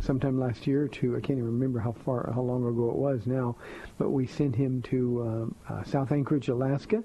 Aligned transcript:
sometime 0.00 0.38
last 0.38 0.66
year 0.66 0.88
to 0.88 1.16
I 1.16 1.20
can't 1.20 1.38
even 1.38 1.44
remember 1.44 1.78
how 1.78 1.92
far 1.92 2.30
how 2.34 2.40
long 2.40 2.66
ago 2.66 2.90
it 2.90 2.96
was 2.96 3.26
now, 3.26 3.56
but 3.98 4.10
we 4.10 4.26
sent 4.26 4.56
him 4.56 4.82
to 4.82 5.22
um, 5.22 5.54
uh, 5.68 5.82
South 5.84 6.12
Anchorage, 6.12 6.48
Alaska, 6.48 7.02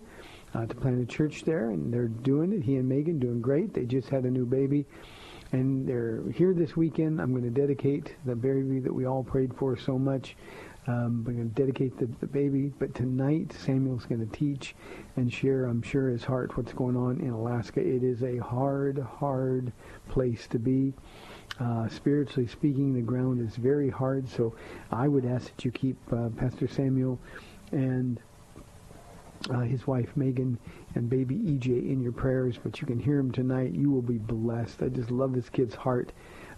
uh, 0.54 0.66
to 0.66 0.76
plant 0.76 1.02
a 1.02 1.06
church 1.06 1.44
there, 1.44 1.72
and 1.72 1.94
they're 1.94 2.08
doing 2.08 2.54
it. 2.54 2.64
He 2.64 2.78
and 2.78 2.88
Megan 2.88 3.20
doing 3.20 3.42
great. 3.42 3.74
They 3.74 3.86
just 3.86 4.10
had 4.10 4.24
a 4.24 4.32
new 4.32 4.46
baby, 4.46 4.86
and 5.52 5.88
they're 5.88 6.24
here 6.34 6.54
this 6.54 6.76
weekend. 6.76 7.22
I'm 7.22 7.32
going 7.32 7.44
to 7.44 7.50
dedicate 7.50 8.16
the 8.26 8.36
baby 8.36 8.80
that 8.80 8.94
we 8.94 9.06
all 9.06 9.24
prayed 9.24 9.54
for 9.56 9.78
so 9.78 10.00
much. 10.00 10.36
Um, 10.88 11.24
we're 11.26 11.34
going 11.34 11.50
to 11.50 11.56
dedicate 11.56 11.98
the, 11.98 12.06
the 12.20 12.28
baby, 12.28 12.72
but 12.78 12.94
tonight 12.94 13.52
Samuel's 13.54 14.06
going 14.06 14.28
to 14.28 14.38
teach 14.38 14.76
and 15.16 15.34
share, 15.34 15.66
I'm 15.66 15.82
sure, 15.82 16.10
his 16.10 16.24
heart 16.24 16.56
what's 16.58 16.74
going 16.74 16.96
on 16.96 17.20
in 17.22 17.32
Alaska. 17.32 17.80
It 17.80 18.04
is 18.04 18.22
a 18.22 18.38
hard, 18.38 19.00
hard 19.00 19.72
place 20.10 20.46
to 20.48 20.60
be. 20.60 20.94
Uh, 21.60 21.88
spiritually 21.88 22.48
speaking, 22.48 22.94
the 22.94 23.02
ground 23.02 23.42
is 23.42 23.56
very 23.56 23.90
hard. 23.90 24.30
So 24.30 24.56
I 24.92 25.08
would 25.08 25.26
ask 25.26 25.56
that 25.56 25.66
you 25.66 25.72
keep 25.72 25.98
uh, 26.14 26.30
Pastor 26.30 26.68
Samuel 26.68 27.18
and 27.72 28.20
uh, 29.50 29.62
his 29.62 29.88
wife 29.88 30.10
Megan 30.16 30.58
and 30.96 31.10
baby 31.10 31.36
EJ 31.36 31.90
in 31.90 32.02
your 32.02 32.12
prayers. 32.12 32.60
But 32.62 32.80
you 32.80 32.88
can 32.88 33.00
hear 33.00 33.18
him 33.18 33.32
tonight. 33.32 33.74
You 33.74 33.90
will 33.90 34.02
be 34.02 34.18
blessed. 34.18 34.84
I 34.84 34.90
just 34.90 35.10
love 35.12 35.34
this 35.34 35.50
kid's 35.50 35.76
heart. 35.76 36.12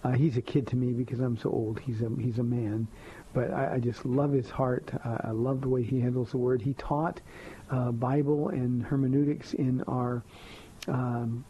Uh, 0.03 0.11
he's 0.11 0.37
a 0.37 0.41
kid 0.41 0.67
to 0.67 0.75
me 0.75 0.93
because 0.93 1.19
I'm 1.19 1.37
so 1.37 1.49
old. 1.49 1.79
He's 1.79 2.01
a 2.01 2.09
he's 2.19 2.39
a 2.39 2.43
man, 2.43 2.87
but 3.33 3.51
I, 3.51 3.75
I 3.75 3.79
just 3.79 4.05
love 4.05 4.31
his 4.31 4.49
heart. 4.49 4.89
Uh, 5.05 5.17
I 5.21 5.31
love 5.31 5.61
the 5.61 5.69
way 5.69 5.83
he 5.83 5.99
handles 5.99 6.31
the 6.31 6.37
word. 6.37 6.61
He 6.61 6.73
taught 6.73 7.21
uh, 7.69 7.91
Bible 7.91 8.49
and 8.49 8.83
hermeneutics 8.83 9.53
in 9.53 9.81
our 9.83 10.23
um, 10.87 11.43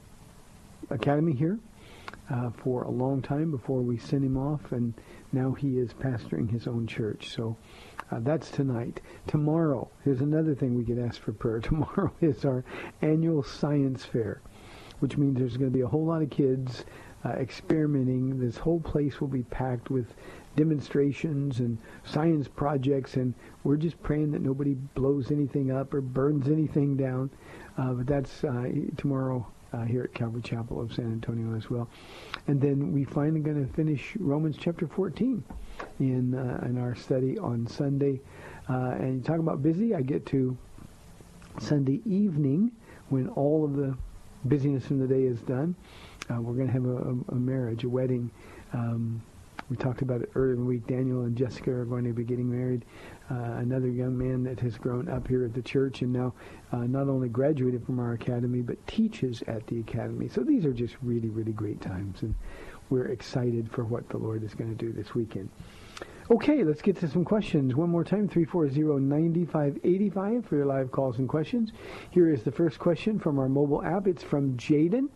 academy 0.89 1.33
here 1.33 1.59
uh, 2.29 2.49
for 2.51 2.83
a 2.83 2.89
long 2.89 3.21
time 3.21 3.51
before 3.51 3.81
we 3.81 3.97
sent 3.97 4.23
him 4.23 4.37
off, 4.37 4.71
and 4.71 4.93
now 5.31 5.51
he 5.51 5.77
is 5.77 5.93
pastoring 5.93 6.49
his 6.49 6.67
own 6.67 6.87
church. 6.87 7.29
So 7.29 7.55
uh, 8.11 8.19
that's 8.21 8.49
tonight. 8.49 9.01
Tomorrow, 9.27 9.89
here's 10.03 10.21
another 10.21 10.55
thing 10.55 10.75
we 10.77 10.83
could 10.83 10.99
ask 10.99 11.21
for 11.21 11.31
prayer. 11.31 11.59
Tomorrow 11.61 12.11
is 12.21 12.45
our 12.45 12.63
annual 13.01 13.43
science 13.43 14.05
fair, 14.05 14.41
which 14.99 15.17
means 15.17 15.37
there's 15.37 15.57
going 15.57 15.71
to 15.71 15.77
be 15.77 15.83
a 15.83 15.87
whole 15.87 16.05
lot 16.05 16.21
of 16.21 16.29
kids 16.29 16.85
uh, 17.25 17.29
experimenting. 17.29 18.39
This 18.39 18.57
whole 18.57 18.79
place 18.79 19.19
will 19.19 19.27
be 19.27 19.43
packed 19.43 19.89
with 19.89 20.13
demonstrations 20.57 21.59
and 21.59 21.77
science 22.03 22.49
projects, 22.49 23.15
and 23.15 23.33
we're 23.63 23.77
just 23.77 24.01
praying 24.03 24.31
that 24.31 24.41
nobody 24.41 24.73
blows 24.73 25.31
anything 25.31 25.71
up 25.71 25.93
or 25.93 26.01
burns 26.01 26.49
anything 26.49 26.97
down. 26.97 27.29
Uh, 27.77 27.93
but 27.93 28.07
that's 28.07 28.43
uh, 28.43 28.69
tomorrow 28.97 29.47
uh, 29.71 29.83
here 29.83 30.03
at 30.03 30.13
Calvary 30.13 30.41
Chapel 30.41 30.81
of 30.81 30.91
San 30.93 31.05
Antonio 31.05 31.55
as 31.55 31.69
well. 31.69 31.87
And 32.47 32.59
then 32.59 32.91
we 32.91 33.05
finally 33.05 33.39
going 33.39 33.65
to 33.65 33.71
finish 33.73 34.15
Romans 34.19 34.57
chapter 34.59 34.87
14 34.87 35.43
in 35.99 36.35
uh, 36.35 36.65
in 36.65 36.77
our 36.77 36.95
study 36.95 37.37
on 37.37 37.67
Sunday. 37.67 38.19
Uh, 38.67 38.95
and 38.99 39.15
you 39.15 39.21
talk 39.21 39.39
about 39.39 39.63
busy, 39.63 39.95
I 39.95 40.01
get 40.01 40.25
to 40.27 40.57
Sunday 41.59 42.01
evening 42.05 42.71
when 43.09 43.29
all 43.29 43.63
of 43.63 43.75
the 43.75 43.95
busyness 44.45 44.85
from 44.85 44.99
the 44.99 45.07
day 45.07 45.23
is 45.23 45.39
done. 45.41 45.75
Uh, 46.29 46.41
we're 46.41 46.53
going 46.53 46.67
to 46.67 46.73
have 46.73 46.85
a, 46.85 47.33
a, 47.33 47.35
marriage, 47.35 47.83
a 47.85 47.89
wedding. 47.89 48.29
Um, 48.73 49.21
we 49.69 49.75
talked 49.75 50.01
about 50.01 50.21
it 50.21 50.29
earlier 50.35 50.53
in 50.53 50.59
the 50.59 50.65
week. 50.65 50.87
Daniel 50.87 51.23
and 51.23 51.35
Jessica 51.35 51.71
are 51.71 51.85
going 51.85 52.05
to 52.05 52.13
be 52.13 52.23
getting 52.23 52.49
married. 52.49 52.85
Uh, 53.29 53.57
another 53.57 53.89
young 53.89 54.17
man 54.17 54.43
that 54.43 54.59
has 54.61 54.77
grown 54.77 55.09
up 55.09 55.27
here 55.27 55.43
at 55.43 55.53
the 55.53 55.61
church 55.61 56.01
and 56.01 56.13
now 56.13 56.33
uh, 56.71 56.77
not 56.77 57.09
only 57.09 57.27
graduated 57.27 57.85
from 57.85 57.99
our 57.99 58.13
academy 58.13 58.61
but 58.61 58.85
teaches 58.87 59.43
at 59.47 59.67
the 59.67 59.79
academy. 59.79 60.29
So 60.29 60.41
these 60.41 60.65
are 60.65 60.73
just 60.73 60.95
really, 61.01 61.29
really 61.29 61.51
great 61.51 61.81
times, 61.81 62.21
and 62.21 62.33
we're 62.89 63.07
excited 63.07 63.69
for 63.71 63.83
what 63.83 64.07
the 64.09 64.17
Lord 64.17 64.43
is 64.43 64.53
going 64.53 64.69
to 64.69 64.85
do 64.85 64.93
this 64.93 65.13
weekend. 65.13 65.49
Okay, 66.29 66.63
let's 66.63 66.81
get 66.81 66.97
to 66.97 67.07
some 67.07 67.23
questions. 67.23 67.75
One 67.75 67.89
more 67.89 68.03
time, 68.03 68.27
340-9585 68.27 70.45
for 70.45 70.57
your 70.57 70.65
live 70.65 70.91
calls 70.91 71.19
and 71.19 71.29
questions. 71.29 71.71
Here 72.11 72.29
is 72.29 72.43
the 72.43 72.51
first 72.51 72.79
question 72.79 73.17
from 73.17 73.39
our 73.39 73.47
mobile 73.47 73.81
app. 73.81 74.07
It's 74.07 74.23
from 74.23 74.57
Jaden. 74.57 75.07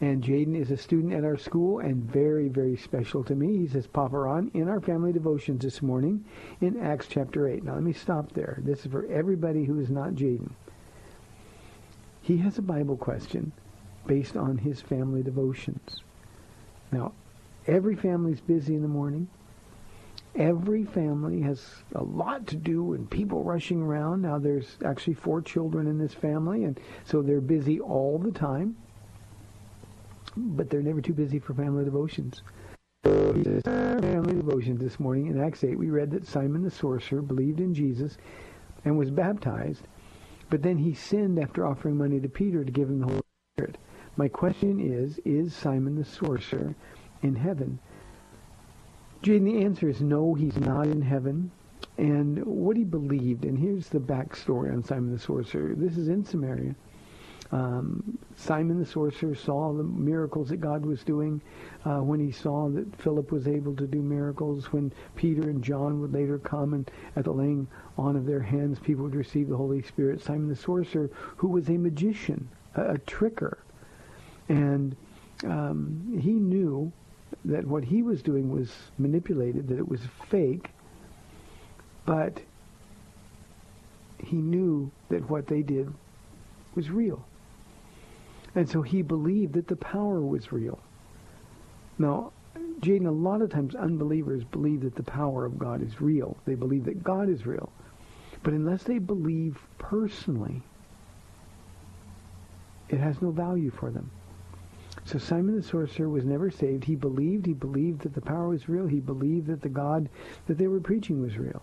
And 0.00 0.22
Jaden 0.22 0.54
is 0.54 0.70
a 0.70 0.76
student 0.76 1.12
at 1.12 1.24
our 1.24 1.36
school 1.36 1.80
and 1.80 2.04
very, 2.04 2.48
very 2.48 2.76
special 2.76 3.24
to 3.24 3.34
me. 3.34 3.58
He 3.58 3.66
says, 3.68 3.86
Papa 3.86 4.16
Ron, 4.16 4.50
in 4.54 4.68
our 4.68 4.80
family 4.80 5.12
devotions 5.12 5.62
this 5.62 5.82
morning 5.82 6.24
in 6.60 6.80
Acts 6.80 7.06
chapter 7.08 7.48
8. 7.48 7.64
Now 7.64 7.74
let 7.74 7.82
me 7.82 7.92
stop 7.92 8.32
there. 8.32 8.58
This 8.62 8.84
is 8.84 8.92
for 8.92 9.06
everybody 9.06 9.64
who 9.64 9.80
is 9.80 9.90
not 9.90 10.14
Jaden. 10.14 10.50
He 12.20 12.36
has 12.38 12.58
a 12.58 12.62
Bible 12.62 12.96
question 12.96 13.52
based 14.06 14.36
on 14.36 14.58
his 14.58 14.80
family 14.80 15.22
devotions. 15.22 16.02
Now, 16.90 17.12
every 17.66 17.96
family's 17.96 18.40
busy 18.40 18.74
in 18.74 18.82
the 18.82 18.88
morning. 18.88 19.28
Every 20.34 20.84
family 20.84 21.40
has 21.42 21.64
a 21.94 22.02
lot 22.02 22.46
to 22.48 22.56
do 22.56 22.94
and 22.94 23.10
people 23.10 23.42
rushing 23.44 23.82
around. 23.82 24.22
Now 24.22 24.38
there's 24.38 24.76
actually 24.84 25.14
four 25.14 25.42
children 25.42 25.86
in 25.86 25.98
this 25.98 26.14
family 26.14 26.64
and 26.64 26.80
so 27.04 27.20
they're 27.20 27.40
busy 27.40 27.80
all 27.80 28.18
the 28.18 28.30
time. 28.30 28.76
But 30.36 30.70
they're 30.70 30.82
never 30.82 31.00
too 31.00 31.12
busy 31.12 31.38
for 31.38 31.54
family 31.54 31.84
devotions. 31.84 32.42
Family 33.04 34.34
devotions 34.34 34.80
this 34.80 35.00
morning 35.00 35.26
in 35.26 35.40
Acts 35.40 35.64
8 35.64 35.78
we 35.78 35.90
read 35.90 36.10
that 36.12 36.26
Simon 36.26 36.62
the 36.62 36.70
sorcerer 36.70 37.20
believed 37.20 37.60
in 37.60 37.74
Jesus 37.74 38.16
and 38.84 38.96
was 38.96 39.10
baptized, 39.10 39.86
but 40.50 40.62
then 40.62 40.78
he 40.78 40.94
sinned 40.94 41.38
after 41.38 41.66
offering 41.66 41.96
money 41.96 42.20
to 42.20 42.28
Peter 42.28 42.64
to 42.64 42.72
give 42.72 42.88
him 42.88 43.00
the 43.00 43.06
Holy 43.06 43.22
Spirit. 43.56 43.78
My 44.16 44.28
question 44.28 44.80
is, 44.80 45.18
is 45.24 45.54
Simon 45.54 45.96
the 45.96 46.04
sorcerer 46.04 46.74
in 47.22 47.34
heaven? 47.34 47.78
Jaden, 49.22 49.44
the 49.44 49.64
answer 49.64 49.88
is 49.88 50.00
no, 50.00 50.34
he's 50.34 50.56
not 50.56 50.86
in 50.86 51.02
heaven. 51.02 51.50
And 51.98 52.44
what 52.44 52.76
he 52.76 52.84
believed, 52.84 53.44
and 53.44 53.58
here's 53.58 53.88
the 53.88 54.00
backstory 54.00 54.72
on 54.72 54.82
Simon 54.82 55.12
the 55.12 55.18
Sorcerer. 55.18 55.74
This 55.74 55.96
is 55.96 56.08
in 56.08 56.24
Samaria. 56.24 56.74
Um, 57.52 58.18
Simon 58.34 58.78
the 58.78 58.86
Sorcerer 58.86 59.34
saw 59.34 59.74
the 59.74 59.82
miracles 59.82 60.48
that 60.48 60.56
God 60.56 60.86
was 60.86 61.04
doing 61.04 61.40
uh, 61.84 61.98
when 61.98 62.18
he 62.18 62.32
saw 62.32 62.70
that 62.70 62.96
Philip 62.96 63.30
was 63.30 63.46
able 63.46 63.76
to 63.76 63.86
do 63.86 64.00
miracles, 64.00 64.72
when 64.72 64.90
Peter 65.16 65.42
and 65.50 65.62
John 65.62 66.00
would 66.00 66.14
later 66.14 66.38
come 66.38 66.72
and 66.72 66.90
at 67.14 67.24
the 67.24 67.30
laying 67.30 67.68
on 67.98 68.16
of 68.16 68.24
their 68.24 68.40
hands 68.40 68.78
people 68.78 69.04
would 69.04 69.14
receive 69.14 69.50
the 69.50 69.56
Holy 69.56 69.82
Spirit. 69.82 70.22
Simon 70.22 70.48
the 70.48 70.56
Sorcerer, 70.56 71.10
who 71.36 71.48
was 71.48 71.68
a 71.68 71.76
magician, 71.76 72.48
a, 72.74 72.94
a 72.94 72.98
tricker. 72.98 73.58
And 74.48 74.96
um, 75.44 76.18
he 76.22 76.32
knew 76.32 76.90
that 77.44 77.66
what 77.66 77.84
he 77.84 78.02
was 78.02 78.22
doing 78.22 78.50
was 78.50 78.72
manipulated, 78.96 79.68
that 79.68 79.78
it 79.78 79.88
was 79.88 80.00
fake, 80.30 80.70
but 82.06 82.40
he 84.24 84.36
knew 84.36 84.90
that 85.10 85.28
what 85.28 85.46
they 85.46 85.62
did 85.62 85.92
was 86.74 86.90
real. 86.90 87.26
And 88.54 88.68
so 88.68 88.82
he 88.82 89.02
believed 89.02 89.54
that 89.54 89.68
the 89.68 89.76
power 89.76 90.20
was 90.20 90.52
real. 90.52 90.78
Now, 91.98 92.32
Jaden, 92.80 93.06
a 93.06 93.10
lot 93.10 93.42
of 93.42 93.50
times 93.50 93.74
unbelievers 93.74 94.44
believe 94.44 94.80
that 94.82 94.94
the 94.94 95.02
power 95.02 95.44
of 95.44 95.58
God 95.58 95.82
is 95.82 96.00
real. 96.00 96.36
They 96.44 96.54
believe 96.54 96.84
that 96.84 97.02
God 97.02 97.28
is 97.28 97.46
real. 97.46 97.72
But 98.42 98.54
unless 98.54 98.82
they 98.82 98.98
believe 98.98 99.58
personally, 99.78 100.62
it 102.88 102.98
has 102.98 103.22
no 103.22 103.30
value 103.30 103.70
for 103.70 103.90
them. 103.90 104.10
So 105.04 105.18
Simon 105.18 105.56
the 105.56 105.62
sorcerer 105.62 106.08
was 106.08 106.24
never 106.24 106.50
saved. 106.50 106.84
He 106.84 106.94
believed, 106.94 107.46
he 107.46 107.54
believed 107.54 108.02
that 108.02 108.14
the 108.14 108.20
power 108.20 108.48
was 108.48 108.68
real. 108.68 108.86
He 108.86 109.00
believed 109.00 109.46
that 109.46 109.62
the 109.62 109.68
God 109.68 110.08
that 110.46 110.58
they 110.58 110.68
were 110.68 110.80
preaching 110.80 111.22
was 111.22 111.38
real. 111.38 111.62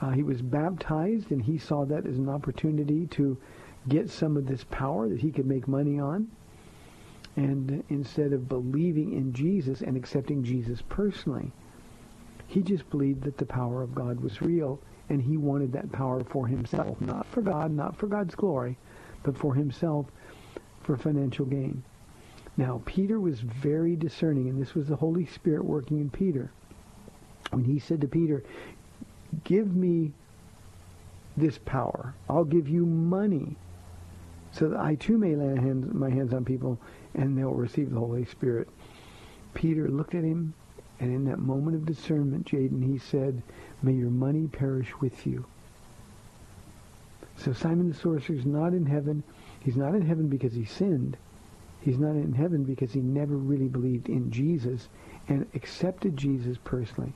Uh, 0.00 0.10
he 0.10 0.22
was 0.22 0.40
baptized, 0.40 1.32
and 1.32 1.42
he 1.42 1.58
saw 1.58 1.84
that 1.84 2.06
as 2.06 2.16
an 2.18 2.28
opportunity 2.28 3.06
to 3.08 3.36
get 3.86 4.10
some 4.10 4.36
of 4.36 4.46
this 4.46 4.64
power 4.70 5.08
that 5.08 5.20
he 5.20 5.30
could 5.30 5.46
make 5.46 5.68
money 5.68 5.98
on. 5.98 6.28
And 7.36 7.84
instead 7.88 8.32
of 8.32 8.48
believing 8.48 9.12
in 9.12 9.32
Jesus 9.32 9.80
and 9.80 9.96
accepting 9.96 10.42
Jesus 10.42 10.82
personally, 10.88 11.52
he 12.48 12.62
just 12.62 12.88
believed 12.90 13.22
that 13.22 13.36
the 13.36 13.46
power 13.46 13.82
of 13.82 13.94
God 13.94 14.20
was 14.20 14.42
real, 14.42 14.80
and 15.08 15.22
he 15.22 15.36
wanted 15.36 15.72
that 15.72 15.92
power 15.92 16.24
for 16.24 16.46
himself, 16.46 17.00
not 17.00 17.26
for 17.26 17.42
God, 17.42 17.70
not 17.70 17.96
for 17.96 18.06
God's 18.06 18.34
glory, 18.34 18.76
but 19.22 19.36
for 19.36 19.54
himself 19.54 20.06
for 20.82 20.96
financial 20.96 21.44
gain. 21.44 21.84
Now, 22.56 22.82
Peter 22.86 23.20
was 23.20 23.40
very 23.40 23.94
discerning, 23.94 24.48
and 24.48 24.60
this 24.60 24.74
was 24.74 24.88
the 24.88 24.96
Holy 24.96 25.26
Spirit 25.26 25.64
working 25.64 26.00
in 26.00 26.10
Peter. 26.10 26.50
When 27.50 27.64
he 27.64 27.78
said 27.78 28.00
to 28.00 28.08
Peter, 28.08 28.42
give 29.44 29.76
me 29.76 30.12
this 31.36 31.58
power. 31.58 32.14
I'll 32.28 32.44
give 32.44 32.68
you 32.68 32.84
money 32.84 33.56
so 34.58 34.68
that 34.68 34.80
I 34.80 34.96
too 34.96 35.18
may 35.18 35.36
lay 35.36 35.54
hands, 35.56 35.92
my 35.94 36.10
hands 36.10 36.34
on 36.34 36.44
people 36.44 36.78
and 37.14 37.36
they'll 37.36 37.52
receive 37.52 37.90
the 37.90 37.98
Holy 37.98 38.24
Spirit. 38.24 38.68
Peter 39.54 39.88
looked 39.88 40.14
at 40.14 40.24
him, 40.24 40.54
and 41.00 41.14
in 41.14 41.24
that 41.24 41.38
moment 41.38 41.76
of 41.76 41.86
discernment, 41.86 42.46
Jaden, 42.46 42.84
he 42.84 42.98
said, 42.98 43.42
may 43.82 43.92
your 43.92 44.10
money 44.10 44.46
perish 44.46 44.92
with 45.00 45.26
you. 45.26 45.46
So 47.36 47.52
Simon 47.52 47.88
the 47.88 47.94
sorcerer 47.94 48.34
is 48.34 48.44
not 48.44 48.72
in 48.72 48.86
heaven. 48.86 49.22
He's 49.60 49.76
not 49.76 49.94
in 49.94 50.02
heaven 50.02 50.28
because 50.28 50.54
he 50.54 50.64
sinned. 50.64 51.16
He's 51.80 51.98
not 51.98 52.16
in 52.16 52.32
heaven 52.32 52.64
because 52.64 52.92
he 52.92 53.00
never 53.00 53.36
really 53.36 53.68
believed 53.68 54.08
in 54.08 54.30
Jesus 54.30 54.88
and 55.28 55.46
accepted 55.54 56.16
Jesus 56.16 56.58
personally. 56.64 57.12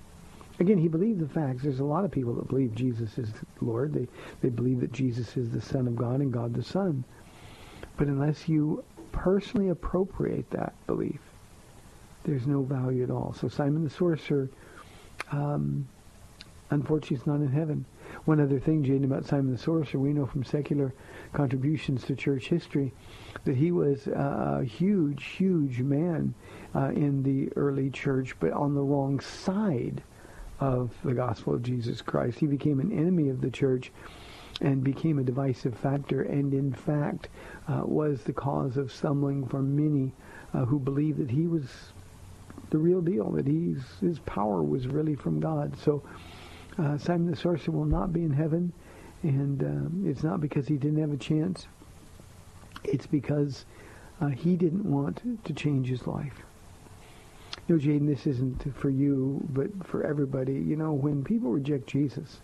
Again, 0.61 0.79
he 0.79 0.87
believed 0.87 1.19
the 1.19 1.29
facts. 1.29 1.65
There's 1.65 1.81
a 1.81 1.85
lot 1.85 2.05
of 2.05 2.13
people 2.13 2.35
that 2.35 2.49
believe 2.49 2.75
Jesus 2.75 3.19
is 3.19 3.33
Lord. 3.61 3.93
They, 3.95 4.07
they 4.43 4.49
believe 4.49 4.81
that 4.81 4.93
Jesus 4.93 5.37
is 5.37 5.51
the 5.51 5.61
Son 5.61 5.89
of 5.89 5.97
God 5.97 6.21
and 6.21 6.33
God 6.33 6.55
the 6.55 6.63
Son. 6.63 7.05
But 8.03 8.09
unless 8.09 8.49
you 8.49 8.83
personally 9.13 9.69
appropriate 9.69 10.51
that 10.51 10.75
belief, 10.89 11.21
there's 12.25 12.49
no 12.49 12.63
value 12.63 13.05
at 13.05 13.13
all. 13.13 13.33
So 13.33 13.47
Simon 13.47 13.85
the 13.85 13.91
sorcerer, 13.91 14.49
um, 15.31 15.87
unfortunately, 16.71 17.19
is 17.19 17.27
not 17.29 17.37
in 17.37 17.53
heaven. 17.53 17.85
One 18.25 18.41
other 18.41 18.59
thing, 18.59 18.83
Jaden, 18.83 19.05
about 19.05 19.25
Simon 19.25 19.53
the 19.53 19.57
sorcerer, 19.57 20.01
we 20.01 20.13
know 20.13 20.27
from 20.27 20.43
secular 20.43 20.93
contributions 21.33 22.03
to 22.07 22.17
church 22.17 22.49
history 22.49 22.93
that 23.45 23.55
he 23.55 23.71
was 23.71 24.09
a 24.09 24.65
huge, 24.65 25.23
huge 25.23 25.79
man 25.79 26.35
uh, 26.75 26.89
in 26.89 27.23
the 27.23 27.53
early 27.55 27.89
church, 27.89 28.35
but 28.41 28.51
on 28.51 28.75
the 28.75 28.83
wrong 28.83 29.21
side 29.21 30.03
of 30.59 30.91
the 31.05 31.15
gospel 31.15 31.55
of 31.55 31.63
Jesus 31.63 32.03
Christ. 32.03 32.41
He 32.41 32.49
became 32.49 32.81
an 32.81 32.91
enemy 32.91 33.29
of 33.29 33.41
the 33.41 33.51
church 33.53 33.93
and 34.61 34.85
became 34.85 35.19
a 35.19 35.23
divisive 35.23 35.77
factor 35.77 36.23
and 36.23 36.53
in 36.53 36.73
fact 36.73 37.29
uh, 37.69 37.83
was 37.85 38.23
the 38.23 38.33
cause 38.33 38.77
of 38.77 38.93
stumbling 38.93 39.47
for 39.47 39.63
many 39.63 40.13
uh, 40.55 40.65
who 40.65 40.79
believed 40.79 41.19
that 41.19 41.31
he 41.31 41.47
was 41.47 41.93
the 42.73 42.79
real 42.79 43.03
deal, 43.03 43.31
that 43.33 43.47
he's, 43.47 43.83
his 44.01 44.19
power 44.21 44.63
was 44.63 44.87
really 44.87 45.15
from 45.15 45.41
God. 45.41 45.77
So 45.79 46.03
uh, 46.79 46.97
Simon 46.97 47.31
the 47.31 47.37
Sorcerer 47.37 47.75
will 47.75 47.85
not 47.85 48.13
be 48.13 48.25
in 48.25 48.33
heaven, 48.33 48.73
and 49.23 49.63
um, 49.63 50.05
it's 50.07 50.23
not 50.23 50.41
because 50.41 50.67
he 50.67 50.77
didn't 50.77 51.01
have 51.01 51.13
a 51.13 51.19
chance. 51.19 51.67
It's 52.83 53.07
because 53.07 53.67
uh, 54.21 54.29
he 54.29 54.57
didn't 54.57 54.85
want 54.85 55.23
to 55.45 55.53
change 55.53 55.89
his 55.89 56.07
life. 56.07 56.43
You 57.69 57.77
know, 57.77 57.83
Jaden, 57.83 58.07
this 58.07 58.27
isn't 58.27 58.75
for 58.75 58.91
you, 58.91 59.47
but 59.51 59.87
for 59.87 60.03
everybody. 60.03 60.55
You 60.55 60.77
know, 60.77 60.93
when 60.93 61.23
people 61.23 61.51
reject 61.51 61.87
Jesus, 61.87 62.41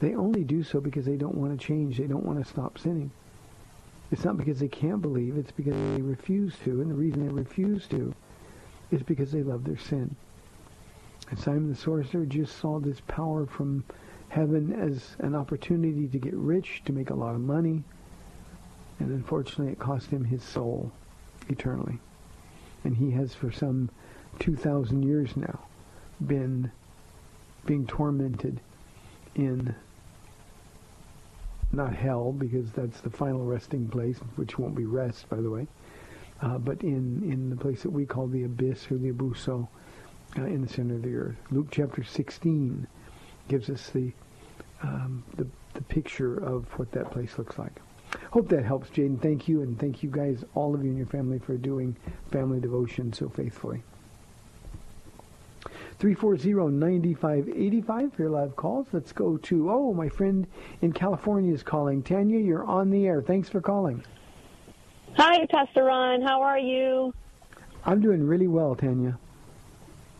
they 0.00 0.14
only 0.14 0.44
do 0.44 0.62
so 0.62 0.80
because 0.80 1.04
they 1.04 1.16
don't 1.16 1.34
want 1.34 1.58
to 1.58 1.66
change. 1.66 1.98
They 1.98 2.06
don't 2.06 2.24
want 2.24 2.42
to 2.42 2.50
stop 2.50 2.78
sinning. 2.78 3.10
It's 4.10 4.24
not 4.24 4.38
because 4.38 4.58
they 4.58 4.68
can't 4.68 5.02
believe. 5.02 5.36
It's 5.36 5.52
because 5.52 5.74
they 5.74 6.02
refuse 6.02 6.56
to. 6.64 6.80
And 6.80 6.90
the 6.90 6.94
reason 6.94 7.26
they 7.26 7.32
refuse 7.32 7.86
to 7.88 8.14
is 8.90 9.02
because 9.02 9.30
they 9.30 9.42
love 9.42 9.64
their 9.64 9.78
sin. 9.78 10.16
And 11.28 11.38
Simon 11.38 11.68
the 11.68 11.76
sorcerer 11.76 12.24
just 12.24 12.56
saw 12.58 12.80
this 12.80 13.00
power 13.06 13.46
from 13.46 13.84
heaven 14.30 14.72
as 14.72 15.16
an 15.18 15.34
opportunity 15.34 16.08
to 16.08 16.18
get 16.18 16.34
rich, 16.34 16.82
to 16.86 16.92
make 16.92 17.10
a 17.10 17.14
lot 17.14 17.34
of 17.34 17.40
money. 17.40 17.84
And 18.98 19.10
unfortunately, 19.10 19.72
it 19.72 19.78
cost 19.78 20.10
him 20.10 20.24
his 20.24 20.42
soul 20.42 20.90
eternally. 21.48 21.98
And 22.84 22.96
he 22.96 23.10
has 23.12 23.34
for 23.34 23.52
some 23.52 23.90
2,000 24.38 25.02
years 25.02 25.36
now 25.36 25.60
been 26.26 26.70
being 27.66 27.86
tormented 27.86 28.60
in 29.34 29.74
not 31.72 31.94
hell 31.94 32.32
because 32.32 32.72
that's 32.72 33.00
the 33.00 33.10
final 33.10 33.44
resting 33.44 33.88
place, 33.88 34.18
which 34.36 34.58
won't 34.58 34.74
be 34.74 34.84
rest, 34.84 35.28
by 35.28 35.36
the 35.36 35.50
way, 35.50 35.66
uh, 36.42 36.58
but 36.58 36.82
in, 36.82 37.22
in 37.30 37.50
the 37.50 37.56
place 37.56 37.82
that 37.82 37.90
we 37.90 38.04
call 38.04 38.26
the 38.26 38.44
abyss 38.44 38.90
or 38.90 38.96
the 38.96 39.12
abuso 39.12 39.68
uh, 40.38 40.44
in 40.44 40.62
the 40.62 40.68
center 40.68 40.94
of 40.94 41.02
the 41.02 41.14
earth. 41.14 41.36
Luke 41.50 41.68
chapter 41.70 42.02
16 42.02 42.86
gives 43.48 43.70
us 43.70 43.90
the, 43.90 44.12
um, 44.82 45.22
the, 45.36 45.46
the 45.74 45.82
picture 45.82 46.36
of 46.44 46.66
what 46.78 46.90
that 46.92 47.10
place 47.10 47.38
looks 47.38 47.58
like. 47.58 47.80
Hope 48.32 48.48
that 48.48 48.64
helps, 48.64 48.90
Jaden. 48.90 49.20
Thank 49.20 49.46
you, 49.48 49.62
and 49.62 49.78
thank 49.78 50.02
you 50.02 50.10
guys, 50.10 50.44
all 50.54 50.74
of 50.74 50.82
you 50.82 50.88
and 50.88 50.98
your 50.98 51.06
family, 51.06 51.38
for 51.38 51.56
doing 51.56 51.96
family 52.32 52.60
devotion 52.60 53.12
so 53.12 53.28
faithfully. 53.28 53.82
340-9585 56.00 58.14
for 58.14 58.22
your 58.22 58.30
live 58.30 58.56
calls. 58.56 58.86
Let's 58.92 59.12
go 59.12 59.36
to, 59.36 59.70
oh, 59.70 59.92
my 59.92 60.08
friend 60.08 60.46
in 60.80 60.92
California 60.92 61.52
is 61.52 61.62
calling. 61.62 62.02
Tanya, 62.02 62.38
you're 62.38 62.64
on 62.64 62.90
the 62.90 63.06
air. 63.06 63.20
Thanks 63.20 63.50
for 63.50 63.60
calling. 63.60 64.02
Hi, 65.16 65.46
Pastor 65.50 65.84
Ron. 65.84 66.22
How 66.22 66.40
are 66.40 66.58
you? 66.58 67.12
I'm 67.84 68.00
doing 68.00 68.26
really 68.26 68.46
well, 68.46 68.74
Tanya. 68.74 69.18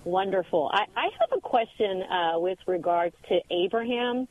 Wonderful. 0.04 0.70
I, 0.72 0.84
I 0.96 1.08
have 1.18 1.30
a 1.36 1.40
question 1.40 2.02
uh, 2.02 2.38
with 2.38 2.58
regards 2.66 3.14
to 3.28 3.40
Abraham, 3.50 4.28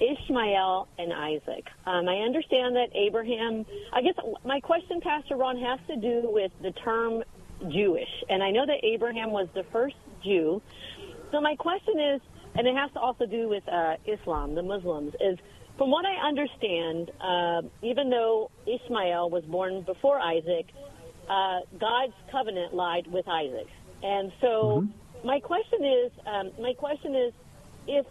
Ishmael, 0.00 0.88
and 0.98 1.12
Isaac. 1.12 1.66
Um, 1.86 2.08
I 2.08 2.20
understand 2.20 2.76
that 2.76 2.88
Abraham, 2.94 3.66
I 3.92 4.00
guess 4.00 4.14
my 4.44 4.60
question, 4.60 5.02
Pastor 5.02 5.36
Ron, 5.36 5.58
has 5.58 5.80
to 5.88 5.96
do 5.96 6.30
with 6.30 6.52
the 6.62 6.70
term 6.72 7.22
Jewish. 7.70 8.08
And 8.28 8.42
I 8.42 8.50
know 8.50 8.64
that 8.64 8.84
Abraham 8.84 9.32
was 9.32 9.48
the 9.54 9.64
first 9.72 9.96
Jew. 10.22 10.62
So 11.30 11.40
my 11.40 11.56
question 11.56 12.00
is, 12.14 12.20
and 12.54 12.66
it 12.66 12.74
has 12.74 12.90
to 12.92 13.00
also 13.00 13.26
do 13.26 13.48
with 13.48 13.62
uh, 13.68 13.96
Islam, 14.06 14.54
the 14.54 14.62
Muslims, 14.62 15.14
is 15.20 15.38
from 15.76 15.90
what 15.90 16.04
I 16.04 16.26
understand, 16.26 17.10
uh, 17.20 17.62
even 17.82 18.10
though 18.10 18.50
Ishmael 18.66 19.30
was 19.30 19.44
born 19.44 19.82
before 19.82 20.18
Isaac, 20.18 20.66
uh, 21.28 21.60
God's 21.78 22.14
covenant 22.32 22.74
lied 22.74 23.06
with 23.06 23.28
Isaac. 23.28 23.68
And 24.02 24.32
so 24.40 24.86
my 25.24 25.40
question 25.40 25.84
is, 25.84 26.12
um, 26.26 26.50
my 26.60 26.72
question 26.74 27.14
is, 27.14 27.32
if 27.86 28.06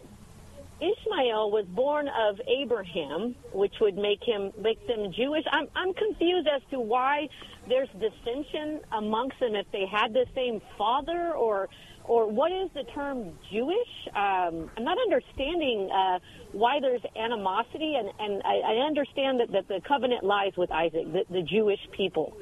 Ishmael 0.80 1.50
was 1.50 1.66
born 1.66 2.08
of 2.08 2.40
Abraham, 2.48 3.36
which 3.52 3.74
would 3.82 3.98
make 3.98 4.24
him 4.24 4.52
make 4.62 4.86
them 4.88 5.12
Jewish. 5.12 5.44
I'm 5.52 5.68
I'm 5.76 5.94
confused 5.94 6.48
as 6.48 6.62
to 6.70 6.80
why 6.80 7.30
there's 7.68 7.90
dissension 8.00 8.82
amongst 8.92 9.40
them 9.40 9.56
if 9.56 9.66
they 9.72 9.86
had 9.92 10.14
the 10.14 10.26
same 10.36 10.62
father 10.78 11.34
or 11.34 11.68
or 12.08 12.30
what 12.30 12.52
is 12.52 12.70
the 12.74 12.84
term 12.94 13.34
Jewish? 13.52 14.08
Um, 14.16 14.70
I'm 14.78 14.84
not 14.84 14.98
understanding 14.98 15.90
uh, 15.92 16.20
why 16.54 16.80
there's 16.80 17.02
animosity, 17.16 17.96
and 17.96 18.10
and 18.20 18.42
I, 18.44 18.74
I 18.74 18.86
understand 18.86 19.40
that, 19.42 19.52
that 19.52 19.68
the 19.68 19.82
covenant 19.88 20.24
lies 20.24 20.54
with 20.58 20.72
Isaac, 20.72 21.12
the, 21.12 21.26
the 21.30 21.42
Jewish 21.42 21.80
people. 21.92 22.38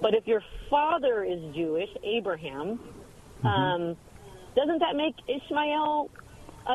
But 0.00 0.14
if 0.14 0.26
your 0.26 0.42
father 0.70 1.24
is 1.24 1.40
Jewish, 1.54 1.88
Abraham, 2.04 2.78
um, 3.42 3.96
doesn't 4.54 4.78
that 4.78 4.94
make 4.94 5.14
Ishmael 5.28 6.10
uh, 6.66 6.74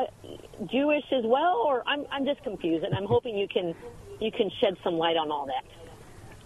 Jewish 0.70 1.04
as 1.12 1.24
well, 1.24 1.64
or 1.66 1.82
I'm 1.86 2.04
I'm 2.10 2.24
just 2.26 2.42
confused, 2.42 2.84
and 2.84 2.94
I'm 2.94 3.06
hoping 3.06 3.36
you 3.38 3.48
can 3.48 3.74
you 4.20 4.30
can 4.30 4.50
shed 4.60 4.76
some 4.84 4.94
light 4.94 5.16
on 5.16 5.30
all 5.30 5.46
that. 5.46 5.64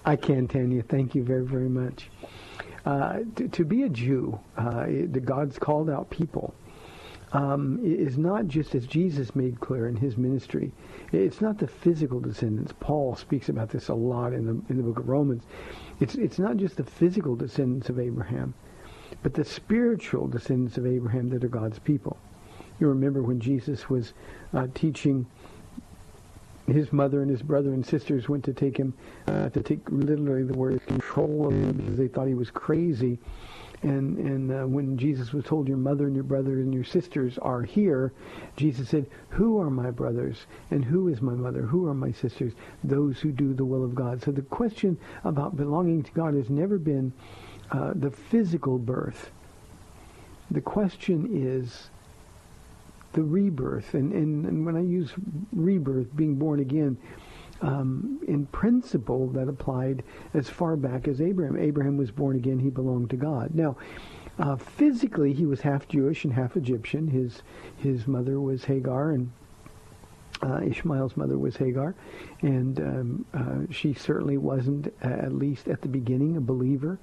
I 0.09 0.17
can, 0.17 0.49
Tanya. 0.49 0.83
Thank 0.83 1.15
you 1.15 1.23
very, 1.23 1.45
very 1.45 1.69
much. 1.69 2.09
Uh, 2.87 3.19
to, 3.37 3.47
to 3.49 3.63
be 3.63 3.83
a 3.83 3.91
Jew, 3.91 4.41
uh, 4.57 4.87
the 4.87 5.21
God's 5.21 5.59
called 5.59 5.91
out 5.91 6.09
people, 6.09 6.55
um, 7.35 7.79
is 7.85 8.17
not 8.17 8.47
just 8.47 8.75
as 8.75 8.87
Jesus 8.87 9.37
made 9.37 9.61
clear 9.61 9.87
in 9.87 9.97
his 9.97 10.17
ministry. 10.17 10.73
It's 11.13 11.43
not 11.43 11.59
the 11.59 11.67
physical 11.67 12.21
descendants. 12.21 12.73
Paul 12.81 13.17
speaks 13.17 13.51
about 13.51 13.69
this 13.69 13.89
a 13.89 13.95
lot 13.95 14.33
in 14.33 14.47
the 14.47 14.73
in 14.73 14.79
the 14.79 14.83
book 14.83 14.99
of 14.99 15.11
Romans. 15.11 15.43
It's 16.01 16.15
it's 16.15 16.39
not 16.39 16.57
just 16.57 16.79
the 16.79 16.85
physical 16.85 17.37
descendants 17.37 17.91
of 17.91 18.01
Abraham, 18.01 18.55
but 19.23 19.35
the 19.35 19.45
spiritual 19.45 20.27
descendants 20.27 20.79
of 20.79 20.87
Abraham 20.87 21.29
that 21.29 21.45
are 21.45 21.49
God's 21.49 21.81
people. 21.81 22.17
You 22.81 22.89
remember 22.89 23.23
when 23.23 23.41
Jesus 23.41 23.91
was 23.91 24.15
uh, 24.55 24.69
teaching 24.73 25.27
his 26.69 26.93
mother 26.93 27.23
and 27.23 27.31
his 27.31 27.43
brother 27.43 27.73
and 27.73 27.85
sisters 27.85 28.29
went 28.29 28.45
to 28.45 28.53
take 28.53 28.77
him, 28.77 28.95
uh, 29.27 29.49
to 29.51 29.63
take 29.63 29.81
literally 29.91 30.45
the 30.45 30.57
word 30.57 30.85
control 30.87 31.49
of 31.49 31.55
him 31.55 31.73
because 31.73 31.97
they 31.97 32.09
thought 32.09 32.29
he 32.29 32.35
was 32.35 32.51
crazy. 32.51 33.19
And 33.83 34.19
and 34.19 34.51
uh, 34.51 34.67
when 34.67 34.99
Jesus 34.99 35.33
was 35.33 35.45
told, 35.45 35.69
"Your 35.69 35.77
mother 35.77 36.07
and 36.07 36.15
your 36.15 36.25
brother 36.25 36.55
and 36.55 36.75
your 36.75 36.83
sisters 36.85 37.39
are 37.39 37.63
here," 37.63 38.13
Jesus 38.57 38.89
said, 38.89 39.07
"Who 39.31 39.61
are 39.61 39.71
my 39.71 39.93
brothers 39.93 40.47
and 40.73 40.85
who 40.85 41.07
is 41.09 41.23
my 41.23 41.35
mother? 41.35 41.63
Who 41.63 41.87
are 41.87 41.95
my 41.95 42.11
sisters? 42.11 42.55
Those 42.83 43.21
who 43.21 43.31
do 43.31 43.55
the 43.55 43.65
will 43.65 43.85
of 43.85 43.95
God." 43.95 44.21
So 44.21 44.33
the 44.33 44.43
question 44.43 44.99
about 45.23 45.57
belonging 45.57 46.03
to 46.03 46.13
God 46.13 46.35
has 46.35 46.51
never 46.51 46.77
been 46.77 47.13
uh, 47.71 47.93
the 47.95 48.11
physical 48.11 48.79
birth. 48.79 49.31
The 50.51 50.61
question 50.61 51.29
is 51.33 51.91
the 53.13 53.23
rebirth. 53.23 53.95
And, 53.95 54.13
and, 54.13 54.47
and 54.47 54.67
when 54.67 54.77
I 54.77 54.83
use 54.83 55.13
rebirth, 55.53 56.15
being 56.15 56.37
born 56.37 56.61
again, 56.61 56.99
um, 57.61 58.21
in 58.29 58.47
principle 58.47 59.29
that 59.29 59.49
applied 59.49 60.05
as 60.35 60.49
far 60.49 60.77
back 60.77 61.09
as 61.09 61.21
Abraham. 61.21 61.57
Abraham 61.57 61.97
was 61.97 62.11
born 62.11 62.37
again. 62.37 62.59
He 62.59 62.71
belonged 62.71 63.11
to 63.11 63.17
God. 63.17 63.55
Now, 63.55 63.77
uh, 64.39 64.57
physically, 64.57 65.33
he 65.33 65.47
was 65.47 65.63
half 65.63 65.89
Jewish 65.89 66.25
and 66.25 66.33
half 66.33 66.57
Egyptian. 66.57 67.09
His, 67.09 67.43
his 67.77 68.07
mother 68.07 68.41
was 68.41 68.65
Hagar, 68.65 69.11
and 69.11 69.33
uh, 70.43 70.61
Ishmael's 70.63 71.17
mother 71.17 71.37
was 71.37 71.57
Hagar, 71.57 71.97
and 72.43 72.79
um, 72.79 73.27
uh, 73.35 73.73
she 73.73 73.95
certainly 73.95 74.39
wasn't, 74.39 74.95
at 75.03 75.33
least 75.33 75.67
at 75.67 75.83
the 75.83 75.89
beginning, 75.89 76.37
a 76.37 76.41
believer 76.41 77.01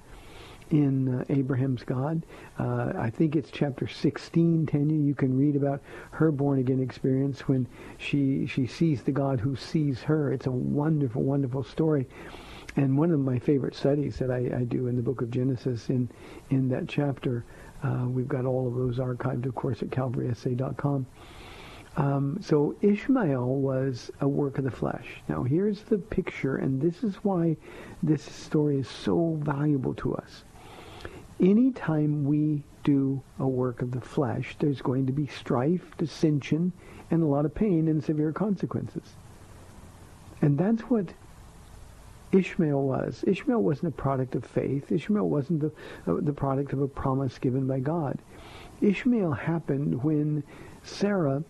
in 0.70 1.20
uh, 1.20 1.24
Abraham's 1.28 1.82
God. 1.82 2.24
Uh, 2.58 2.92
I 2.96 3.10
think 3.10 3.36
it's 3.36 3.50
chapter 3.50 3.86
16, 3.86 4.66
Tanya. 4.66 4.96
You 4.96 5.14
can 5.14 5.36
read 5.36 5.56
about 5.56 5.80
her 6.12 6.30
born 6.30 6.58
again 6.58 6.80
experience 6.80 7.46
when 7.48 7.66
she 7.98 8.46
she 8.46 8.66
sees 8.66 9.02
the 9.02 9.12
God 9.12 9.40
who 9.40 9.56
sees 9.56 10.02
her. 10.02 10.32
It's 10.32 10.46
a 10.46 10.50
wonderful, 10.50 11.22
wonderful 11.22 11.64
story. 11.64 12.08
And 12.76 12.98
one 12.98 13.10
of 13.10 13.20
my 13.20 13.38
favorite 13.38 13.74
studies 13.74 14.18
that 14.18 14.30
I, 14.30 14.50
I 14.54 14.64
do 14.64 14.86
in 14.86 14.96
the 14.96 15.02
book 15.02 15.22
of 15.22 15.30
Genesis, 15.30 15.88
in 15.88 16.10
in 16.50 16.68
that 16.68 16.88
chapter, 16.88 17.44
uh, 17.82 18.06
we've 18.08 18.28
got 18.28 18.44
all 18.44 18.66
of 18.66 18.74
those 18.74 18.98
archived, 18.98 19.46
of 19.46 19.54
course, 19.54 19.82
at 19.82 19.90
calvarysa.com. 19.90 21.06
Um, 21.96 22.38
so 22.42 22.76
Ishmael 22.82 23.46
was 23.46 24.10
a 24.20 24.28
work 24.28 24.58
of 24.58 24.64
the 24.64 24.70
flesh. 24.70 25.22
Now 25.28 25.44
here's 25.44 25.82
the 25.84 25.96
picture, 25.96 26.56
and 26.56 26.80
this 26.80 27.02
is 27.02 27.16
why 27.16 27.56
this 28.02 28.22
story 28.22 28.80
is 28.80 28.88
so 28.88 29.38
valuable 29.42 29.94
to 29.94 30.14
us. 30.14 30.44
Anytime 31.40 32.24
we 32.24 32.62
do 32.82 33.22
a 33.38 33.46
work 33.46 33.82
of 33.82 33.90
the 33.90 34.00
flesh, 34.00 34.56
there's 34.58 34.80
going 34.80 35.06
to 35.06 35.12
be 35.12 35.26
strife, 35.26 35.96
dissension, 35.98 36.72
and 37.10 37.22
a 37.22 37.26
lot 37.26 37.44
of 37.44 37.54
pain 37.54 37.88
and 37.88 38.02
severe 38.02 38.32
consequences. 38.32 39.14
And 40.40 40.58
that's 40.58 40.82
what 40.82 41.12
Ishmael 42.32 42.82
was. 42.82 43.24
Ishmael 43.26 43.62
wasn't 43.62 43.88
a 43.88 43.96
product 43.96 44.34
of 44.34 44.44
faith. 44.44 44.90
Ishmael 44.90 45.28
wasn't 45.28 45.60
the, 45.60 45.72
uh, 46.06 46.20
the 46.20 46.32
product 46.32 46.72
of 46.72 46.80
a 46.80 46.88
promise 46.88 47.38
given 47.38 47.66
by 47.66 47.80
God. 47.80 48.18
Ishmael 48.80 49.32
happened 49.32 50.02
when 50.02 50.42
Sarah 50.82 51.42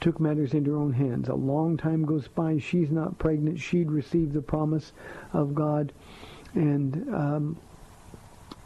took 0.00 0.20
matters 0.20 0.52
into 0.52 0.72
her 0.72 0.76
own 0.76 0.92
hands. 0.92 1.28
A 1.28 1.34
long 1.34 1.76
time 1.76 2.04
goes 2.04 2.28
by. 2.28 2.58
She's 2.58 2.90
not 2.90 3.18
pregnant. 3.18 3.58
She'd 3.58 3.90
received 3.90 4.32
the 4.32 4.42
promise 4.42 4.92
of 5.32 5.54
God. 5.54 5.92
And 6.54 7.14
um, 7.14 7.56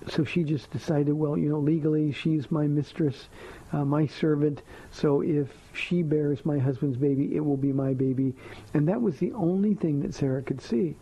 so 0.09 0.25
she 0.25 0.45
just 0.45 0.71
decided, 0.71 1.13
well, 1.13 1.37
you 1.37 1.49
know, 1.49 1.59
legally 1.59 2.13
she's 2.13 2.51
my 2.51 2.67
mistress, 2.67 3.29
uh, 3.73 3.85
my 3.85 4.07
servant. 4.07 4.63
So 4.91 5.21
if 5.21 5.49
she 5.75 6.03
bears 6.03 6.45
my 6.45 6.59
husband's 6.59 6.97
baby, 6.97 7.37
it 7.37 7.41
will 7.41 7.57
be 7.57 7.73
my 7.73 7.93
baby. 7.93 8.35
And 8.73 8.89
that 8.89 9.03
was 9.03 9.19
the 9.19 9.33
only 9.33 9.75
thing 9.75 10.01
that 10.01 10.15
Sarah 10.15 10.43
could 10.43 10.61
see. 10.61 10.97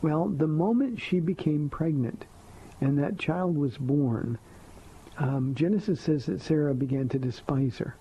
Well, 0.00 0.28
the 0.28 0.46
moment 0.46 1.00
she 1.00 1.20
became 1.20 1.68
pregnant 1.68 2.24
and 2.80 2.98
that 2.98 3.18
child 3.18 3.56
was 3.56 3.76
born, 3.76 4.38
um, 5.18 5.54
Genesis 5.54 6.00
says 6.00 6.26
that 6.26 6.40
Sarah 6.40 6.74
began 6.74 7.08
to 7.10 7.18
despise 7.18 7.78
her. 7.78 7.96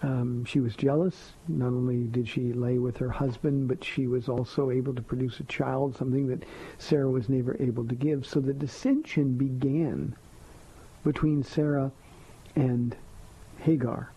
Um, 0.00 0.44
she 0.44 0.60
was 0.60 0.76
jealous. 0.76 1.32
Not 1.48 1.68
only 1.68 2.04
did 2.04 2.28
she 2.28 2.52
lay 2.52 2.78
with 2.78 2.96
her 2.98 3.10
husband, 3.10 3.66
but 3.66 3.82
she 3.82 4.06
was 4.06 4.28
also 4.28 4.70
able 4.70 4.94
to 4.94 5.02
produce 5.02 5.40
a 5.40 5.44
child, 5.44 5.96
something 5.96 6.28
that 6.28 6.44
Sarah 6.78 7.10
was 7.10 7.28
never 7.28 7.56
able 7.60 7.84
to 7.86 7.94
give. 7.94 8.24
So 8.24 8.38
the 8.40 8.52
dissension 8.52 9.34
began 9.34 10.14
between 11.04 11.42
Sarah 11.42 11.90
and 12.54 12.94
Hagar. 13.60 14.10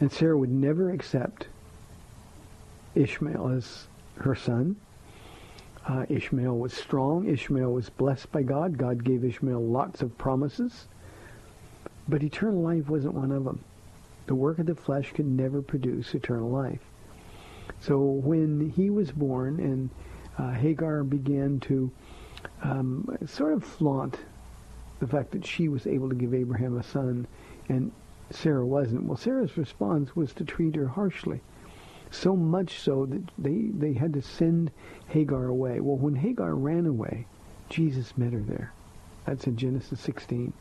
And 0.00 0.10
Sarah 0.10 0.36
would 0.36 0.50
never 0.50 0.90
accept 0.90 1.46
Ishmael 2.96 3.48
as 3.48 3.86
her 4.16 4.34
son. 4.34 4.76
Uh, 5.86 6.06
Ishmael 6.08 6.58
was 6.58 6.72
strong. 6.72 7.28
Ishmael 7.28 7.72
was 7.72 7.90
blessed 7.90 8.30
by 8.32 8.42
God. 8.42 8.78
God 8.78 9.04
gave 9.04 9.24
Ishmael 9.24 9.60
lots 9.60 10.02
of 10.02 10.16
promises. 10.18 10.86
But 12.08 12.22
eternal 12.22 12.60
life 12.60 12.88
wasn't 12.88 13.14
one 13.14 13.32
of 13.32 13.44
them. 13.44 13.60
The 14.26 14.34
work 14.34 14.58
of 14.58 14.66
the 14.66 14.74
flesh 14.74 15.12
could 15.12 15.26
never 15.26 15.62
produce 15.62 16.14
eternal 16.14 16.50
life. 16.50 16.80
So 17.80 17.98
when 18.00 18.70
he 18.70 18.90
was 18.90 19.10
born 19.12 19.60
and 19.60 19.90
uh, 20.38 20.52
Hagar 20.52 21.04
began 21.04 21.60
to 21.60 21.90
um, 22.62 23.16
sort 23.26 23.52
of 23.52 23.64
flaunt 23.64 24.18
the 25.00 25.06
fact 25.06 25.32
that 25.32 25.44
she 25.44 25.68
was 25.68 25.86
able 25.86 26.08
to 26.08 26.14
give 26.14 26.34
Abraham 26.34 26.76
a 26.78 26.82
son 26.82 27.26
and 27.68 27.92
Sarah 28.30 28.64
wasn't, 28.64 29.04
well, 29.04 29.16
Sarah's 29.16 29.56
response 29.56 30.16
was 30.16 30.32
to 30.34 30.44
treat 30.44 30.76
her 30.76 30.88
harshly. 30.88 31.40
So 32.10 32.36
much 32.36 32.78
so 32.78 33.06
that 33.06 33.22
they, 33.38 33.70
they 33.72 33.94
had 33.94 34.12
to 34.14 34.22
send 34.22 34.70
Hagar 35.08 35.46
away. 35.46 35.80
Well, 35.80 35.96
when 35.96 36.14
Hagar 36.14 36.54
ran 36.54 36.86
away, 36.86 37.26
Jesus 37.68 38.16
met 38.16 38.32
her 38.32 38.40
there. 38.40 38.72
That's 39.24 39.46
in 39.46 39.56
Genesis 39.56 40.00
16. 40.00 40.52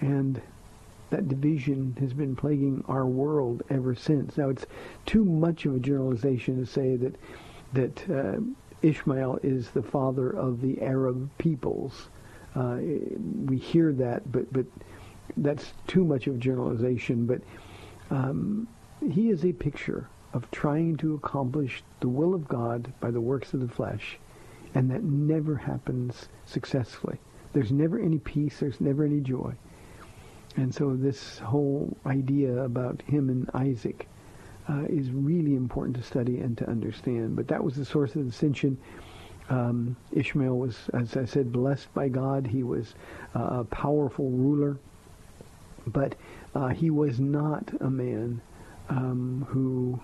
And 0.00 0.40
that 1.10 1.28
division 1.28 1.96
has 2.00 2.12
been 2.12 2.36
plaguing 2.36 2.84
our 2.88 3.06
world 3.06 3.62
ever 3.68 3.94
since. 3.94 4.36
Now, 4.36 4.48
it's 4.48 4.66
too 5.06 5.24
much 5.24 5.66
of 5.66 5.74
a 5.74 5.80
generalization 5.80 6.58
to 6.58 6.66
say 6.66 6.96
that 6.96 7.16
that 7.72 8.10
uh, 8.10 8.40
Ishmael 8.82 9.38
is 9.42 9.70
the 9.70 9.82
father 9.82 10.30
of 10.30 10.60
the 10.60 10.80
Arab 10.82 11.30
peoples. 11.38 12.08
Uh, 12.54 12.78
we 13.46 13.58
hear 13.58 13.92
that, 13.92 14.30
but 14.32 14.52
but 14.52 14.66
that's 15.36 15.72
too 15.86 16.04
much 16.04 16.26
of 16.26 16.36
a 16.36 16.38
generalization. 16.38 17.26
But 17.26 17.42
um, 18.10 18.66
he 19.12 19.30
is 19.30 19.44
a 19.44 19.52
picture 19.52 20.08
of 20.32 20.50
trying 20.50 20.96
to 20.98 21.14
accomplish 21.14 21.82
the 22.00 22.08
will 22.08 22.34
of 22.34 22.48
God 22.48 22.92
by 23.00 23.10
the 23.10 23.20
works 23.20 23.52
of 23.52 23.60
the 23.60 23.68
flesh, 23.68 24.18
and 24.74 24.90
that 24.90 25.02
never 25.02 25.56
happens 25.56 26.28
successfully. 26.46 27.18
There's 27.52 27.72
never 27.72 27.98
any 27.98 28.18
peace. 28.18 28.60
There's 28.60 28.80
never 28.80 29.04
any 29.04 29.20
joy. 29.20 29.54
And 30.56 30.74
so 30.74 30.96
this 30.96 31.38
whole 31.38 31.96
idea 32.06 32.64
about 32.64 33.02
him 33.02 33.28
and 33.28 33.48
Isaac 33.54 34.08
uh, 34.68 34.84
is 34.88 35.10
really 35.10 35.54
important 35.54 35.96
to 35.96 36.02
study 36.02 36.38
and 36.38 36.56
to 36.58 36.68
understand. 36.68 37.36
But 37.36 37.48
that 37.48 37.62
was 37.62 37.74
the 37.76 37.84
source 37.84 38.14
of 38.14 38.26
dissension. 38.26 38.78
Um, 39.48 39.96
Ishmael 40.12 40.56
was, 40.56 40.76
as 40.94 41.16
I 41.16 41.24
said, 41.24 41.52
blessed 41.52 41.92
by 41.94 42.08
God. 42.08 42.46
He 42.46 42.62
was 42.62 42.94
uh, 43.34 43.60
a 43.60 43.64
powerful 43.64 44.30
ruler, 44.30 44.78
but 45.86 46.14
uh, 46.54 46.68
he 46.68 46.90
was 46.90 47.18
not 47.18 47.68
a 47.80 47.90
man 47.90 48.40
um, 48.88 49.46
who 49.48 50.00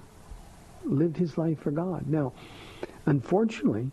lived 0.84 1.16
his 1.16 1.36
life 1.38 1.60
for 1.60 1.70
God. 1.70 2.08
Now, 2.08 2.32
unfortunately, 3.06 3.90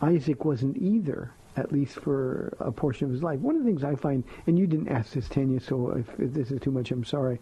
Isaac 0.00 0.44
wasn't 0.44 0.76
either, 0.76 1.32
at 1.58 1.72
least 1.72 1.94
for 1.96 2.56
a 2.60 2.70
portion 2.70 3.06
of 3.06 3.12
his 3.12 3.22
life. 3.22 3.40
One 3.40 3.56
of 3.56 3.62
the 3.62 3.68
things 3.68 3.82
I 3.82 3.96
find, 3.96 4.22
and 4.46 4.58
you 4.58 4.66
didn't 4.66 4.88
ask 4.88 5.12
this, 5.12 5.28
Tanya, 5.28 5.60
so 5.60 5.90
if, 5.90 6.08
if 6.20 6.32
this 6.32 6.50
is 6.50 6.60
too 6.60 6.70
much, 6.70 6.90
I'm 6.90 7.04
sorry. 7.04 7.40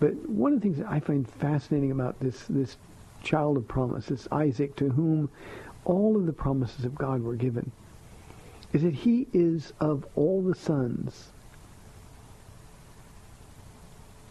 But 0.00 0.14
one 0.28 0.52
of 0.52 0.60
the 0.60 0.62
things 0.62 0.78
that 0.78 0.88
I 0.88 0.98
find 1.00 1.28
fascinating 1.28 1.92
about 1.92 2.18
this 2.18 2.44
this 2.48 2.76
child 3.22 3.56
of 3.56 3.66
promise, 3.68 4.06
this 4.06 4.28
Isaac, 4.32 4.76
to 4.76 4.90
whom 4.90 5.30
all 5.84 6.16
of 6.16 6.26
the 6.26 6.32
promises 6.32 6.84
of 6.84 6.94
God 6.94 7.22
were 7.22 7.36
given, 7.36 7.70
is 8.72 8.82
that 8.82 8.94
he 8.94 9.28
is 9.32 9.72
of 9.80 10.04
all 10.16 10.42
the 10.42 10.54
sons 10.54 11.30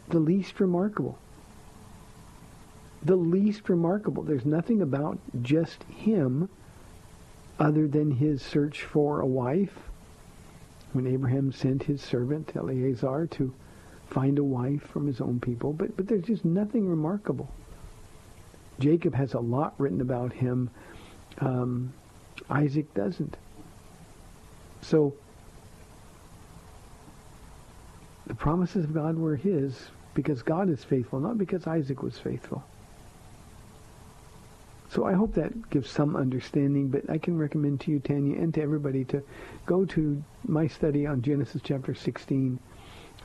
the 0.10 0.20
least 0.20 0.60
remarkable. 0.60 1.18
The 3.03 3.15
least 3.15 3.70
remarkable. 3.70 4.24
There's 4.24 4.46
nothing 4.46 4.82
about 4.82 5.18
just 5.42 5.84
him 5.84 6.50
other 7.60 7.88
than 7.88 8.12
his 8.12 8.42
search 8.42 8.84
for 8.84 9.22
a 9.22 9.26
wife. 9.26 9.78
When 10.94 11.08
Abraham 11.08 11.52
sent 11.52 11.84
his 11.84 12.02
servant 12.02 12.56
Eleazar 12.56 13.28
to 13.32 13.54
find 14.10 14.38
a 14.38 14.44
wife 14.44 14.84
from 14.84 15.08
his 15.08 15.22
own 15.22 15.40
people, 15.40 15.74
but, 15.74 15.96
but 15.98 16.08
there's 16.08 16.26
just 16.26 16.46
nothing 16.46 16.88
remarkable. 16.88 17.50
Jacob 18.80 19.16
has 19.16 19.34
a 19.34 19.40
lot 19.40 19.74
written 19.78 20.02
about 20.02 20.34
him. 20.34 20.70
Um, 21.40 21.94
Isaac 22.50 22.94
doesn't. 22.94 23.38
So 24.82 25.14
the 28.28 28.36
promises 28.36 28.86
of 28.86 28.94
God 28.94 29.18
were 29.18 29.36
his 29.36 29.90
because 30.14 30.44
God 30.44 30.70
is 30.70 30.84
faithful, 30.84 31.20
not 31.20 31.38
because 31.38 31.66
Isaac 31.66 32.04
was 32.04 32.20
faithful. 32.20 32.64
So 34.94 35.06
I 35.06 35.14
hope 35.14 35.34
that 35.34 35.72
gives 35.72 35.90
some 35.90 36.16
understanding, 36.16 36.90
but 36.90 37.10
I 37.10 37.18
can 37.18 37.36
recommend 37.36 37.80
to 37.82 37.90
you, 37.90 38.00
Tanya, 38.00 38.38
and 38.38 38.54
to 38.54 38.62
everybody 38.62 39.04
to 39.06 39.24
go 39.66 39.86
to 39.86 40.24
my 40.48 40.68
study 40.68 41.08
on 41.08 41.24
Genesis 41.24 41.64
chapter 41.64 41.96
16. 41.96 42.60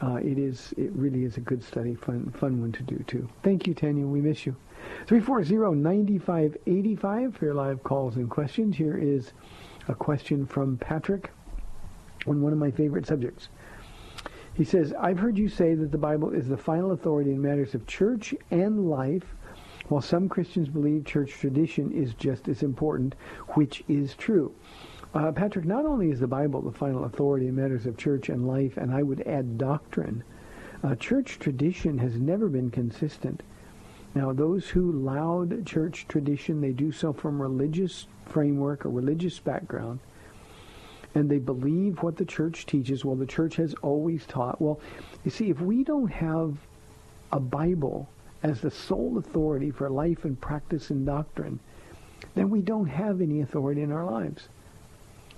Uh, 0.00 0.14
it 0.14 0.38
is, 0.38 0.72
it 0.78 0.90
really 0.92 1.24
is 1.24 1.36
a 1.36 1.40
good 1.40 1.62
study, 1.62 1.94
fun, 1.94 2.30
fun 2.30 2.62
one 2.62 2.72
to 2.72 2.82
do 2.84 2.96
too. 3.06 3.28
Thank 3.42 3.66
you, 3.66 3.74
Tanya. 3.74 4.06
We 4.06 4.22
miss 4.22 4.46
you. 4.46 4.56
340-9585 5.08 7.34
for 7.34 7.44
your 7.44 7.52
live 7.52 7.84
calls 7.84 8.16
and 8.16 8.30
questions. 8.30 8.74
Here 8.74 8.96
is 8.96 9.34
a 9.88 9.94
question 9.94 10.46
from 10.46 10.78
Patrick 10.78 11.30
on 12.26 12.40
one 12.40 12.54
of 12.54 12.58
my 12.58 12.70
favorite 12.70 13.06
subjects. 13.06 13.50
He 14.54 14.64
says, 14.64 14.94
I've 14.98 15.18
heard 15.18 15.36
you 15.36 15.50
say 15.50 15.74
that 15.74 15.92
the 15.92 15.98
Bible 15.98 16.30
is 16.30 16.48
the 16.48 16.56
final 16.56 16.92
authority 16.92 17.32
in 17.32 17.42
matters 17.42 17.74
of 17.74 17.86
church 17.86 18.34
and 18.50 18.88
life, 18.88 19.34
while 19.88 20.00
some 20.00 20.28
Christians 20.28 20.68
believe 20.68 21.04
church 21.04 21.32
tradition 21.32 21.92
is 21.92 22.14
just 22.14 22.48
as 22.48 22.62
important, 22.62 23.14
which 23.48 23.82
is 23.88 24.14
true. 24.14 24.52
Uh, 25.14 25.32
Patrick, 25.32 25.64
not 25.64 25.86
only 25.86 26.10
is 26.10 26.20
the 26.20 26.26
Bible 26.26 26.60
the 26.60 26.70
final 26.70 27.04
authority 27.04 27.48
in 27.48 27.56
matters 27.56 27.86
of 27.86 27.96
church 27.96 28.28
and 28.28 28.46
life, 28.46 28.76
and 28.76 28.92
I 28.92 29.02
would 29.02 29.22
add 29.26 29.58
doctrine, 29.58 30.22
uh, 30.84 30.94
church 30.94 31.38
tradition 31.38 31.98
has 31.98 32.20
never 32.20 32.48
been 32.48 32.70
consistent. 32.70 33.42
Now, 34.14 34.32
those 34.32 34.68
who 34.68 34.92
laud 34.92 35.66
church 35.66 36.06
tradition, 36.08 36.60
they 36.60 36.72
do 36.72 36.92
so 36.92 37.12
from 37.12 37.40
religious 37.40 38.06
framework 38.26 38.84
or 38.84 38.90
religious 38.90 39.38
background 39.38 40.00
and 41.14 41.30
they 41.30 41.38
believe 41.38 42.02
what 42.02 42.16
the 42.16 42.24
church 42.24 42.66
teaches. 42.66 43.04
Well, 43.04 43.16
the 43.16 43.26
church 43.26 43.56
has 43.56 43.74
always 43.82 44.26
taught. 44.26 44.60
Well, 44.60 44.80
you 45.24 45.30
see, 45.30 45.50
if 45.50 45.60
we 45.60 45.84
don't 45.84 46.10
have 46.10 46.56
a 47.32 47.40
Bible 47.40 48.08
as 48.42 48.60
the 48.60 48.70
sole 48.70 49.18
authority 49.18 49.70
for 49.70 49.90
life 49.90 50.24
and 50.24 50.40
practice 50.40 50.90
and 50.90 51.04
doctrine, 51.06 51.58
then 52.34 52.50
we 52.50 52.60
don't 52.60 52.86
have 52.86 53.20
any 53.20 53.40
authority 53.40 53.82
in 53.82 53.92
our 53.92 54.04
lives. 54.04 54.48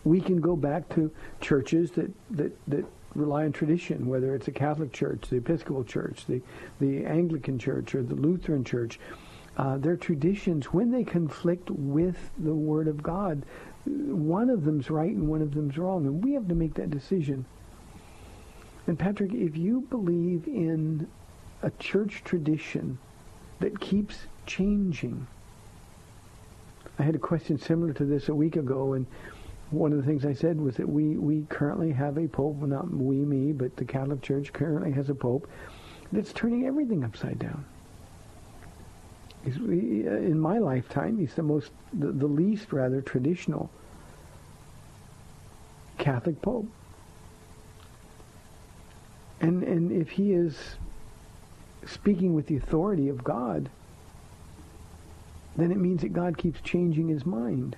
We 0.05 0.21
can 0.21 0.41
go 0.41 0.57
back 0.57 0.89
to 0.95 1.11
churches 1.41 1.91
that, 1.93 2.11
that, 2.31 2.57
that 2.69 2.85
rely 3.15 3.45
on 3.45 3.53
tradition, 3.53 4.07
whether 4.07 4.35
it's 4.35 4.49
a 4.49 4.53
Catholic 4.53 4.93
church, 4.93 5.29
the 5.29 5.37
Episcopal 5.37 5.85
church, 5.85 6.27
the, 6.27 6.41
the 6.81 7.05
Anglican 7.05 7.59
church, 7.59 7.95
or 7.95 8.03
the 8.03 8.15
Lutheran 8.15 8.65
church. 8.65 8.99
Uh, 9.57 9.77
their 9.77 9.97
traditions, 9.97 10.67
when 10.67 10.91
they 10.91 11.05
conflict 11.05 11.71
with 11.71 12.31
the 12.39 12.55
Word 12.55 12.89
of 12.89 13.03
God, 13.03 13.45
one 13.85 14.49
of 14.49 14.65
them's 14.65 14.91
right 14.91 15.11
and 15.11 15.29
one 15.29 15.43
of 15.43 15.55
them's 15.55 15.77
wrong, 15.77 16.07
and 16.07 16.25
we 16.25 16.33
have 16.33 16.49
to 16.49 16.55
make 16.55 16.75
that 16.75 16.91
decision. 16.91 17.45
And 18.87 18.99
Patrick, 18.99 19.33
if 19.33 19.57
you 19.57 19.83
believe 19.83 20.47
in 20.47 21.09
a 21.63 21.71
church 21.79 22.23
tradition 22.25 22.99
that 23.61 23.81
keeps 23.81 24.17
changing, 24.47 25.27
I 26.99 27.03
had 27.03 27.15
a 27.15 27.19
question 27.19 27.59
similar 27.59 27.93
to 27.95 28.05
this 28.05 28.29
a 28.29 28.35
week 28.35 28.57
ago, 28.57 28.95
and 28.95 29.07
one 29.71 29.93
of 29.93 29.99
the 29.99 30.05
things 30.05 30.25
I 30.27 30.33
said 30.33 30.61
was 30.61 30.77
that 30.77 30.89
we, 30.89 31.17
we 31.17 31.47
currently 31.49 31.93
have 31.93 32.19
a 32.19 32.27
pope, 32.27 32.61
not 32.63 32.91
we, 32.91 33.17
me, 33.17 33.53
but 33.53 33.77
the 33.77 33.85
Catholic 33.85 34.23
Church 34.23 34.53
currently 34.53 34.93
has 34.93 35.11
a 35.11 35.15
pope 35.15 35.49
that's 36.13 36.33
turning 36.33 36.67
everything 36.67 37.05
upside 37.05 37.39
down. 37.39 37.65
He's, 39.45 39.57
in 39.57 40.39
my 40.39 40.59
lifetime, 40.59 41.19
he's 41.19 41.35
the 41.35 41.43
most, 41.43 41.71
the, 41.93 42.13
the 42.13 42.27
least 42.27 42.73
rather 42.73 43.01
traditional 43.01 43.71
Catholic 45.99 46.41
Pope. 46.43 46.67
And 49.41 49.63
and 49.63 49.91
if 49.93 50.11
he 50.11 50.33
is 50.33 50.57
speaking 51.87 52.35
with 52.35 52.47
the 52.47 52.57
authority 52.57 53.09
of 53.09 53.25
God, 53.25 53.71
then 55.57 55.73
it 55.73 55.79
means 55.79 56.03
that 56.03 56.13
God 56.13 56.39
keeps 56.39 56.61
changing 56.61 57.09
his 57.09 57.27
mind. 57.27 57.77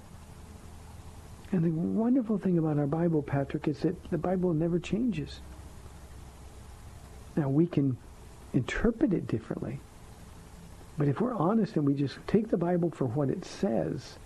And 1.50 1.64
the 1.64 1.70
wonderful 1.70 2.38
thing 2.38 2.58
about 2.58 2.78
our 2.78 2.86
Bible, 2.86 3.22
Patrick, 3.22 3.68
is 3.68 3.80
that 3.80 4.10
the 4.10 4.18
Bible 4.18 4.54
never 4.54 4.78
changes. 4.78 5.40
Now 7.36 7.48
we 7.48 7.66
can 7.66 7.96
interpret 8.52 9.12
it 9.12 9.26
differently. 9.26 9.80
But 10.98 11.08
if 11.08 11.20
we're 11.20 11.34
honest 11.34 11.76
and 11.76 11.86
we 11.86 11.94
just 11.94 12.18
take 12.26 12.48
the 12.48 12.56
Bible 12.56 12.90
for 12.90 13.06
what 13.06 13.30
it 13.30 13.44
says, 13.44 14.18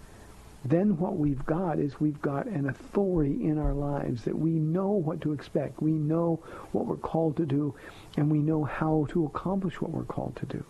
then 0.71 0.97
what 0.97 1.17
we've 1.17 1.45
got 1.45 1.79
is 1.79 2.01
we've 2.01 2.21
got 2.23 2.47
an 2.47 2.69
authority 2.69 3.45
in 3.45 3.59
our 3.59 3.75
lives 3.75 4.25
that 4.25 4.39
we 4.39 4.53
know 4.53 4.91
what 4.91 5.21
to 5.21 5.33
expect. 5.33 5.83
We 5.83 5.93
know 5.93 6.43
what 6.73 6.87
we're 6.87 6.97
called 6.97 7.37
to 7.37 7.47
do, 7.47 7.75
and 8.17 8.31
we 8.31 8.39
know 8.39 8.65
how 8.65 9.07
to 9.11 9.27
accomplish 9.27 9.81
what 9.81 9.91
we're 9.91 10.05
called 10.05 10.37
to 10.37 10.47
do. 10.47 10.65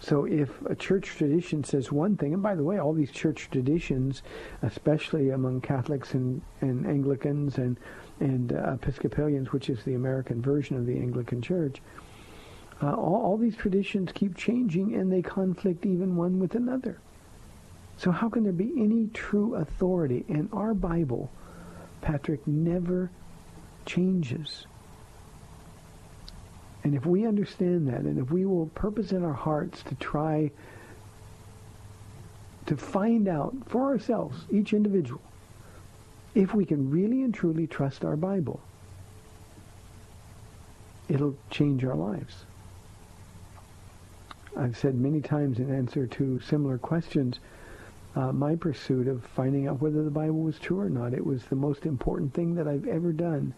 So 0.00 0.26
if 0.26 0.60
a 0.66 0.74
church 0.74 1.06
tradition 1.06 1.64
says 1.64 1.90
one 1.90 2.16
thing, 2.16 2.34
and 2.34 2.42
by 2.42 2.54
the 2.54 2.62
way, 2.62 2.78
all 2.78 2.92
these 2.92 3.10
church 3.10 3.48
traditions, 3.50 4.22
especially 4.62 5.30
among 5.30 5.62
Catholics 5.62 6.12
and, 6.12 6.42
and 6.60 6.86
Anglicans 6.86 7.56
and, 7.56 7.78
and 8.20 8.52
uh, 8.52 8.72
Episcopalians, 8.74 9.52
which 9.52 9.70
is 9.70 9.82
the 9.84 9.94
American 9.94 10.42
version 10.42 10.76
of 10.76 10.84
the 10.84 10.98
Anglican 10.98 11.40
Church, 11.40 11.80
uh, 12.82 12.92
all, 12.92 13.22
all 13.22 13.36
these 13.38 13.56
traditions 13.56 14.10
keep 14.12 14.36
changing 14.36 14.94
and 14.94 15.10
they 15.10 15.22
conflict 15.22 15.86
even 15.86 16.16
one 16.16 16.38
with 16.38 16.54
another. 16.54 16.98
So 17.96 18.10
how 18.10 18.28
can 18.28 18.42
there 18.44 18.52
be 18.52 18.72
any 18.76 19.08
true 19.14 19.54
authority? 19.54 20.24
And 20.28 20.48
our 20.52 20.74
Bible, 20.74 21.30
Patrick, 22.00 22.46
never 22.46 23.10
changes. 23.86 24.66
And 26.82 26.94
if 26.94 27.06
we 27.06 27.26
understand 27.26 27.88
that, 27.88 28.00
and 28.00 28.18
if 28.18 28.30
we 28.30 28.44
will 28.44 28.66
purpose 28.66 29.12
in 29.12 29.24
our 29.24 29.32
hearts 29.32 29.82
to 29.84 29.94
try 29.94 30.50
to 32.66 32.76
find 32.76 33.28
out 33.28 33.54
for 33.66 33.84
ourselves, 33.84 34.44
each 34.50 34.72
individual, 34.72 35.20
if 36.34 36.54
we 36.54 36.64
can 36.64 36.90
really 36.90 37.22
and 37.22 37.32
truly 37.32 37.66
trust 37.66 38.04
our 38.04 38.16
Bible, 38.16 38.60
it'll 41.08 41.36
change 41.50 41.84
our 41.84 41.94
lives. 41.94 42.44
I've 44.56 44.76
said 44.76 44.94
many 44.94 45.20
times 45.20 45.58
in 45.58 45.74
answer 45.74 46.06
to 46.06 46.40
similar 46.40 46.78
questions, 46.78 47.38
uh, 48.16 48.32
my 48.32 48.54
pursuit 48.54 49.08
of 49.08 49.24
finding 49.24 49.66
out 49.66 49.80
whether 49.80 50.04
the 50.04 50.10
Bible 50.10 50.40
was 50.40 50.58
true 50.58 50.80
or 50.80 50.90
not, 50.90 51.14
it 51.14 51.26
was 51.26 51.44
the 51.44 51.56
most 51.56 51.84
important 51.84 52.32
thing 52.32 52.54
that 52.54 52.68
I've 52.68 52.86
ever 52.86 53.12
done. 53.12 53.54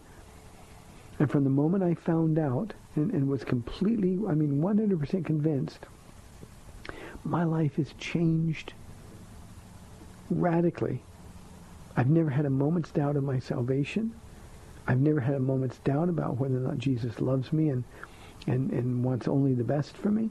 And 1.19 1.29
from 1.29 1.43
the 1.43 1.49
moment 1.49 1.83
I 1.83 1.93
found 1.93 2.39
out 2.39 2.73
and, 2.95 3.11
and 3.11 3.27
was 3.27 3.43
completely, 3.43 4.19
I 4.27 4.33
mean, 4.33 4.61
100% 4.61 5.25
convinced, 5.25 5.79
my 7.23 7.43
life 7.43 7.75
has 7.75 7.93
changed 7.97 8.73
radically. 10.29 11.01
I've 11.95 12.09
never 12.09 12.29
had 12.29 12.45
a 12.45 12.49
moment's 12.49 12.91
doubt 12.91 13.15
of 13.15 13.23
my 13.23 13.39
salvation. 13.39 14.13
I've 14.87 14.99
never 14.99 15.19
had 15.19 15.35
a 15.35 15.39
moment's 15.39 15.79
doubt 15.79 16.09
about 16.09 16.37
whether 16.37 16.57
or 16.57 16.61
not 16.61 16.77
Jesus 16.77 17.19
loves 17.19 17.51
me 17.51 17.69
and, 17.69 17.83
and, 18.45 18.71
and 18.71 19.03
wants 19.03 19.27
only 19.27 19.53
the 19.53 19.63
best 19.63 19.97
for 19.97 20.09
me. 20.09 20.29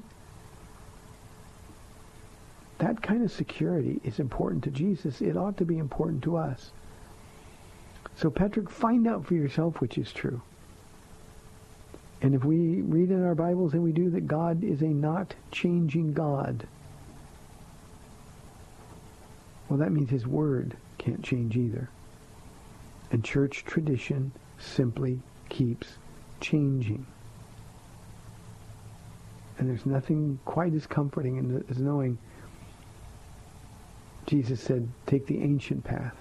That 2.78 3.02
kind 3.02 3.22
of 3.22 3.32
security 3.32 4.00
is 4.04 4.18
important 4.18 4.64
to 4.64 4.70
Jesus. 4.70 5.20
It 5.20 5.36
ought 5.36 5.56
to 5.56 5.64
be 5.64 5.78
important 5.78 6.22
to 6.24 6.36
us. 6.36 6.72
So, 8.16 8.30
Patrick, 8.30 8.70
find 8.70 9.06
out 9.06 9.26
for 9.26 9.34
yourself 9.34 9.80
which 9.80 9.98
is 9.98 10.12
true. 10.12 10.42
And 12.22 12.34
if 12.34 12.44
we 12.44 12.80
read 12.82 13.10
in 13.10 13.24
our 13.24 13.34
Bibles 13.34 13.74
and 13.74 13.82
we 13.82 13.92
do 13.92 14.10
that 14.10 14.26
God 14.26 14.64
is 14.64 14.82
a 14.82 14.86
not 14.86 15.34
changing 15.50 16.14
God, 16.14 16.66
well, 19.68 19.78
that 19.78 19.92
means 19.92 20.10
his 20.10 20.26
word 20.26 20.76
can't 20.98 21.22
change 21.22 21.56
either. 21.56 21.90
And 23.10 23.24
church 23.24 23.64
tradition 23.64 24.32
simply 24.58 25.20
keeps 25.48 25.98
changing. 26.40 27.06
And 29.58 29.68
there's 29.68 29.86
nothing 29.86 30.38
quite 30.44 30.74
as 30.74 30.86
comforting 30.86 31.64
as 31.68 31.78
knowing 31.78 32.18
Jesus 34.26 34.60
said, 34.60 34.88
take 35.06 35.26
the 35.26 35.40
ancient 35.42 35.84
path. 35.84 36.16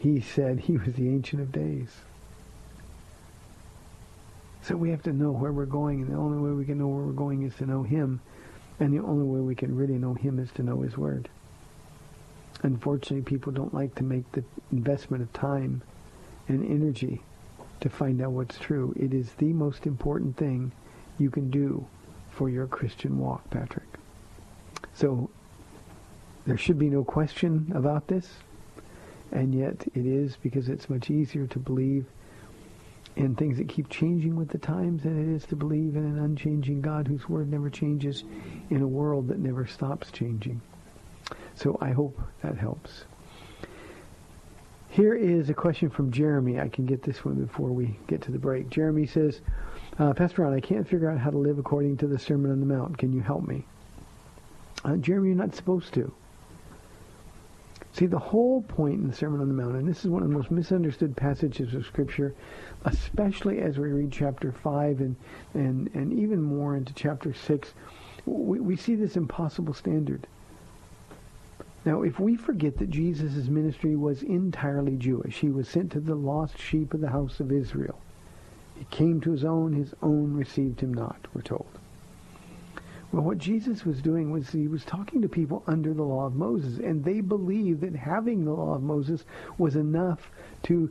He 0.00 0.20
said 0.20 0.60
he 0.60 0.76
was 0.76 0.94
the 0.94 1.08
Ancient 1.08 1.42
of 1.42 1.50
Days. 1.50 1.88
So 4.62 4.76
we 4.76 4.90
have 4.90 5.02
to 5.04 5.12
know 5.12 5.32
where 5.32 5.50
we're 5.50 5.64
going, 5.64 6.02
and 6.02 6.12
the 6.12 6.18
only 6.18 6.38
way 6.38 6.52
we 6.52 6.64
can 6.64 6.78
know 6.78 6.88
where 6.88 7.04
we're 7.04 7.12
going 7.12 7.42
is 7.42 7.54
to 7.56 7.66
know 7.66 7.82
him, 7.82 8.20
and 8.78 8.92
the 8.92 9.02
only 9.02 9.24
way 9.24 9.40
we 9.40 9.54
can 9.54 9.74
really 9.74 9.98
know 9.98 10.14
him 10.14 10.38
is 10.38 10.52
to 10.52 10.62
know 10.62 10.82
his 10.82 10.96
word. 10.96 11.28
Unfortunately, 12.62 13.22
people 13.22 13.50
don't 13.50 13.74
like 13.74 13.94
to 13.96 14.04
make 14.04 14.30
the 14.32 14.44
investment 14.70 15.22
of 15.22 15.32
time 15.32 15.82
and 16.48 16.64
energy 16.64 17.22
to 17.80 17.88
find 17.88 18.20
out 18.20 18.32
what's 18.32 18.58
true. 18.58 18.94
It 18.96 19.14
is 19.14 19.32
the 19.38 19.52
most 19.52 19.86
important 19.86 20.36
thing 20.36 20.70
you 21.18 21.30
can 21.30 21.50
do 21.50 21.86
for 22.30 22.48
your 22.48 22.66
Christian 22.66 23.18
walk, 23.18 23.48
Patrick. 23.50 23.97
So 24.98 25.30
there 26.44 26.58
should 26.58 26.76
be 26.76 26.90
no 26.90 27.04
question 27.04 27.70
about 27.72 28.08
this, 28.08 28.28
and 29.30 29.54
yet 29.54 29.86
it 29.94 30.04
is 30.04 30.36
because 30.36 30.68
it's 30.68 30.90
much 30.90 31.08
easier 31.08 31.46
to 31.46 31.58
believe 31.60 32.06
in 33.14 33.36
things 33.36 33.58
that 33.58 33.68
keep 33.68 33.88
changing 33.90 34.34
with 34.34 34.48
the 34.48 34.58
times 34.58 35.04
than 35.04 35.16
it 35.16 35.36
is 35.36 35.44
to 35.46 35.54
believe 35.54 35.94
in 35.94 36.04
an 36.04 36.18
unchanging 36.18 36.80
God 36.80 37.06
whose 37.06 37.28
word 37.28 37.48
never 37.48 37.70
changes 37.70 38.24
in 38.70 38.82
a 38.82 38.88
world 38.88 39.28
that 39.28 39.38
never 39.38 39.68
stops 39.68 40.10
changing. 40.10 40.60
So 41.54 41.78
I 41.80 41.92
hope 41.92 42.20
that 42.42 42.58
helps. 42.58 43.04
Here 44.88 45.14
is 45.14 45.48
a 45.48 45.54
question 45.54 45.90
from 45.90 46.10
Jeremy. 46.10 46.58
I 46.58 46.68
can 46.68 46.86
get 46.86 47.04
this 47.04 47.24
one 47.24 47.36
before 47.36 47.70
we 47.70 47.96
get 48.08 48.20
to 48.22 48.32
the 48.32 48.38
break. 48.38 48.68
Jeremy 48.68 49.06
says, 49.06 49.42
uh, 50.00 50.12
Pastor 50.12 50.42
Ron, 50.42 50.54
I 50.54 50.60
can't 50.60 50.88
figure 50.88 51.08
out 51.08 51.18
how 51.18 51.30
to 51.30 51.38
live 51.38 51.60
according 51.60 51.98
to 51.98 52.08
the 52.08 52.18
Sermon 52.18 52.50
on 52.50 52.58
the 52.58 52.66
Mount. 52.66 52.98
Can 52.98 53.12
you 53.12 53.20
help 53.20 53.46
me? 53.46 53.64
Uh, 54.84 54.96
Jeremy, 54.96 55.28
you're 55.28 55.36
not 55.36 55.54
supposed 55.54 55.92
to. 55.94 56.12
See, 57.92 58.06
the 58.06 58.18
whole 58.18 58.62
point 58.62 59.00
in 59.00 59.08
the 59.08 59.14
Sermon 59.14 59.40
on 59.40 59.48
the 59.48 59.54
Mount, 59.54 59.74
and 59.74 59.88
this 59.88 60.04
is 60.04 60.10
one 60.10 60.22
of 60.22 60.28
the 60.28 60.34
most 60.34 60.50
misunderstood 60.50 61.16
passages 61.16 61.74
of 61.74 61.84
Scripture, 61.84 62.34
especially 62.84 63.58
as 63.60 63.76
we 63.76 63.88
read 63.88 64.12
chapter 64.12 64.52
5 64.52 65.00
and, 65.00 65.16
and, 65.54 65.90
and 65.94 66.12
even 66.12 66.40
more 66.40 66.76
into 66.76 66.92
chapter 66.94 67.34
6, 67.34 67.74
we, 68.24 68.60
we 68.60 68.76
see 68.76 68.94
this 68.94 69.16
impossible 69.16 69.74
standard. 69.74 70.26
Now, 71.84 72.02
if 72.02 72.20
we 72.20 72.36
forget 72.36 72.76
that 72.78 72.90
Jesus' 72.90 73.48
ministry 73.48 73.96
was 73.96 74.22
entirely 74.22 74.96
Jewish, 74.96 75.38
he 75.38 75.48
was 75.48 75.68
sent 75.68 75.90
to 75.92 76.00
the 76.00 76.14
lost 76.14 76.58
sheep 76.58 76.94
of 76.94 77.00
the 77.00 77.10
house 77.10 77.40
of 77.40 77.50
Israel. 77.50 77.98
He 78.76 78.84
came 78.90 79.20
to 79.22 79.32
his 79.32 79.44
own, 79.44 79.72
his 79.72 79.94
own 80.02 80.34
received 80.34 80.80
him 80.80 80.92
not, 80.94 81.26
we're 81.34 81.42
told. 81.42 81.77
Well, 83.10 83.22
what 83.22 83.38
Jesus 83.38 83.86
was 83.86 84.02
doing 84.02 84.30
was 84.30 84.50
he 84.50 84.68
was 84.68 84.84
talking 84.84 85.22
to 85.22 85.28
people 85.28 85.62
under 85.66 85.94
the 85.94 86.02
law 86.02 86.26
of 86.26 86.36
Moses, 86.36 86.78
and 86.78 87.02
they 87.02 87.22
believed 87.22 87.80
that 87.80 87.96
having 87.96 88.44
the 88.44 88.52
law 88.52 88.74
of 88.74 88.82
Moses 88.82 89.24
was 89.56 89.76
enough 89.76 90.30
to 90.64 90.90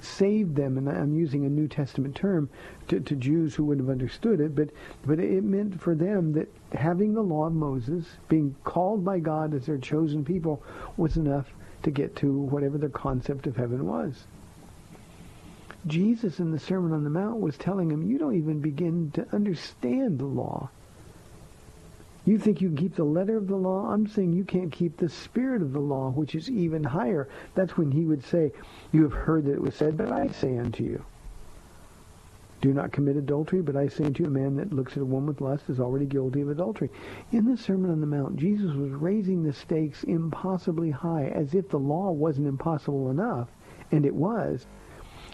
save 0.00 0.54
them, 0.54 0.78
and 0.78 0.88
I'm 0.88 1.14
using 1.14 1.44
a 1.44 1.50
New 1.50 1.68
Testament 1.68 2.14
term 2.14 2.48
to, 2.86 3.00
to 3.00 3.14
Jews 3.14 3.54
who 3.54 3.64
would 3.64 3.80
have 3.80 3.90
understood 3.90 4.40
it, 4.40 4.54
but, 4.54 4.70
but 5.04 5.18
it 5.18 5.44
meant 5.44 5.78
for 5.78 5.94
them 5.94 6.32
that 6.32 6.48
having 6.72 7.12
the 7.12 7.22
law 7.22 7.46
of 7.46 7.52
Moses, 7.52 8.06
being 8.28 8.54
called 8.64 9.04
by 9.04 9.18
God 9.18 9.52
as 9.52 9.66
their 9.66 9.76
chosen 9.76 10.24
people, 10.24 10.62
was 10.96 11.18
enough 11.18 11.52
to 11.82 11.90
get 11.90 12.16
to 12.16 12.32
whatever 12.32 12.78
their 12.78 12.88
concept 12.88 13.46
of 13.46 13.56
heaven 13.56 13.86
was. 13.86 14.26
Jesus 15.86 16.40
in 16.40 16.50
the 16.50 16.58
Sermon 16.58 16.92
on 16.92 17.04
the 17.04 17.10
Mount 17.10 17.40
was 17.40 17.58
telling 17.58 17.88
them, 17.88 18.08
you 18.08 18.18
don't 18.18 18.36
even 18.36 18.60
begin 18.60 19.10
to 19.12 19.26
understand 19.34 20.18
the 20.18 20.24
law 20.24 20.70
you 22.30 22.38
think 22.38 22.60
you 22.60 22.68
can 22.68 22.76
keep 22.76 22.94
the 22.94 23.04
letter 23.04 23.36
of 23.36 23.46
the 23.46 23.56
law? 23.56 23.90
I'm 23.90 24.06
saying 24.06 24.32
you 24.32 24.44
can't 24.44 24.72
keep 24.72 24.96
the 24.96 25.08
spirit 25.08 25.62
of 25.62 25.72
the 25.72 25.80
law, 25.80 26.10
which 26.10 26.34
is 26.34 26.50
even 26.50 26.84
higher. 26.84 27.28
That's 27.54 27.76
when 27.76 27.90
he 27.90 28.04
would 28.04 28.24
say, 28.24 28.52
you 28.92 29.02
have 29.02 29.12
heard 29.12 29.44
that 29.44 29.52
it 29.52 29.62
was 29.62 29.74
said, 29.74 29.96
but 29.96 30.12
I 30.12 30.28
say 30.28 30.58
unto 30.58 30.84
you. 30.84 31.04
Do 32.60 32.72
not 32.72 32.90
commit 32.90 33.16
adultery, 33.16 33.62
but 33.62 33.76
I 33.76 33.86
say 33.86 34.04
unto 34.04 34.24
you, 34.24 34.28
a 34.28 34.32
man 34.32 34.56
that 34.56 34.72
looks 34.72 34.92
at 34.92 35.02
a 35.02 35.06
woman 35.06 35.28
with 35.28 35.40
lust 35.40 35.70
is 35.70 35.78
already 35.78 36.06
guilty 36.06 36.40
of 36.40 36.50
adultery. 36.50 36.90
In 37.30 37.44
the 37.44 37.56
Sermon 37.56 37.90
on 37.90 38.00
the 38.00 38.06
Mount, 38.06 38.36
Jesus 38.36 38.74
was 38.74 38.90
raising 38.90 39.44
the 39.44 39.52
stakes 39.52 40.02
impossibly 40.02 40.90
high, 40.90 41.28
as 41.28 41.54
if 41.54 41.68
the 41.68 41.78
law 41.78 42.10
wasn't 42.10 42.48
impossible 42.48 43.10
enough, 43.10 43.48
and 43.92 44.04
it 44.04 44.14
was. 44.14 44.66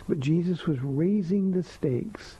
But 0.07 0.21
Jesus 0.21 0.67
was 0.67 0.79
raising 0.81 1.51
the 1.51 1.63
stakes 1.63 2.37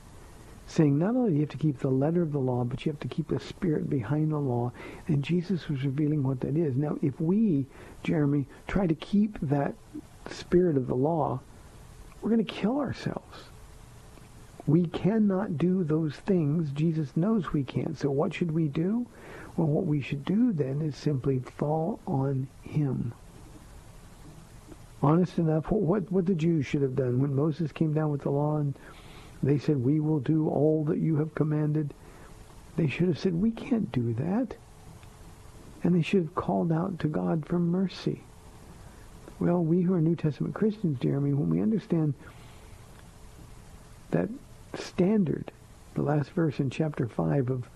saying 0.67 0.97
not 0.97 1.15
only 1.15 1.29
do 1.29 1.35
you 1.35 1.41
have 1.41 1.49
to 1.49 1.57
keep 1.57 1.79
the 1.79 1.89
letter 1.89 2.21
of 2.21 2.31
the 2.31 2.39
law, 2.39 2.63
but 2.63 2.85
you 2.85 2.91
have 2.91 2.99
to 3.01 3.07
keep 3.07 3.27
the 3.27 3.39
spirit 3.39 3.89
behind 3.89 4.31
the 4.31 4.37
law. 4.37 4.71
And 5.07 5.23
Jesus 5.23 5.69
was 5.69 5.83
revealing 5.83 6.23
what 6.23 6.39
that 6.41 6.57
is. 6.57 6.75
Now, 6.75 6.97
if 7.01 7.19
we, 7.21 7.65
Jeremy, 8.03 8.45
try 8.67 8.87
to 8.87 8.95
keep 8.95 9.39
that 9.41 9.75
spirit 10.29 10.75
of 10.75 10.87
the 10.87 10.95
law, 10.95 11.39
we're 12.21 12.31
going 12.31 12.43
to 12.43 12.51
kill 12.51 12.79
ourselves. 12.79 13.43
We 14.65 14.87
cannot 14.87 15.59
do 15.59 15.83
those 15.83 16.15
things. 16.15 16.71
Jesus 16.71 17.15
knows 17.15 17.53
we 17.53 17.63
can't. 17.63 17.97
So 17.99 18.09
what 18.09 18.33
should 18.33 18.51
we 18.51 18.67
do? 18.67 19.05
Well, 19.55 19.67
what 19.67 19.85
we 19.85 20.01
should 20.01 20.25
do 20.25 20.51
then 20.51 20.81
is 20.81 20.95
simply 20.95 21.39
fall 21.39 21.99
on 22.07 22.47
him. 22.63 23.13
Honest 25.03 25.37
enough, 25.37 25.69
what, 25.69 26.11
what 26.11 26.25
the 26.25 26.33
Jews 26.33 26.65
should 26.65 26.81
have 26.81 26.95
done 26.95 27.21
when 27.21 27.35
Moses 27.35 27.71
came 27.71 27.93
down 27.93 28.09
with 28.09 28.21
the 28.21 28.31
law 28.31 28.57
and 28.57 28.73
they 29.43 29.57
said, 29.57 29.83
we 29.83 29.99
will 29.99 30.19
do 30.19 30.49
all 30.49 30.83
that 30.85 30.97
you 30.97 31.17
have 31.17 31.35
commanded. 31.35 31.93
They 32.77 32.87
should 32.87 33.07
have 33.07 33.19
said, 33.19 33.33
we 33.33 33.51
can't 33.51 33.91
do 33.91 34.13
that. 34.13 34.55
And 35.83 35.95
they 35.95 36.01
should 36.01 36.23
have 36.23 36.35
called 36.35 36.71
out 36.71 36.99
to 36.99 37.07
God 37.07 37.45
for 37.45 37.59
mercy. 37.59 38.21
Well, 39.39 39.63
we 39.63 39.81
who 39.81 39.93
are 39.93 40.01
New 40.01 40.15
Testament 40.15 40.55
Christians, 40.55 40.99
Jeremy, 40.99 41.33
when 41.33 41.49
we 41.49 41.61
understand 41.61 42.13
that 44.11 44.29
standard, 44.73 45.51
the 45.93 46.01
last 46.01 46.31
verse 46.31 46.59
in 46.59 46.69
chapter 46.69 47.07
5 47.07 47.49
of 47.49 47.69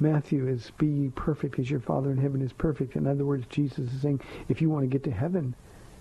Matthew 0.00 0.48
is, 0.48 0.72
be 0.78 1.12
perfect 1.14 1.58
as 1.58 1.70
your 1.70 1.80
Father 1.80 2.10
in 2.10 2.18
heaven 2.18 2.42
is 2.42 2.52
perfect. 2.52 2.96
In 2.96 3.06
other 3.06 3.24
words, 3.24 3.46
Jesus 3.48 3.92
is 3.92 4.02
saying, 4.02 4.20
if 4.48 4.60
you 4.60 4.68
want 4.68 4.82
to 4.82 4.88
get 4.88 5.04
to 5.04 5.10
heaven, 5.10 5.54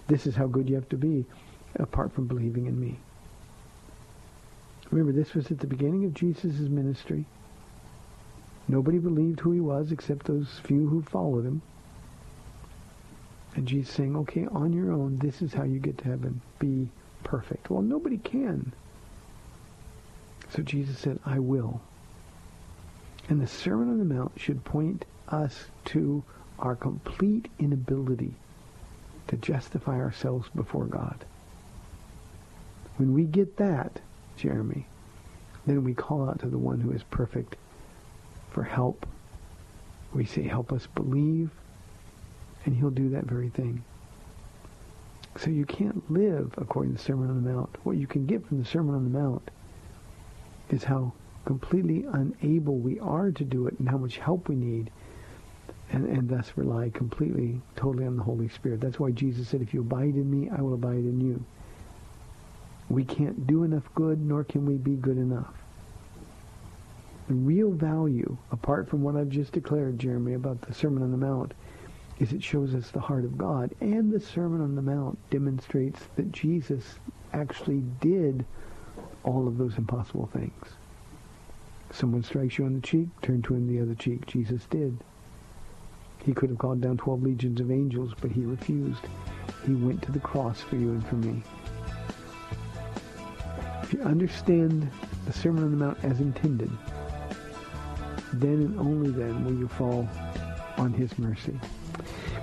this 0.08 0.26
is 0.26 0.36
how 0.36 0.47
good 0.47 0.69
you 0.69 0.76
have 0.76 0.89
to 0.89 0.97
be 0.97 1.26
apart 1.76 2.12
from 2.12 2.28
believing 2.28 2.65
in 2.65 2.80
me. 2.80 3.00
Remember, 4.91 5.13
this 5.13 5.34
was 5.34 5.49
at 5.49 5.60
the 5.60 5.67
beginning 5.67 6.06
of 6.06 6.13
Jesus' 6.13 6.60
ministry. 6.60 7.25
Nobody 8.67 8.99
believed 8.99 9.39
who 9.39 9.51
he 9.51 9.60
was 9.60 9.91
except 9.91 10.25
those 10.25 10.60
few 10.63 10.88
who 10.88 11.01
followed 11.01 11.45
him. 11.45 11.62
And 13.56 13.67
Jesus 13.67 13.93
saying, 13.93 14.15
okay, 14.15 14.47
on 14.51 14.73
your 14.73 14.91
own, 14.91 15.17
this 15.17 15.41
is 15.41 15.54
how 15.54 15.63
you 15.63 15.80
get 15.80 15.97
to 15.99 16.06
heaven. 16.06 16.41
Be 16.60 16.89
perfect. 17.23 17.69
Well, 17.69 17.82
nobody 17.82 18.17
can. 18.17 18.73
So 20.49 20.62
Jesus 20.62 20.97
said, 20.99 21.19
I 21.25 21.39
will. 21.39 21.82
And 23.30 23.41
the 23.41 23.47
Sermon 23.47 23.89
on 23.89 23.99
the 23.99 24.06
Mount 24.06 24.34
should 24.38 24.63
point 24.63 25.06
us 25.30 25.65
to 25.86 26.23
our 26.60 26.75
complete 26.75 27.49
inability 27.60 28.34
to 29.27 29.38
justify 29.38 29.97
ourselves 29.97 30.49
before 30.54 30.86
God. 30.86 31.23
When 32.97 33.13
we 33.13 33.23
get 33.23 33.58
that, 33.58 34.01
Jeremy, 34.38 34.88
then 35.65 35.84
we 35.84 35.94
call 35.94 36.30
out 36.30 36.39
to 36.39 36.48
the 36.48 36.58
one 36.58 36.80
who 36.80 36.91
is 36.91 37.04
perfect 37.04 37.56
for 38.52 38.63
help. 38.63 39.06
We 40.13 40.26
say, 40.26 40.44
help 40.44 40.74
us 40.74 40.88
believe, 40.88 41.52
and 42.65 42.76
he'll 42.76 42.89
do 42.89 43.10
that 43.10 43.26
very 43.26 43.50
thing. 43.50 43.84
So 45.38 45.50
you 45.50 45.65
can't 45.65 46.12
live 46.12 46.54
according 46.58 46.94
to 46.94 46.98
the 46.98 47.04
Sermon 47.04 47.30
on 47.30 47.44
the 47.44 47.50
Mount. 47.50 47.78
What 47.84 47.98
you 47.98 48.08
can 48.08 48.26
get 48.26 48.46
from 48.46 48.60
the 48.60 48.65
Sermon 48.65 48.96
on 48.96 49.04
the 49.06 49.17
Mount 49.17 49.50
is 50.70 50.84
how 50.84 51.13
completely 51.46 52.06
unable 52.12 52.78
we 52.78 53.00
are 53.00 53.32
to 53.32 53.44
do 53.44 53.67
it 53.67 53.80
and 53.80 53.89
how 53.89 53.98
much 53.98 54.17
help 54.17 54.50
we 54.50 54.56
need 54.56 54.91
and, 55.91 56.06
and 56.06 56.30
thus 56.30 56.52
rely 56.56 56.89
completely, 56.89 57.62
totally 57.76 58.06
on 58.06 58.17
the 58.17 58.24
Holy 58.24 58.50
Spirit. 58.50 58.82
That's 58.82 59.00
why 59.00 59.12
Jesus 59.12 59.48
said, 59.48 59.62
if 59.62 59.74
you 59.74 59.82
abide 59.82 60.15
in 60.15 60.30
me, 60.30 60.50
I 60.50 60.62
will 60.62 60.74
abide 60.74 60.96
in 60.96 61.20
you. 61.22 61.44
We 62.91 63.06
can't 63.06 63.47
do 63.47 63.63
enough 63.63 63.89
good, 63.95 64.19
nor 64.19 64.43
can 64.43 64.65
we 64.65 64.75
be 64.75 64.95
good 64.95 65.15
enough. 65.15 65.54
The 67.30 67.34
real 67.34 67.71
value, 67.71 68.38
apart 68.51 68.89
from 68.89 69.01
what 69.01 69.15
I've 69.15 69.30
just 69.30 69.54
declared, 69.54 69.97
Jeremy, 69.97 70.34
about 70.34 70.62
the 70.62 70.73
Sermon 70.73 71.01
on 71.01 71.12
the 71.12 71.17
Mount, 71.17 71.54
is 72.19 72.34
it 72.34 72.43
shows 72.43 72.75
us 72.75 72.91
the 72.91 72.99
heart 72.99 73.23
of 73.23 73.38
God. 73.38 73.73
And 73.80 74.12
the 74.12 74.19
Sermon 74.19 74.60
on 74.60 74.75
the 74.75 74.82
Mount 74.82 75.17
demonstrates 75.30 76.01
that 76.17 76.34
Jesus 76.34 76.99
actually 77.32 77.82
did 78.01 78.45
all 79.23 79.47
of 79.47 79.58
those 79.58 79.77
impossible 79.77 80.30
things. 80.34 80.65
Someone 81.91 82.23
strikes 82.23 82.58
you 82.58 82.65
on 82.65 82.73
the 82.73 82.82
cheek, 82.82 83.08
turn 83.21 83.41
to 83.43 83.54
him 83.54 83.67
the 83.67 83.82
other 83.82 83.95
cheek. 83.95 84.25
Jesus 84.25 84.65
did. 84.69 84.97
He 86.25 86.34
could 86.34 86.49
have 86.49 86.60
called 86.60 86.82
down 86.82 86.97
12 86.97 87.23
legions 87.23 87.62
of 87.62 87.71
angels, 87.71 88.13
but 88.19 88.32
he 88.32 88.41
refused. 88.41 89.06
He 89.65 89.75
went 89.75 90.01
to 90.01 90.12
the 90.12 90.19
cross 90.19 90.60
for 90.60 90.75
you 90.75 90.89
and 90.91 91.08
for 91.08 91.15
me. 91.15 91.41
If 93.91 93.99
you 93.99 94.06
understand 94.06 94.89
the 95.25 95.34
Sermon 95.34 95.65
on 95.65 95.71
the 95.71 95.75
Mount 95.75 95.97
as 96.01 96.21
intended, 96.21 96.71
then 98.32 98.54
and 98.54 98.80
only 98.80 99.12
then 99.12 99.43
will 99.43 99.54
you 99.54 99.67
fall 99.67 100.08
on 100.77 100.93
his 100.93 101.19
mercy. 101.19 101.60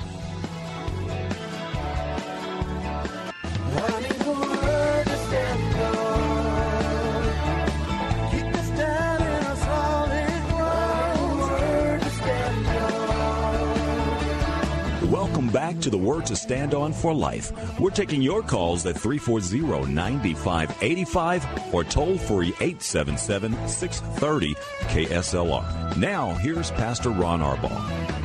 The 15.91 15.97
Word 15.97 16.25
to 16.27 16.35
Stand 16.35 16.73
On 16.73 16.93
for 16.93 17.13
Life. 17.13 17.51
We're 17.79 17.91
taking 17.91 18.21
your 18.21 18.41
calls 18.41 18.85
at 18.85 18.95
340-9585 18.95 21.73
or 21.73 21.83
toll 21.83 22.17
free 22.17 22.53
877-630 22.53 24.55
KSLR. 24.87 25.97
Now, 25.97 26.31
here's 26.35 26.71
Pastor 26.71 27.09
Ron 27.09 27.41
Arbaugh. 27.41 28.21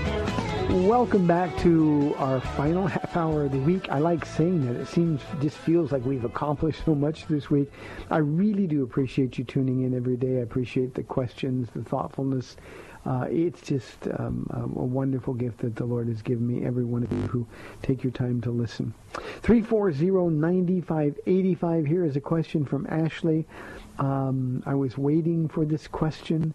Welcome 0.69 1.27
back 1.27 1.57
to 1.59 2.15
our 2.19 2.41
final 2.41 2.87
half 2.87 3.17
hour 3.17 3.45
of 3.45 3.53
the 3.53 3.59
week. 3.59 3.89
I 3.89 3.99
like 3.99 4.27
saying 4.27 4.67
that. 4.67 4.81
It 4.81 4.89
seems, 4.89 5.21
just 5.41 5.57
feels 5.57 5.93
like 5.93 6.05
we've 6.05 6.25
accomplished 6.25 6.85
so 6.85 6.95
much 6.95 7.27
this 7.29 7.49
week. 7.49 7.71
I 8.11 8.19
really 8.19 8.67
do 8.67 8.83
appreciate 8.83 9.39
you 9.39 9.45
tuning 9.45 9.83
in 9.83 9.95
every 9.95 10.17
day. 10.17 10.39
I 10.39 10.41
appreciate 10.41 10.95
the 10.95 11.05
questions, 11.05 11.69
the 11.75 11.85
thoughtfulness. 11.85 12.57
Uh, 13.07 13.27
it's 13.31 13.63
just 13.63 14.09
um, 14.19 14.47
a, 14.51 14.63
a 14.63 14.85
wonderful 14.85 15.33
gift 15.33 15.59
that 15.59 15.77
the 15.77 15.85
Lord 15.85 16.09
has 16.09 16.23
given 16.23 16.45
me, 16.47 16.65
every 16.67 16.85
one 16.85 17.05
of 17.05 17.13
you 17.13 17.21
who 17.29 17.47
take 17.83 18.03
your 18.03 18.11
time 18.11 18.41
to 18.41 18.51
listen. 18.51 18.93
340-9585. 19.43 21.87
Here 21.87 22.05
is 22.05 22.17
a 22.17 22.21
question 22.21 22.65
from 22.65 22.85
Ashley. 22.91 23.47
Um, 23.99 24.63
I 24.67 24.75
was 24.75 24.99
waiting 24.99 25.47
for 25.49 25.65
this 25.65 25.87
question. 25.87 26.53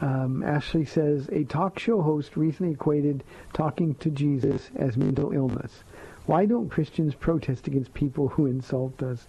Um, 0.00 0.42
Ashley 0.42 0.86
says, 0.86 1.28
a 1.30 1.44
talk 1.44 1.78
show 1.78 2.02
host 2.02 2.36
recently 2.36 2.72
equated 2.72 3.22
talking 3.52 3.94
to 3.96 4.10
Jesus 4.10 4.70
as 4.76 4.96
mental 4.96 5.32
illness. 5.32 5.84
Why 6.26 6.46
don't 6.46 6.70
Christians 6.70 7.14
protest 7.14 7.66
against 7.66 7.92
people 7.92 8.28
who 8.28 8.46
insult 8.46 9.02
us? 9.02 9.26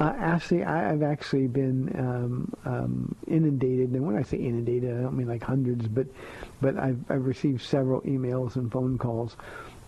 Uh, 0.00 0.14
Ashley, 0.16 0.64
I, 0.64 0.90
I've 0.90 1.02
actually 1.02 1.46
been 1.46 1.94
um, 1.98 2.52
um, 2.64 3.14
inundated, 3.26 3.90
and 3.90 4.06
when 4.06 4.16
I 4.16 4.22
say 4.22 4.38
inundated, 4.38 4.96
I 4.96 5.02
don't 5.02 5.16
mean 5.16 5.28
like 5.28 5.42
hundreds, 5.42 5.86
but 5.88 6.06
but 6.62 6.78
I've, 6.78 6.98
I've 7.10 7.26
received 7.26 7.60
several 7.60 8.00
emails 8.02 8.56
and 8.56 8.72
phone 8.72 8.96
calls 8.96 9.36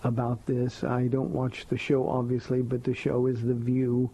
about 0.03 0.45
this. 0.45 0.83
I 0.83 1.07
don't 1.07 1.31
watch 1.31 1.65
the 1.67 1.77
show, 1.77 2.07
obviously, 2.07 2.61
but 2.61 2.83
the 2.83 2.93
show 2.93 3.25
is 3.25 3.41
The 3.41 3.53
View. 3.53 4.09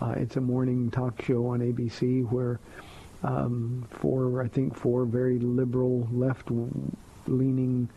Uh, 0.00 0.14
it's 0.16 0.36
a 0.36 0.40
morning 0.40 0.90
talk 0.90 1.22
show 1.22 1.48
on 1.48 1.60
ABC 1.60 2.28
where 2.30 2.58
um, 3.22 3.86
four, 3.90 4.42
I 4.42 4.48
think, 4.48 4.76
four 4.76 5.04
very 5.04 5.38
liberal, 5.38 6.08
left-leaning 6.12 7.88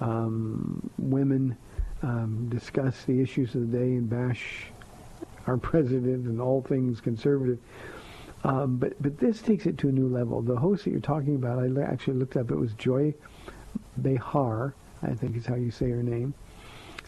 um, 0.00 0.90
women 0.98 1.56
um, 2.02 2.48
discuss 2.48 3.04
the 3.04 3.20
issues 3.20 3.54
of 3.54 3.70
the 3.70 3.78
day 3.78 3.84
and 3.84 4.08
bash 4.08 4.66
our 5.46 5.56
president 5.70 6.26
and 6.26 6.40
all 6.40 6.62
things 6.62 7.00
conservative. 7.00 7.58
Um, 8.42 8.78
but 8.78 9.00
but 9.02 9.18
this 9.18 9.42
takes 9.42 9.66
it 9.66 9.76
to 9.78 9.88
a 9.88 9.92
new 9.92 10.08
level. 10.08 10.40
The 10.40 10.56
host 10.56 10.84
that 10.84 10.90
you're 10.90 11.00
talking 11.00 11.34
about, 11.34 11.58
I 11.58 11.82
actually 11.82 12.16
looked 12.16 12.36
up. 12.36 12.50
It 12.50 12.56
was 12.56 12.72
Joy 12.74 13.14
Behar, 14.00 14.74
I 15.02 15.14
think 15.14 15.36
is 15.36 15.46
how 15.46 15.56
you 15.56 15.70
say 15.70 15.90
her 15.90 16.02
name. 16.02 16.32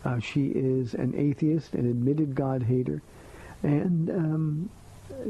Uh, 0.05 0.19
she 0.19 0.49
is 0.49 0.95
an 0.95 1.15
atheist, 1.17 1.75
an 1.75 1.89
admitted 1.89 2.35
God 2.35 2.63
hater, 2.63 3.01
and 3.63 4.11
um, 4.11 4.71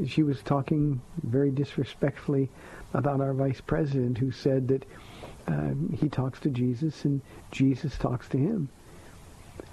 she 0.07 0.23
was 0.23 0.41
talking 0.41 1.01
very 1.23 1.51
disrespectfully 1.51 2.49
about 2.93 3.21
our 3.21 3.33
vice 3.33 3.61
president, 3.61 4.17
who 4.17 4.31
said 4.31 4.67
that 4.67 4.85
um, 5.47 5.95
he 5.99 6.09
talks 6.09 6.39
to 6.41 6.49
Jesus 6.49 7.05
and 7.05 7.21
Jesus 7.51 7.97
talks 7.97 8.27
to 8.29 8.37
him. 8.37 8.69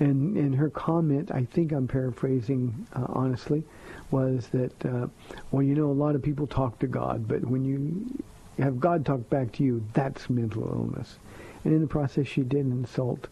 And 0.00 0.36
and 0.36 0.54
her 0.54 0.70
comment, 0.70 1.30
I 1.30 1.44
think 1.44 1.72
I'm 1.72 1.86
paraphrasing 1.86 2.86
uh, 2.94 3.06
honestly, 3.08 3.62
was 4.10 4.48
that 4.48 4.86
uh, 4.86 5.06
well, 5.50 5.62
you 5.62 5.74
know, 5.74 5.90
a 5.90 5.92
lot 5.92 6.14
of 6.14 6.22
people 6.22 6.46
talk 6.46 6.78
to 6.80 6.86
God, 6.86 7.28
but 7.28 7.44
when 7.44 7.64
you 7.64 8.22
have 8.62 8.80
God 8.80 9.04
talk 9.06 9.28
back 9.30 9.52
to 9.52 9.64
you, 9.64 9.84
that's 9.92 10.28
mental 10.28 10.62
illness. 10.62 11.18
And 11.64 11.74
in 11.74 11.80
the 11.80 11.86
process, 11.86 12.26
she 12.26 12.42
did 12.42 12.66
insult 12.66 13.28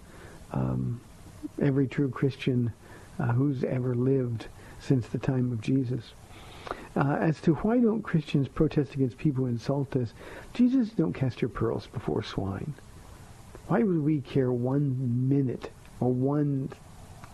um, 0.52 1.00
every 1.60 1.86
true 1.86 2.10
Christian 2.10 2.72
uh, 3.18 3.32
who's 3.32 3.64
ever 3.64 3.94
lived 3.94 4.46
since 4.80 5.06
the 5.08 5.18
time 5.18 5.52
of 5.52 5.60
Jesus. 5.60 6.12
Uh, 6.96 7.16
as 7.20 7.40
to 7.40 7.54
why 7.56 7.78
don't 7.78 8.02
Christians 8.02 8.48
protest 8.48 8.94
against 8.94 9.18
people 9.18 9.44
who 9.44 9.50
insult 9.50 9.96
us, 9.96 10.12
Jesus 10.52 10.90
don't 10.90 11.12
cast 11.12 11.40
your 11.40 11.48
pearls 11.48 11.86
before 11.86 12.22
swine. 12.22 12.74
Why 13.68 13.82
would 13.82 14.04
we 14.04 14.20
care 14.20 14.52
one 14.52 15.28
minute 15.28 15.70
or 16.00 16.12
one 16.12 16.70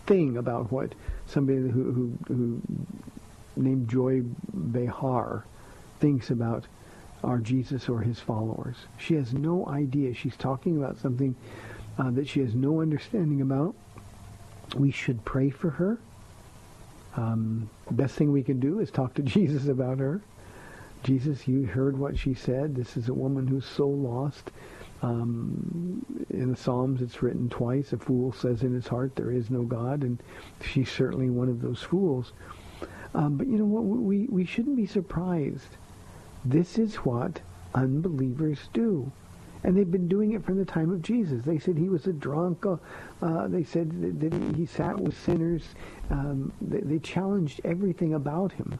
thing 0.05 0.37
about 0.37 0.71
what 0.71 0.93
somebody 1.27 1.59
who, 1.59 1.91
who, 1.91 2.13
who 2.27 2.61
named 3.55 3.89
Joy 3.89 4.21
Behar 4.53 5.45
thinks 5.99 6.29
about 6.29 6.65
our 7.23 7.39
Jesus 7.39 7.89
or 7.89 8.01
his 8.01 8.19
followers? 8.19 8.75
She 8.97 9.15
has 9.15 9.33
no 9.33 9.67
idea. 9.67 10.13
She's 10.13 10.37
talking 10.37 10.77
about 10.77 10.97
something 10.99 11.35
uh, 11.97 12.11
that 12.11 12.27
she 12.27 12.41
has 12.41 12.53
no 12.53 12.81
understanding 12.81 13.41
about. 13.41 13.75
We 14.75 14.91
should 14.91 15.23
pray 15.25 15.49
for 15.49 15.69
her. 15.71 15.97
Um, 17.15 17.69
best 17.91 18.15
thing 18.15 18.31
we 18.31 18.43
can 18.43 18.59
do 18.59 18.79
is 18.79 18.91
talk 18.91 19.13
to 19.15 19.21
Jesus 19.23 19.67
about 19.67 19.99
her. 19.99 20.21
Jesus, 21.03 21.47
you 21.47 21.65
heard 21.65 21.97
what 21.97 22.17
she 22.17 22.33
said. 22.33 22.75
This 22.75 22.97
is 22.97 23.09
a 23.09 23.13
woman 23.13 23.45
who's 23.45 23.65
so 23.65 23.87
lost. 23.87 24.49
Um, 25.01 26.05
in 26.29 26.51
the 26.51 26.57
Psalms, 26.57 27.01
it's 27.01 27.21
written 27.21 27.49
twice. 27.49 27.93
A 27.93 27.97
fool 27.97 28.31
says 28.31 28.63
in 28.63 28.73
his 28.73 28.87
heart, 28.87 29.15
there 29.15 29.31
is 29.31 29.49
no 29.49 29.63
God, 29.63 30.03
and 30.03 30.21
she's 30.61 30.91
certainly 30.91 31.29
one 31.29 31.49
of 31.49 31.61
those 31.61 31.81
fools. 31.81 32.33
Um, 33.13 33.37
but 33.37 33.47
you 33.47 33.57
know 33.57 33.65
what? 33.65 33.83
We, 33.83 34.27
we 34.27 34.45
shouldn't 34.45 34.75
be 34.75 34.85
surprised. 34.85 35.77
This 36.43 36.77
is 36.77 36.95
what 36.97 37.41
unbelievers 37.73 38.69
do. 38.73 39.11
And 39.63 39.75
they've 39.75 39.89
been 39.89 40.07
doing 40.07 40.33
it 40.33 40.45
from 40.45 40.57
the 40.57 40.65
time 40.65 40.91
of 40.91 41.01
Jesus. 41.01 41.43
They 41.43 41.57
said 41.57 41.77
he 41.77 41.89
was 41.89 42.05
a 42.05 42.13
drunk. 42.13 42.65
Uh, 42.65 42.77
uh, 43.21 43.47
they 43.47 43.63
said 43.63 44.19
that, 44.19 44.55
he 44.55 44.65
sat 44.65 44.99
with 44.99 45.17
sinners. 45.17 45.63
Um, 46.11 46.53
they, 46.61 46.81
they 46.81 46.99
challenged 46.99 47.61
everything 47.63 48.13
about 48.13 48.51
him. 48.51 48.79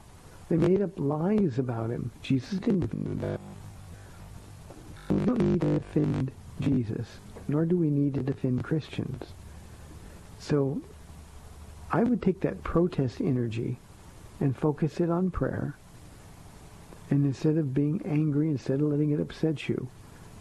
They 0.49 0.57
made 0.57 0.81
up 0.81 0.91
lies 0.99 1.57
about 1.57 1.89
him. 1.89 2.11
Jesus 2.21 2.59
didn't 2.59 2.87
do 2.87 3.15
that. 3.25 3.39
We 5.09 5.25
don't 5.25 5.41
need 5.41 5.61
to 5.61 5.79
defend 5.79 6.31
Jesus, 6.59 7.07
nor 7.47 7.65
do 7.65 7.77
we 7.77 7.89
need 7.89 8.13
to 8.15 8.23
defend 8.23 8.63
Christians. 8.63 9.33
So 10.39 10.81
I 11.91 12.03
would 12.03 12.21
take 12.21 12.41
that 12.41 12.63
protest 12.63 13.21
energy 13.21 13.77
and 14.39 14.55
focus 14.55 14.99
it 14.99 15.09
on 15.09 15.31
prayer. 15.31 15.77
And 17.09 17.25
instead 17.25 17.57
of 17.57 17.73
being 17.73 18.01
angry, 18.05 18.49
instead 18.49 18.81
of 18.81 18.87
letting 18.87 19.11
it 19.11 19.19
upset 19.19 19.69
you, 19.69 19.87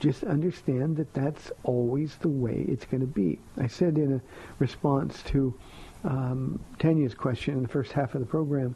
just 0.00 0.24
understand 0.24 0.96
that 0.96 1.12
that's 1.14 1.52
always 1.62 2.16
the 2.16 2.28
way 2.28 2.64
it's 2.68 2.86
going 2.86 3.00
to 3.00 3.06
be. 3.06 3.38
I 3.56 3.66
said 3.66 3.98
in 3.98 4.14
a 4.14 4.20
response 4.58 5.22
to 5.24 5.54
um, 6.04 6.60
Tanya's 6.78 7.14
question 7.14 7.54
in 7.54 7.62
the 7.62 7.68
first 7.68 7.92
half 7.92 8.14
of 8.14 8.20
the 8.20 8.26
program 8.26 8.74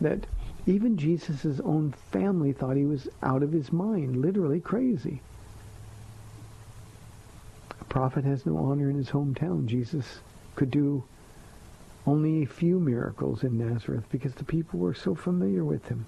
that 0.00 0.26
even 0.66 0.96
Jesus' 0.96 1.60
own 1.60 1.92
family 2.10 2.52
thought 2.52 2.76
he 2.76 2.84
was 2.84 3.08
out 3.22 3.42
of 3.42 3.52
his 3.52 3.72
mind, 3.72 4.16
literally 4.16 4.60
crazy. 4.60 5.22
A 7.80 7.84
prophet 7.84 8.24
has 8.24 8.46
no 8.46 8.56
honor 8.56 8.90
in 8.90 8.96
his 8.96 9.10
hometown. 9.10 9.66
Jesus 9.66 10.20
could 10.56 10.70
do 10.70 11.04
only 12.06 12.42
a 12.42 12.46
few 12.46 12.80
miracles 12.80 13.42
in 13.42 13.58
Nazareth 13.58 14.04
because 14.10 14.34
the 14.34 14.44
people 14.44 14.78
were 14.78 14.94
so 14.94 15.14
familiar 15.14 15.64
with 15.64 15.86
him. 15.88 16.06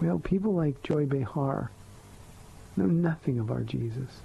Well, 0.00 0.18
people 0.18 0.52
like 0.54 0.82
Joy 0.82 1.06
Behar 1.06 1.70
know 2.76 2.86
nothing 2.86 3.38
of 3.38 3.50
our 3.50 3.62
Jesus. 3.62 4.20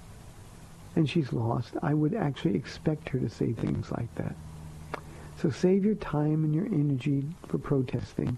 And 0.94 1.08
she's 1.08 1.32
lost. 1.32 1.74
I 1.82 1.94
would 1.94 2.14
actually 2.14 2.54
expect 2.54 3.08
her 3.10 3.18
to 3.18 3.30
say 3.30 3.52
things 3.52 3.90
like 3.90 4.14
that. 4.16 4.36
So 5.38 5.50
save 5.50 5.84
your 5.84 5.94
time 5.94 6.44
and 6.44 6.54
your 6.54 6.66
energy 6.66 7.24
for 7.48 7.58
protesting. 7.58 8.36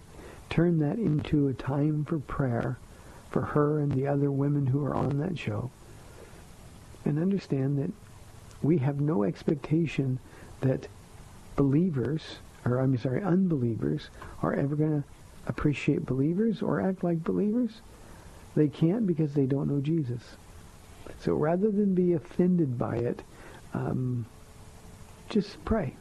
Turn 0.50 0.78
that 0.78 0.98
into 0.98 1.48
a 1.48 1.54
time 1.54 2.04
for 2.04 2.18
prayer 2.18 2.78
for 3.30 3.42
her 3.42 3.80
and 3.80 3.90
the 3.90 4.06
other 4.06 4.30
women 4.30 4.66
who 4.66 4.84
are 4.84 4.94
on 4.94 5.18
that 5.18 5.36
show. 5.36 5.70
And 7.04 7.18
understand 7.18 7.78
that 7.78 7.90
we 8.62 8.78
have 8.78 9.00
no 9.00 9.24
expectation 9.24 10.18
that 10.60 10.86
believers, 11.56 12.22
or 12.64 12.78
I'm 12.78 12.96
sorry, 12.96 13.22
unbelievers, 13.22 14.08
are 14.42 14.54
ever 14.54 14.76
going 14.76 15.02
to 15.02 15.08
appreciate 15.46 16.06
believers 16.06 16.62
or 16.62 16.80
act 16.80 17.04
like 17.04 17.24
believers. 17.24 17.80
They 18.54 18.68
can't 18.68 19.06
because 19.06 19.34
they 19.34 19.46
don't 19.46 19.68
know 19.68 19.80
Jesus. 19.80 20.22
So 21.18 21.34
rather 21.34 21.70
than 21.70 21.94
be 21.94 22.12
offended 22.12 22.78
by 22.78 22.96
it, 22.96 23.22
um, 23.74 24.26
just 25.28 25.62
pray. 25.64 25.94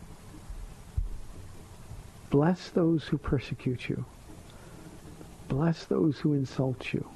Bless 2.29 2.69
those 2.69 3.06
who 3.06 3.17
persecute 3.17 3.89
you. 3.89 4.06
Bless 5.54 5.86
those 5.86 6.18
who 6.18 6.34
insult 6.34 6.92
you. 6.94 7.08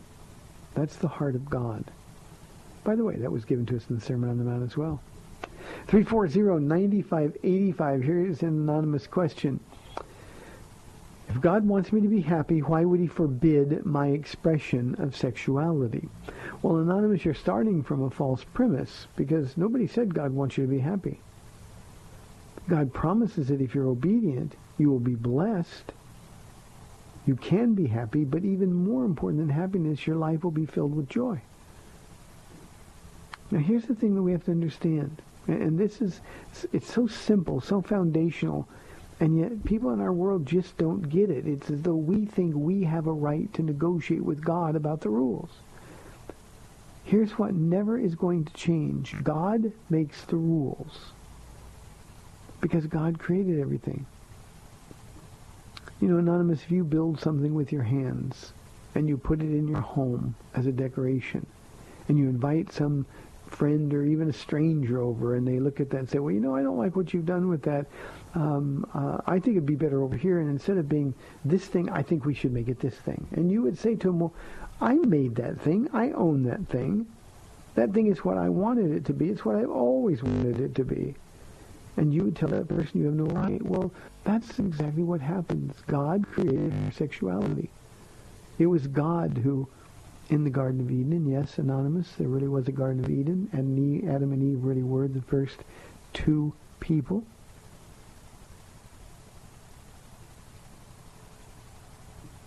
That's 0.75 0.97
the 0.97 1.07
heart 1.07 1.33
of 1.33 1.49
God. 1.49 1.83
By 2.83 2.95
the 2.95 3.03
way, 3.03 3.15
that 3.15 3.31
was 3.31 3.45
given 3.45 3.65
to 3.65 3.77
us 3.77 3.85
in 3.89 3.95
the 3.95 4.01
Sermon 4.01 4.29
on 4.29 4.37
the 4.37 4.43
Mount 4.43 4.61
as 4.61 4.77
well. 4.77 5.01
340-9585. 5.87 8.03
Here 8.03 8.23
is 8.23 8.43
an 8.43 8.49
anonymous 8.49 9.07
question. 9.07 9.59
If 11.29 11.41
God 11.41 11.65
wants 11.65 11.91
me 11.91 11.99
to 11.99 12.07
be 12.07 12.21
happy, 12.21 12.59
why 12.59 12.85
would 12.85 12.99
he 12.99 13.07
forbid 13.07 13.83
my 13.87 14.09
expression 14.09 14.93
of 14.99 15.15
sexuality? 15.15 16.07
Well, 16.61 16.77
Anonymous, 16.77 17.25
you're 17.25 17.33
starting 17.33 17.81
from 17.81 18.03
a 18.03 18.11
false 18.11 18.43
premise 18.53 19.07
because 19.15 19.57
nobody 19.57 19.87
said 19.87 20.13
God 20.13 20.31
wants 20.31 20.59
you 20.59 20.65
to 20.65 20.69
be 20.69 20.77
happy. 20.77 21.21
God 22.69 22.93
promises 22.93 23.47
that 23.47 23.61
if 23.61 23.73
you're 23.73 23.87
obedient, 23.87 24.53
you 24.77 24.91
will 24.91 24.99
be 24.99 25.15
blessed. 25.15 25.91
You 27.27 27.35
can 27.35 27.73
be 27.73 27.87
happy, 27.87 28.23
but 28.23 28.45
even 28.45 28.73
more 28.73 29.03
important 29.03 29.45
than 29.45 29.49
happiness, 29.49 30.07
your 30.07 30.15
life 30.15 30.45
will 30.45 30.51
be 30.51 30.65
filled 30.65 30.95
with 30.95 31.09
joy. 31.09 31.41
Now, 33.51 33.59
here's 33.59 33.85
the 33.85 33.95
thing 33.95 34.15
that 34.15 34.21
we 34.21 34.31
have 34.31 34.45
to 34.45 34.51
understand. 34.51 35.21
And 35.45 35.77
this 35.77 36.01
is, 36.01 36.21
it's 36.71 36.91
so 36.91 37.05
simple, 37.05 37.59
so 37.59 37.81
foundational, 37.81 38.67
and 39.19 39.37
yet 39.37 39.63
people 39.65 39.91
in 39.91 39.99
our 39.99 40.13
world 40.13 40.45
just 40.45 40.77
don't 40.77 41.09
get 41.09 41.29
it. 41.29 41.45
It's 41.47 41.69
as 41.69 41.81
though 41.81 41.95
we 41.95 42.25
think 42.25 42.55
we 42.55 42.83
have 42.83 43.07
a 43.07 43.13
right 43.13 43.53
to 43.55 43.61
negotiate 43.61 44.23
with 44.23 44.43
God 44.43 44.77
about 44.77 45.01
the 45.01 45.09
rules. 45.09 45.49
Here's 47.03 47.31
what 47.31 47.53
never 47.53 47.97
is 47.97 48.15
going 48.15 48.45
to 48.45 48.53
change. 48.53 49.15
God 49.23 49.71
makes 49.89 50.23
the 50.25 50.35
rules 50.37 51.11
because 52.61 52.85
God 52.85 53.19
created 53.19 53.59
everything. 53.59 54.05
You 55.99 56.07
know, 56.09 56.17
Anonymous, 56.17 56.61
if 56.61 56.71
you 56.71 56.83
build 56.83 57.19
something 57.19 57.55
with 57.55 57.71
your 57.71 57.83
hands 57.83 58.53
and 58.93 59.07
you 59.07 59.17
put 59.17 59.41
it 59.41 59.45
in 59.45 59.67
your 59.67 59.81
home 59.81 60.35
as 60.53 60.67
a 60.67 60.71
decoration 60.71 61.45
and 62.07 62.17
you 62.17 62.25
invite 62.25 62.71
some 62.71 63.05
friend 63.47 63.93
or 63.93 64.03
even 64.05 64.29
a 64.29 64.33
stranger 64.33 65.01
over 65.01 65.35
and 65.35 65.47
they 65.47 65.59
look 65.59 65.79
at 65.79 65.89
that 65.89 65.97
and 65.97 66.09
say, 66.09 66.19
well, 66.19 66.33
you 66.33 66.39
know, 66.39 66.55
I 66.55 66.61
don't 66.61 66.77
like 66.77 66.95
what 66.95 67.13
you've 67.13 67.25
done 67.25 67.47
with 67.47 67.63
that. 67.63 67.87
Um, 68.35 68.85
uh, 68.93 69.17
I 69.25 69.39
think 69.39 69.57
it'd 69.57 69.65
be 69.65 69.75
better 69.75 70.03
over 70.03 70.15
here. 70.15 70.39
And 70.39 70.49
instead 70.49 70.77
of 70.77 70.87
being 70.87 71.15
this 71.43 71.65
thing, 71.65 71.89
I 71.89 72.03
think 72.03 72.25
we 72.25 72.35
should 72.35 72.53
make 72.53 72.67
it 72.67 72.79
this 72.79 72.95
thing. 72.95 73.25
And 73.31 73.51
you 73.51 73.63
would 73.63 73.77
say 73.77 73.95
to 73.95 74.07
them, 74.07 74.19
well, 74.19 74.33
I 74.79 74.93
made 74.95 75.35
that 75.35 75.59
thing. 75.61 75.89
I 75.93 76.11
own 76.11 76.43
that 76.43 76.67
thing. 76.67 77.07
That 77.73 77.93
thing 77.93 78.07
is 78.07 78.23
what 78.23 78.37
I 78.37 78.49
wanted 78.49 78.91
it 78.91 79.05
to 79.05 79.13
be. 79.13 79.29
It's 79.29 79.45
what 79.45 79.55
I've 79.55 79.71
always 79.71 80.21
wanted 80.21 80.59
it 80.59 80.75
to 80.75 80.83
be. 80.83 81.15
And 81.97 82.13
you 82.13 82.23
would 82.23 82.35
tell 82.35 82.49
that 82.49 82.67
person 82.67 82.99
you 82.99 83.05
have 83.07 83.15
no 83.15 83.25
right. 83.25 83.61
Well, 83.61 83.91
that's 84.23 84.59
exactly 84.59 85.03
what 85.03 85.19
happens. 85.19 85.73
God 85.87 86.25
created 86.31 86.73
sexuality. 86.93 87.69
It 88.59 88.67
was 88.67 88.87
God 88.87 89.41
who 89.43 89.67
in 90.29 90.43
the 90.43 90.49
Garden 90.49 90.81
of 90.81 90.91
Eden. 90.91 91.27
Yes, 91.29 91.57
anonymous, 91.57 92.11
there 92.17 92.27
really 92.27 92.47
was 92.47 92.67
a 92.67 92.71
Garden 92.71 93.03
of 93.03 93.09
Eden, 93.09 93.49
and 93.51 94.09
Adam 94.09 94.31
and 94.31 94.43
Eve 94.43 94.63
really 94.63 94.83
were 94.83 95.07
the 95.07 95.21
first 95.21 95.57
two 96.13 96.53
people. 96.79 97.23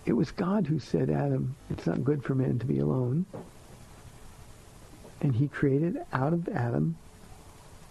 It 0.05 0.13
was 0.13 0.31
God 0.31 0.67
who 0.67 0.79
said, 0.79 1.09
Adam, 1.09 1.55
it's 1.69 1.85
not 1.85 2.03
good 2.03 2.23
for 2.23 2.35
man 2.35 2.59
to 2.59 2.65
be 2.65 2.79
alone. 2.79 3.25
And 5.21 5.35
he 5.35 5.47
created 5.47 5.97
out 6.11 6.33
of 6.33 6.47
Adam 6.49 6.97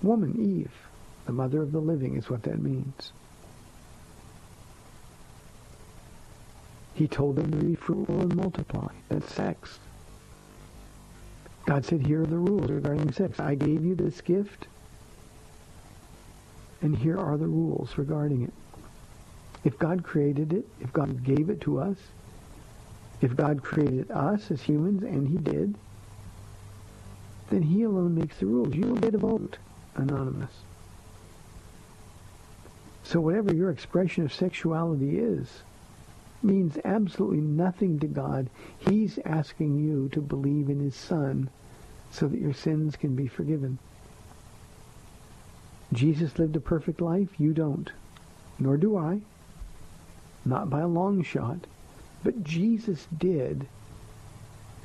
woman, 0.03 0.35
Eve. 0.41 0.90
The 1.31 1.37
mother 1.37 1.63
of 1.63 1.71
the 1.71 1.79
living 1.79 2.17
is 2.17 2.29
what 2.29 2.43
that 2.43 2.61
means. 2.61 3.13
He 6.93 7.07
told 7.07 7.37
them 7.37 7.53
to 7.53 7.57
be 7.57 7.77
fruitful 7.77 8.23
and 8.23 8.35
multiply. 8.35 8.93
That's 9.09 9.33
sex. 9.33 9.79
God 11.67 11.85
said, 11.85 12.05
here 12.05 12.23
are 12.23 12.27
the 12.27 12.37
rules 12.37 12.69
regarding 12.69 13.13
sex. 13.13 13.39
I 13.39 13.55
gave 13.55 13.85
you 13.85 13.95
this 13.95 14.21
gift, 14.21 14.67
and 16.83 16.97
here 16.97 17.17
are 17.17 17.37
the 17.37 17.47
rules 17.47 17.97
regarding 17.97 18.43
it. 18.43 18.53
If 19.63 19.79
God 19.79 20.03
created 20.03 20.53
it, 20.53 20.67
if 20.81 20.93
God 20.93 21.23
gave 21.23 21.49
it 21.49 21.61
to 21.61 21.79
us, 21.79 21.99
if 23.21 23.37
God 23.37 23.63
created 23.63 24.11
us 24.11 24.51
as 24.51 24.63
humans, 24.63 25.05
and 25.05 25.29
he 25.29 25.37
did, 25.37 25.77
then 27.51 27.63
he 27.63 27.85
alone 27.85 28.17
makes 28.17 28.39
the 28.39 28.47
rules. 28.47 28.75
You 28.75 28.83
don't 28.83 29.01
get 29.01 29.15
a 29.15 29.19
vote, 29.19 29.59
anonymous. 29.95 30.51
So 33.11 33.19
whatever 33.19 33.53
your 33.53 33.71
expression 33.71 34.25
of 34.25 34.33
sexuality 34.33 35.19
is, 35.19 35.65
means 36.45 36.79
absolutely 36.85 37.41
nothing 37.41 37.99
to 37.99 38.07
God. 38.07 38.49
He's 38.79 39.19
asking 39.25 39.81
you 39.81 40.09
to 40.11 40.21
believe 40.21 40.71
in 40.71 40.79
his 40.79 40.95
son 40.95 41.51
so 42.13 42.29
that 42.29 42.41
your 42.41 42.53
sins 42.53 42.95
can 42.95 43.17
be 43.17 43.27
forgiven. 43.27 43.81
Jesus 45.93 46.39
lived 46.39 46.55
a 46.55 46.61
perfect 46.61 47.01
life. 47.01 47.31
You 47.37 47.53
don't. 47.53 47.91
Nor 48.61 48.77
do 48.77 48.97
I. 48.97 49.23
Not 50.45 50.71
by 50.71 50.83
a 50.83 50.87
long 50.87 51.25
shot. 51.25 51.67
But 52.23 52.45
Jesus 52.45 53.09
did. 53.19 53.67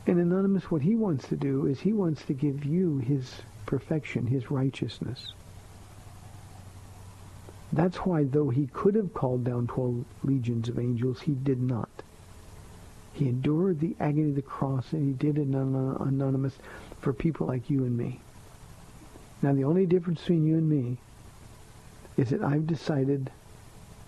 And 0.08 0.18
Anonymous, 0.18 0.72
what 0.72 0.82
he 0.82 0.96
wants 0.96 1.28
to 1.28 1.36
do 1.36 1.68
is 1.68 1.80
he 1.80 1.94
wants 1.94 2.26
to 2.26 2.34
give 2.34 2.66
you 2.66 2.98
his 2.98 3.36
perfection, 3.68 4.26
his 4.26 4.50
righteousness. 4.50 5.34
That's 7.74 7.98
why, 7.98 8.24
though 8.24 8.50
he 8.50 8.68
could 8.68 8.96
have 8.96 9.14
called 9.14 9.44
down 9.44 9.68
12 9.68 10.06
legions 10.24 10.70
of 10.70 10.80
angels, 10.80 11.22
he 11.22 11.34
did 11.34 11.62
not. 11.62 11.90
He 13.14 13.28
endured 13.28 13.80
the 13.80 13.96
agony 14.00 14.30
of 14.30 14.36
the 14.36 14.42
cross, 14.42 14.94
and 14.94 15.06
he 15.06 15.14
did 15.14 15.38
it 15.38 15.48
anonymous 15.48 16.58
for 17.00 17.14
people 17.14 17.48
like 17.48 17.70
you 17.70 17.84
and 17.84 17.98
me. 17.98 18.20
Now, 19.42 19.54
the 19.54 19.64
only 19.64 19.86
difference 19.86 20.22
between 20.22 20.46
you 20.46 20.58
and 20.58 20.70
me 20.70 20.98
is 22.18 22.30
that 22.30 22.42
I've 22.42 22.68
decided, 22.68 23.32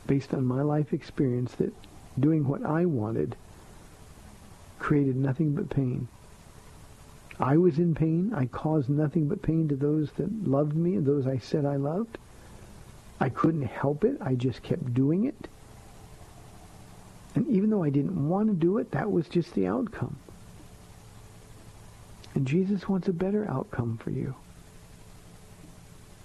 based 0.08 0.34
on 0.34 0.46
my 0.46 0.62
life 0.62 0.94
experience, 0.94 1.54
that 1.56 1.74
doing 2.20 2.48
what 2.48 2.66
I 2.66 2.86
wanted 2.86 3.36
created 4.80 5.16
nothing 5.16 5.54
but 5.54 5.70
pain. 5.70 6.08
I 7.40 7.58
was 7.58 7.78
in 7.78 7.94
pain. 7.94 8.34
I 8.34 8.46
caused 8.46 8.90
nothing 8.90 9.28
but 9.28 9.42
pain 9.42 9.68
to 9.68 9.76
those 9.76 10.12
that 10.14 10.48
loved 10.48 10.76
me 10.76 10.96
and 10.96 11.06
those 11.06 11.28
I 11.28 11.38
said 11.38 11.66
I 11.66 11.76
loved. 11.76 12.18
I 13.20 13.30
couldn't 13.30 13.64
help 13.64 14.04
it. 14.04 14.18
I 14.22 14.36
just 14.36 14.62
kept 14.62 14.94
doing 14.94 15.26
it. 15.26 15.48
And 17.36 17.48
even 17.48 17.70
though 17.70 17.84
I 17.84 17.90
didn't 17.90 18.30
want 18.30 18.50
to 18.50 18.56
do 18.56 18.78
it, 18.78 18.92
that 18.92 19.12
was 19.12 19.28
just 19.28 19.54
the 19.54 19.68
outcome. 19.68 20.18
And 22.34 22.48
Jesus 22.48 22.88
wants 22.88 23.08
a 23.08 23.14
better 23.14 23.50
outcome 23.50 23.98
for 23.98 24.12
you. 24.12 24.36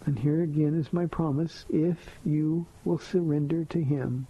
And 0.05 0.19
here 0.19 0.43
again 0.43 0.79
is 0.79 0.93
my 0.93 1.07
promise. 1.07 1.65
If 1.71 1.97
you 2.25 2.67
will 2.85 2.99
surrender 2.99 3.65
to 3.67 3.83
him 3.83 4.27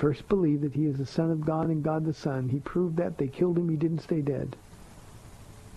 first 0.00 0.26
believe 0.30 0.62
that 0.62 0.72
he 0.72 0.86
is 0.86 0.96
the 0.96 1.04
Son 1.04 1.30
of 1.30 1.44
God 1.44 1.68
and 1.68 1.82
God 1.82 2.06
the 2.06 2.14
Son. 2.14 2.48
He 2.48 2.58
proved 2.60 2.96
that. 2.96 3.18
They 3.18 3.28
killed 3.28 3.58
him. 3.58 3.68
He 3.68 3.76
didn't 3.76 3.98
stay 3.98 4.22
dead. 4.22 4.56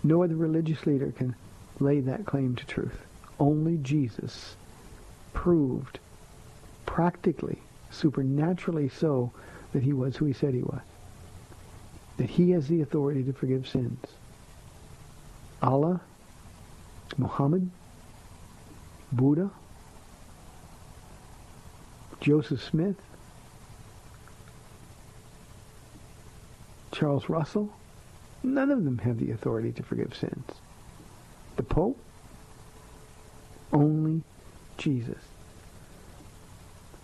No 0.02 0.22
other 0.22 0.34
religious 0.34 0.86
leader 0.86 1.12
can 1.12 1.34
lay 1.78 2.00
that 2.00 2.24
claim 2.24 2.56
to 2.56 2.66
truth. 2.66 2.96
Only 3.38 3.76
Jesus 3.76 4.56
proved 5.34 5.98
practically, 6.86 7.58
supernaturally 7.90 8.88
so, 8.88 9.30
that 9.72 9.82
he 9.82 9.92
was 9.92 10.16
who 10.16 10.24
he 10.24 10.32
said 10.32 10.54
he 10.54 10.62
was. 10.62 10.80
That 12.16 12.30
he 12.30 12.52
has 12.52 12.68
the 12.68 12.80
authority 12.80 13.22
to 13.24 13.32
forgive 13.32 13.68
sins. 13.68 14.00
Allah, 15.60 16.00
Muhammad, 17.18 17.70
Buddha, 19.12 19.50
Joseph 22.20 22.62
Smith, 22.62 22.96
Charles 26.92 27.28
Russell, 27.28 27.76
none 28.42 28.70
of 28.70 28.84
them 28.84 28.98
have 28.98 29.18
the 29.18 29.32
authority 29.32 29.72
to 29.72 29.82
forgive 29.82 30.14
sins. 30.14 30.46
The 31.56 31.62
Pope, 31.64 31.98
only 33.72 34.22
Jesus. 34.76 35.18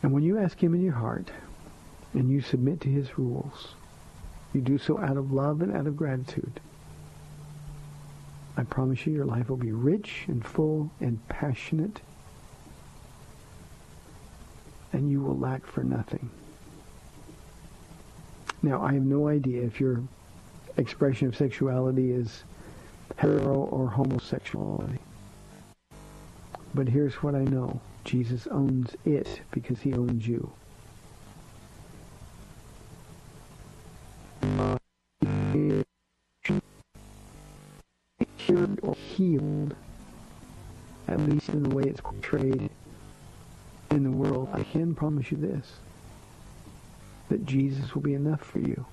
And 0.02 0.12
when 0.12 0.22
you 0.22 0.38
ask 0.38 0.62
him 0.62 0.74
in 0.74 0.82
your 0.82 0.94
heart 0.94 1.30
and 2.14 2.30
you 2.30 2.40
submit 2.40 2.80
to 2.82 2.88
his 2.88 3.18
rules, 3.18 3.74
you 4.52 4.60
do 4.60 4.78
so 4.78 4.98
out 4.98 5.16
of 5.16 5.32
love 5.32 5.62
and 5.62 5.76
out 5.76 5.86
of 5.86 5.96
gratitude. 5.96 6.60
I 8.56 8.64
promise 8.64 9.06
you 9.06 9.12
your 9.12 9.24
life 9.24 9.48
will 9.48 9.56
be 9.56 9.72
rich 9.72 10.24
and 10.26 10.44
full 10.44 10.90
and 11.00 11.26
passionate 11.28 12.00
and 14.92 15.10
you 15.10 15.20
will 15.20 15.38
lack 15.38 15.66
for 15.66 15.84
nothing. 15.84 16.30
Now, 18.62 18.82
I 18.82 18.92
have 18.94 19.02
no 19.02 19.28
idea 19.28 19.62
if 19.62 19.80
your 19.80 20.02
expression 20.76 21.28
of 21.28 21.36
sexuality 21.36 22.10
is 22.12 22.42
hetero 23.16 23.54
or 23.54 23.88
homosexuality. 23.88 24.98
But 26.74 26.88
here's 26.88 27.14
what 27.16 27.34
I 27.34 27.44
know. 27.44 27.80
Jesus 28.04 28.46
owns 28.50 28.94
it 29.04 29.42
because 29.50 29.80
he 29.80 29.92
owns 29.92 30.26
you. 30.26 30.52
Cured 38.38 38.80
or 38.82 38.94
healed, 38.94 39.74
at 41.08 41.20
least 41.20 41.50
in 41.50 41.62
the 41.62 41.74
way 41.74 41.82
it's 41.84 42.00
portrayed 42.00 42.70
in 43.90 44.04
the 44.04 44.10
world, 44.10 44.48
I 44.52 44.62
can 44.62 44.94
promise 44.94 45.30
you 45.30 45.36
this, 45.36 45.72
that 47.28 47.44
Jesus 47.44 47.94
will 47.94 48.02
be 48.02 48.14
enough 48.14 48.40
for 48.40 48.60
you. 48.60 48.86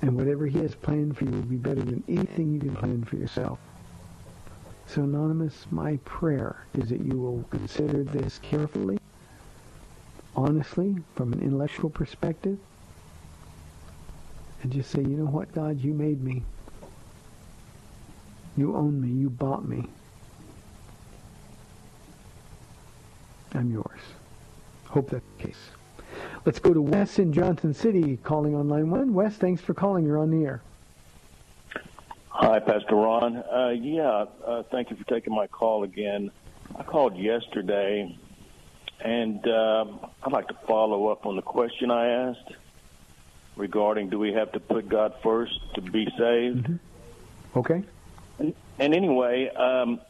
And 0.00 0.16
whatever 0.16 0.46
he 0.46 0.58
has 0.58 0.74
planned 0.74 1.16
for 1.16 1.24
you 1.24 1.32
will 1.32 1.42
be 1.42 1.56
better 1.56 1.82
than 1.82 2.04
anything 2.08 2.52
you 2.52 2.60
can 2.60 2.76
plan 2.76 3.04
for 3.04 3.16
yourself. 3.16 3.58
So, 4.92 5.04
Anonymous, 5.04 5.64
my 5.70 5.96
prayer 6.04 6.66
is 6.74 6.90
that 6.90 7.00
you 7.00 7.18
will 7.18 7.44
consider 7.48 8.04
this 8.04 8.38
carefully, 8.42 8.98
honestly, 10.36 10.98
from 11.14 11.32
an 11.32 11.40
intellectual 11.40 11.88
perspective, 11.88 12.58
and 14.62 14.70
just 14.70 14.90
say, 14.90 15.00
you 15.00 15.16
know 15.16 15.30
what, 15.30 15.50
God, 15.54 15.80
you 15.80 15.94
made 15.94 16.22
me. 16.22 16.42
You 18.54 18.76
own 18.76 19.00
me. 19.00 19.08
You 19.08 19.30
bought 19.30 19.66
me. 19.66 19.88
I'm 23.54 23.72
yours. 23.72 24.00
Hope 24.88 25.08
that's 25.08 25.24
the 25.38 25.44
case. 25.44 25.70
Let's 26.44 26.58
go 26.58 26.74
to 26.74 26.82
Wes 26.82 27.18
in 27.18 27.32
Johnson 27.32 27.72
City 27.72 28.18
calling 28.18 28.54
on 28.54 28.68
line 28.68 28.90
one. 28.90 29.14
Wes, 29.14 29.36
thanks 29.36 29.62
for 29.62 29.72
calling. 29.72 30.04
You're 30.04 30.18
on 30.18 30.30
the 30.30 30.44
air. 30.44 30.60
Hi, 32.34 32.60
Pastor 32.60 32.94
Ron. 32.94 33.36
Uh, 33.36 33.74
yeah, 33.78 34.24
uh, 34.46 34.62
thank 34.70 34.90
you 34.90 34.96
for 34.96 35.04
taking 35.04 35.34
my 35.34 35.46
call 35.46 35.84
again. 35.84 36.30
I 36.74 36.82
called 36.82 37.14
yesterday, 37.14 38.16
and 39.04 39.46
um, 39.46 40.00
I'd 40.22 40.32
like 40.32 40.48
to 40.48 40.56
follow 40.66 41.08
up 41.08 41.26
on 41.26 41.36
the 41.36 41.42
question 41.42 41.90
I 41.90 42.30
asked 42.30 42.52
regarding 43.54 44.08
do 44.08 44.18
we 44.18 44.32
have 44.32 44.50
to 44.52 44.60
put 44.60 44.88
God 44.88 45.12
first 45.22 45.60
to 45.74 45.82
be 45.82 46.06
saved? 46.06 46.64
Mm-hmm. 46.64 47.58
Okay. 47.58 47.84
And, 48.38 48.54
and 48.78 48.94
anyway, 48.94 49.50
um, 49.50 50.00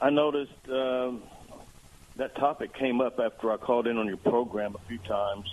I 0.00 0.08
noticed 0.08 0.70
um, 0.70 1.22
that 2.16 2.34
topic 2.36 2.72
came 2.72 3.02
up 3.02 3.20
after 3.20 3.52
I 3.52 3.58
called 3.58 3.86
in 3.86 3.98
on 3.98 4.06
your 4.06 4.16
program 4.16 4.74
a 4.74 4.88
few 4.88 4.98
times. 5.00 5.46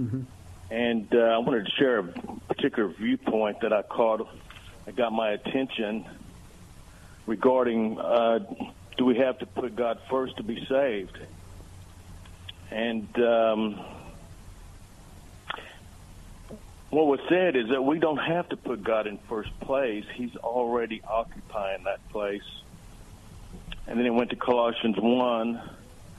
Mm-hmm. 0.00 0.22
And 0.70 1.14
uh, 1.14 1.18
I 1.18 1.38
wanted 1.38 1.66
to 1.66 1.70
share 1.78 1.98
a 2.00 2.12
particular 2.48 2.88
viewpoint 2.88 3.60
that 3.60 3.72
I 3.72 3.82
caught 3.82 4.28
that 4.84 4.96
got 4.96 5.12
my 5.12 5.30
attention 5.30 6.04
regarding 7.26 7.98
uh, 7.98 8.40
do 8.96 9.04
we 9.04 9.16
have 9.16 9.38
to 9.38 9.46
put 9.46 9.74
God 9.74 9.98
first 10.08 10.36
to 10.36 10.42
be 10.42 10.64
saved? 10.66 11.18
And 12.70 13.08
um, 13.18 13.80
what 16.90 17.06
was 17.06 17.20
said 17.28 17.56
is 17.56 17.70
that 17.70 17.82
we 17.82 17.98
don't 17.98 18.18
have 18.18 18.48
to 18.50 18.56
put 18.56 18.84
God 18.84 19.06
in 19.06 19.18
first 19.28 19.58
place. 19.60 20.04
He's 20.14 20.36
already 20.36 21.02
occupying 21.02 21.84
that 21.84 22.06
place. 22.10 22.42
And 23.86 23.98
then 23.98 24.06
it 24.06 24.14
went 24.14 24.30
to 24.30 24.36
Colossians 24.36 24.96
1, 24.98 25.60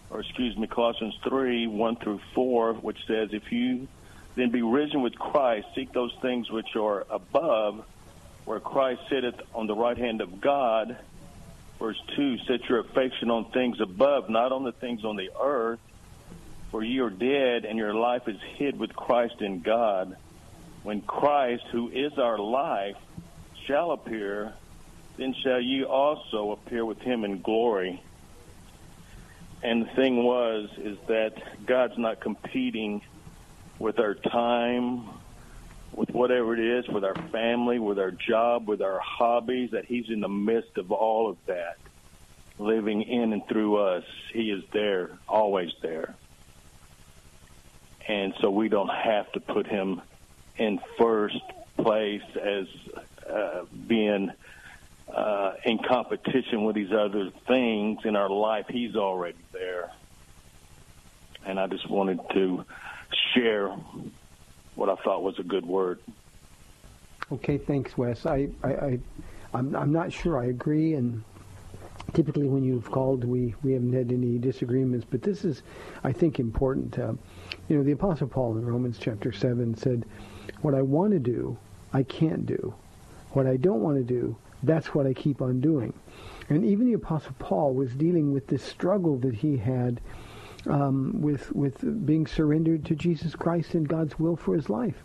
or 0.10 0.20
excuse 0.20 0.56
me, 0.58 0.68
Colossians 0.68 1.18
3, 1.28 1.68
1 1.68 1.96
through 1.96 2.20
4, 2.34 2.74
which 2.74 3.00
says, 3.08 3.30
If 3.32 3.52
you 3.52 3.88
then 4.36 4.52
be 4.52 4.62
risen 4.62 5.02
with 5.02 5.18
Christ, 5.18 5.68
seek 5.76 5.94
those 5.94 6.14
things 6.22 6.52
which 6.52 6.76
are 6.76 7.06
above, 7.10 7.86
where 8.46 8.60
Christ 8.60 9.02
sitteth 9.10 9.36
on 9.54 9.68
the 9.68 9.76
right 9.76 9.98
hand 9.98 10.22
of 10.22 10.40
God. 10.40 10.98
Verse 11.80 12.00
2, 12.16 12.38
set 12.48 12.70
your 12.70 12.80
affection 12.80 13.30
on 13.30 13.52
things 13.52 13.82
above, 13.82 14.30
not 14.30 14.52
on 14.52 14.64
the 14.64 14.72
things 14.72 15.04
on 15.04 15.18
the 15.18 15.30
earth, 15.42 15.80
for 16.72 16.84
ye 16.84 17.00
are 17.00 17.10
dead, 17.10 17.66
and 17.66 17.78
your 17.78 17.94
life 17.94 18.28
is 18.28 18.38
hid 18.56 18.80
with 18.80 18.96
Christ 18.96 19.42
in 19.42 19.62
God. 19.62 20.16
When 20.84 21.02
Christ, 21.02 21.64
who 21.72 21.90
is 21.90 22.18
our 22.18 22.38
life, 22.38 22.96
shall 23.66 23.92
appear, 23.92 24.54
then 25.18 25.34
shall 25.44 25.60
ye 25.60 25.84
also 25.84 26.52
appear 26.52 26.86
with 26.86 27.00
him 27.00 27.24
in 27.26 27.42
glory. 27.42 28.02
And 29.64 29.86
the 29.86 29.90
thing 29.96 30.24
was, 30.24 30.70
is 30.78 30.98
that 31.08 31.66
God's 31.66 31.98
not 31.98 32.20
competing 32.20 33.02
with 33.80 34.00
our 34.00 34.14
time, 34.14 35.10
with 35.94 36.10
whatever 36.12 36.54
it 36.54 36.60
is, 36.60 36.88
with 36.88 37.04
our 37.04 37.16
family, 37.32 37.80
with 37.80 38.00
our 38.00 38.12
job, 38.12 38.68
with 38.68 38.82
our 38.82 39.00
hobbies, 39.00 39.72
that 39.72 39.86
He's 39.86 40.10
in 40.10 40.22
the 40.22 40.30
midst 40.30 40.78
of 40.78 40.92
all 40.92 41.30
of 41.30 41.38
that, 41.46 41.78
living 42.60 43.02
in 43.02 43.34
and 43.34 43.48
through 43.48 43.78
us. 43.78 44.04
He 44.34 44.52
is 44.52 44.64
there, 44.72 45.12
always 45.28 45.72
there. 45.82 46.16
And 48.08 48.34
so 48.40 48.52
we 48.52 48.70
don't 48.70 48.90
have 48.90 49.32
to 49.34 49.40
put 49.40 49.68
Him 49.68 50.02
in 50.58 50.80
first 50.98 51.40
place 51.78 52.24
as 52.42 52.68
uh, 53.30 53.66
being 53.88 54.32
uh, 55.14 55.54
in 55.64 55.80
competition 55.80 56.64
with 56.64 56.76
these 56.76 56.92
other 56.92 57.30
things 57.48 58.00
in 58.06 58.16
our 58.16 58.30
life. 58.30 58.66
He's 58.70 58.96
already 58.96 59.38
there. 59.52 59.92
And 61.46 61.60
I 61.60 61.68
just 61.68 61.90
wanted 61.90 62.20
to 62.34 62.66
share 63.34 63.76
what 64.76 64.90
I 64.90 64.96
thought 65.04 65.24
was 65.24 65.40
a 65.40 65.44
good 65.44 65.66
word. 65.66 66.00
Okay, 67.32 67.58
thanks, 67.58 67.98
Wes. 67.98 68.26
I, 68.26 68.50
I, 68.64 68.70
I 68.70 69.00
I'm, 69.54 69.76
I'm 69.76 69.92
not 69.92 70.12
sure 70.12 70.38
I 70.38 70.46
agree, 70.48 70.94
and 70.94 71.24
typically 72.14 72.48
when 72.48 72.64
you've 72.64 72.92
called, 72.92 73.24
we, 73.24 73.56
we 73.64 73.74
haven't 73.74 73.94
had 73.94 74.12
any 74.12 74.38
disagreements, 74.38 75.06
but 75.10 75.22
this 75.22 75.44
is, 75.44 75.64
I 76.04 76.12
think, 76.12 76.40
important. 76.40 77.00
Uh, 77.00 77.14
you 77.68 77.78
know, 77.78 77.84
the 77.84 77.94
Apostle 77.94 78.28
Paul 78.28 78.58
in 78.58 78.66
Romans 78.66 78.98
chapter 79.00 79.32
7 79.32 79.76
said, 79.76 80.06
what 80.62 80.76
I 80.76 80.82
want 80.82 81.14
to 81.14 81.20
do, 81.20 81.58
I 81.94 82.04
can't 82.04 82.46
do. 82.46 82.74
What 83.32 83.48
I 83.48 83.58
don't 83.58 83.82
want 83.82 83.98
to 83.98 84.04
do, 84.04 84.36
that's 84.64 84.94
what 84.94 85.08
I 85.08 85.14
keep 85.14 85.42
on 85.42 85.62
doing. 85.62 85.94
And 86.50 86.64
even 86.66 86.86
the 86.86 86.94
Apostle 86.94 87.36
Paul 87.40 87.74
was 87.74 87.94
dealing 87.94 88.34
with 88.34 88.48
this 88.48 88.64
struggle 88.64 89.18
that 89.20 89.36
he 89.36 89.58
had 89.58 90.00
um, 90.68 91.22
with 91.22 91.52
with 91.54 92.06
being 92.06 92.28
surrendered 92.28 92.86
to 92.86 92.96
Jesus 92.96 93.36
Christ 93.36 93.74
and 93.74 93.88
God's 93.88 94.20
will 94.20 94.36
for 94.36 94.56
his 94.56 94.70
life. 94.70 95.04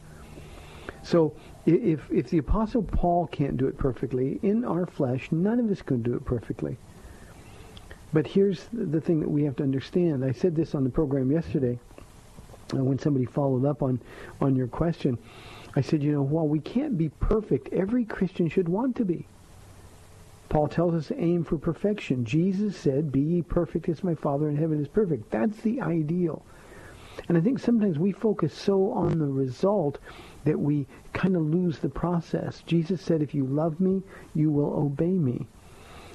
So 1.02 1.34
if 1.66 2.11
if 2.11 2.30
the 2.30 2.38
Apostle 2.38 2.82
Paul 2.82 3.26
can't 3.26 3.56
do 3.56 3.66
it 3.66 3.78
perfectly 3.78 4.38
in 4.42 4.64
our 4.64 4.86
flesh, 4.86 5.30
none 5.32 5.58
of 5.58 5.70
us 5.70 5.82
can 5.82 6.02
do 6.02 6.14
it 6.14 6.24
perfectly. 6.24 6.76
But 8.12 8.26
here's 8.26 8.66
the 8.72 9.00
thing 9.00 9.20
that 9.20 9.30
we 9.30 9.44
have 9.44 9.56
to 9.56 9.62
understand. 9.62 10.24
I 10.24 10.32
said 10.32 10.56
this 10.56 10.74
on 10.74 10.82
the 10.82 10.90
program 10.90 11.30
yesterday 11.30 11.78
uh, 12.74 12.82
when 12.82 12.98
somebody 12.98 13.24
followed 13.24 13.64
up 13.64 13.82
on 13.82 14.00
on 14.40 14.56
your 14.56 14.66
question. 14.68 15.16
I 15.76 15.80
said, 15.80 16.02
you 16.02 16.11
know, 16.11 16.22
while 16.22 16.48
we 16.48 16.58
can't 16.58 16.98
be 16.98 17.11
perfect, 17.20 17.72
every 17.72 18.04
Christian 18.04 18.48
should 18.48 18.68
want 18.68 18.96
to 18.96 19.04
be. 19.04 19.26
Paul 20.51 20.68
tells 20.68 20.94
us 20.94 21.07
to 21.07 21.18
aim 21.18 21.44
for 21.44 21.57
perfection. 21.57 22.24
Jesus 22.24 22.76
said, 22.76 23.12
be 23.12 23.20
ye 23.20 23.42
perfect 23.42 23.88
as 23.88 24.05
my 24.05 24.16
Father 24.16 24.48
in 24.51 24.57
heaven 24.57 24.80
is 24.80 24.88
perfect. 24.88 25.30
That's 25.30 25.59
the 25.61 25.80
ideal. 25.80 26.44
And 27.28 27.38
I 27.38 27.40
think 27.40 27.61
sometimes 27.61 27.98
we 27.98 28.12
focus 28.12 28.53
so 28.53 28.90
on 28.92 29.18
the 29.18 29.26
result 29.26 29.98
that 30.44 30.59
we 30.59 30.86
kind 31.12 31.36
of 31.36 31.42
lose 31.42 31.78
the 31.78 31.88
process. 31.88 32.62
Jesus 32.66 33.01
said, 33.01 33.22
if 33.22 33.32
you 33.32 33.46
love 33.46 33.78
me, 33.80 34.03
you 34.34 34.51
will 34.51 34.74
obey 34.74 35.12
me. 35.12 35.46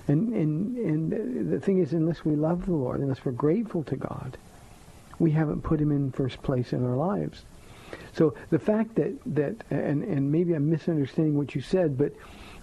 And, 0.07 0.33
and, 0.33 0.77
and 0.77 1.51
the 1.51 1.59
thing 1.59 1.79
is, 1.79 1.93
unless 1.93 2.25
we 2.25 2.35
love 2.35 2.65
the 2.65 2.73
Lord, 2.73 2.99
unless 2.99 3.23
we're 3.23 3.31
grateful 3.31 3.83
to 3.85 3.95
God, 3.95 4.37
we 5.17 5.31
haven't 5.31 5.61
put 5.63 5.79
him 5.79 5.91
in 5.91 6.11
first 6.11 6.43
place 6.43 6.73
in 6.73 6.85
our 6.85 6.97
lives. 6.97 7.45
So 8.11 8.33
the 8.49 8.59
fact 8.59 8.95
that, 8.95 9.17
that 9.27 9.55
and, 9.69 10.03
and 10.03 10.29
maybe 10.29 10.53
I'm 10.53 10.69
misunderstanding 10.69 11.37
what 11.37 11.55
you 11.55 11.61
said, 11.61 11.97
but 11.97 12.11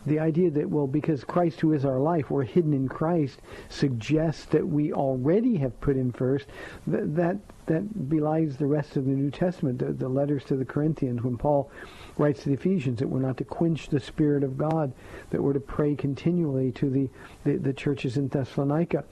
the 0.07 0.19
idea 0.19 0.51
that, 0.51 0.69
well, 0.69 0.87
because 0.87 1.25
Christ 1.25 1.61
who 1.61 1.73
is 1.73 1.85
our 1.85 1.99
life, 1.99 2.31
we're 2.31 2.43
hidden 2.43 2.73
in 2.73 2.89
Christ, 2.89 3.41
suggests 3.69 4.45
that 4.47 4.67
we 4.67 4.93
already 4.93 5.57
have 5.57 5.81
put 5.81 5.97
him 5.97 6.13
first, 6.13 6.47
that, 6.87 7.15
that, 7.17 7.39
that 7.67 8.09
belies 8.09 8.57
the 8.57 8.67
rest 8.67 8.97
of 8.97 9.05
the 9.05 9.13
New 9.13 9.31
Testament, 9.31 9.79
the, 9.79 9.93
the 9.93 10.09
letters 10.09 10.45
to 10.45 10.57
the 10.57 10.65
Corinthians, 10.65 11.23
when 11.23 11.37
Paul 11.37 11.71
writes 12.19 12.43
to 12.43 12.49
the 12.49 12.55
Ephesians 12.55 12.99
that 12.99 13.09
we're 13.09 13.21
not 13.21 13.37
to 13.39 13.45
quench 13.45 13.89
the 13.89 14.01
Spirit 14.01 14.43
of 14.43 14.59
God, 14.59 14.93
that 15.31 15.43
we're 15.43 15.53
to 15.53 15.61
pray 15.61 15.95
continually 15.95 16.73
to 16.73 16.91
the, 16.91 17.09
the, 17.45 17.57
the 17.59 17.73
churches 17.73 18.17
in 18.17 18.29
Thessalonica. 18.29 19.05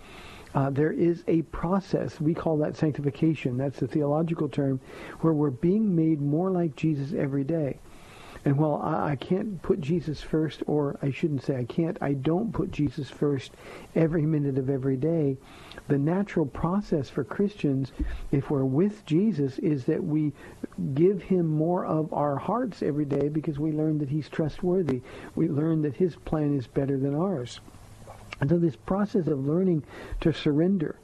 Uh, 0.53 0.68
there 0.70 0.91
is 0.91 1.22
a 1.28 1.43
process. 1.43 2.20
We 2.20 2.34
call 2.34 2.57
that 2.59 2.76
sanctification. 2.76 3.57
That's 3.57 3.78
the 3.78 3.86
theological 3.86 4.49
term 4.49 4.80
where 5.20 5.32
we're 5.32 5.51
being 5.51 5.95
made 5.95 6.20
more 6.20 6.51
like 6.51 6.74
Jesus 6.74 7.14
every 7.16 7.45
day. 7.45 7.78
And 8.45 8.57
while 8.57 8.80
I, 8.82 9.16
can't 9.16 9.61
put 9.61 9.82
Jesus 9.82 10.22
first, 10.22 10.62
or 10.66 10.99
I 11.03 11.11
shouldn't 11.11 11.43
say 11.45 11.59
I 11.59 11.64
can't, 11.64 11.99
I 12.01 12.14
don't 12.14 12.53
put 12.53 12.70
Jesus 12.70 13.11
first 13.11 13.53
every 13.95 14.24
minute 14.24 14.57
of 14.57 14.70
every 14.70 14.97
day, 14.97 15.36
the 15.88 15.99
natural 15.99 16.47
process 16.47 17.11
for 17.11 17.22
Christians, 17.22 17.93
if 18.32 18.51
we're 18.51 18.64
with 18.64 19.05
Jesus, 19.05 19.59
is 19.59 19.84
that 19.84 20.03
we 20.03 20.32
give 20.95 21.22
him 21.22 21.47
more 21.49 21.84
of 21.84 22.14
our 22.14 22.36
hearts 22.36 22.82
every 22.82 23.05
day 23.05 23.28
because 23.28 23.59
we 23.59 23.72
learn 23.72 23.99
that 23.99 24.09
he's 24.09 24.30
trustworthy. 24.30 25.03
We 25.34 25.49
learn 25.49 25.82
that 25.82 25.97
his 25.97 26.16
plan 26.16 26.57
is 26.57 26.66
better 26.66 26.97
than 26.97 27.14
ours. 27.14 27.61
And 28.41 28.49
so 28.49 28.59
this 28.59 28.76
process 28.76 29.26
of 29.26 29.47
learning 29.47 29.84
to 30.20 30.32
surrender 30.32 30.97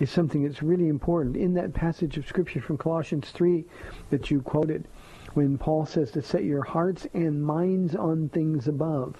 is 0.00 0.10
something 0.10 0.42
that's 0.42 0.62
really 0.62 0.88
important. 0.88 1.36
In 1.36 1.54
that 1.54 1.72
passage 1.72 2.18
of 2.18 2.26
Scripture 2.26 2.60
from 2.60 2.76
Colossians 2.76 3.30
3 3.30 3.64
that 4.10 4.30
you 4.30 4.42
quoted, 4.42 4.86
when 5.34 5.58
Paul 5.58 5.86
says 5.86 6.10
to 6.12 6.22
set 6.22 6.44
your 6.44 6.62
hearts 6.62 7.06
and 7.12 7.42
minds 7.42 7.94
on 7.94 8.28
things 8.28 8.68
above. 8.68 9.16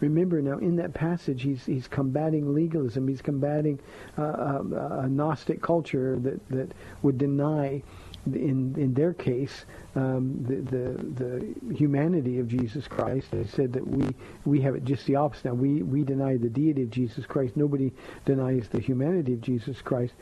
Remember 0.00 0.40
now, 0.40 0.58
in 0.58 0.76
that 0.76 0.94
passage, 0.94 1.42
he's 1.42 1.64
he's 1.66 1.88
combating 1.88 2.54
legalism. 2.54 3.08
He's 3.08 3.22
combating 3.22 3.78
uh, 4.18 4.22
a, 4.22 5.00
a 5.04 5.08
Gnostic 5.08 5.60
culture 5.60 6.18
that 6.20 6.48
that 6.50 6.72
would 7.02 7.18
deny 7.18 7.82
in 8.26 8.74
in 8.76 8.94
their 8.94 9.12
case 9.12 9.64
um, 9.96 10.44
the, 10.46 10.56
the 10.56 11.24
the 11.24 11.74
humanity 11.74 12.38
of 12.38 12.48
Jesus 12.48 12.86
Christ. 12.86 13.30
They 13.30 13.44
said 13.44 13.72
that 13.72 13.86
we 13.86 14.14
we 14.44 14.60
have 14.60 14.74
it 14.74 14.84
just 14.84 15.06
the 15.06 15.16
opposite. 15.16 15.46
Now 15.46 15.54
we 15.54 15.82
we 15.82 16.04
deny 16.04 16.36
the 16.36 16.50
deity 16.50 16.82
of 16.82 16.90
Jesus 16.90 17.26
Christ. 17.26 17.56
Nobody 17.56 17.92
denies 18.24 18.68
the 18.68 18.80
humanity 18.80 19.34
of 19.34 19.40
Jesus 19.40 19.82
Christ. 19.82 20.14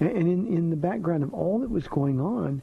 And, 0.00 0.10
and 0.10 0.28
in 0.28 0.56
in 0.56 0.70
the 0.70 0.76
background 0.76 1.22
of 1.22 1.34
all 1.34 1.60
that 1.60 1.70
was 1.70 1.86
going 1.88 2.20
on, 2.20 2.62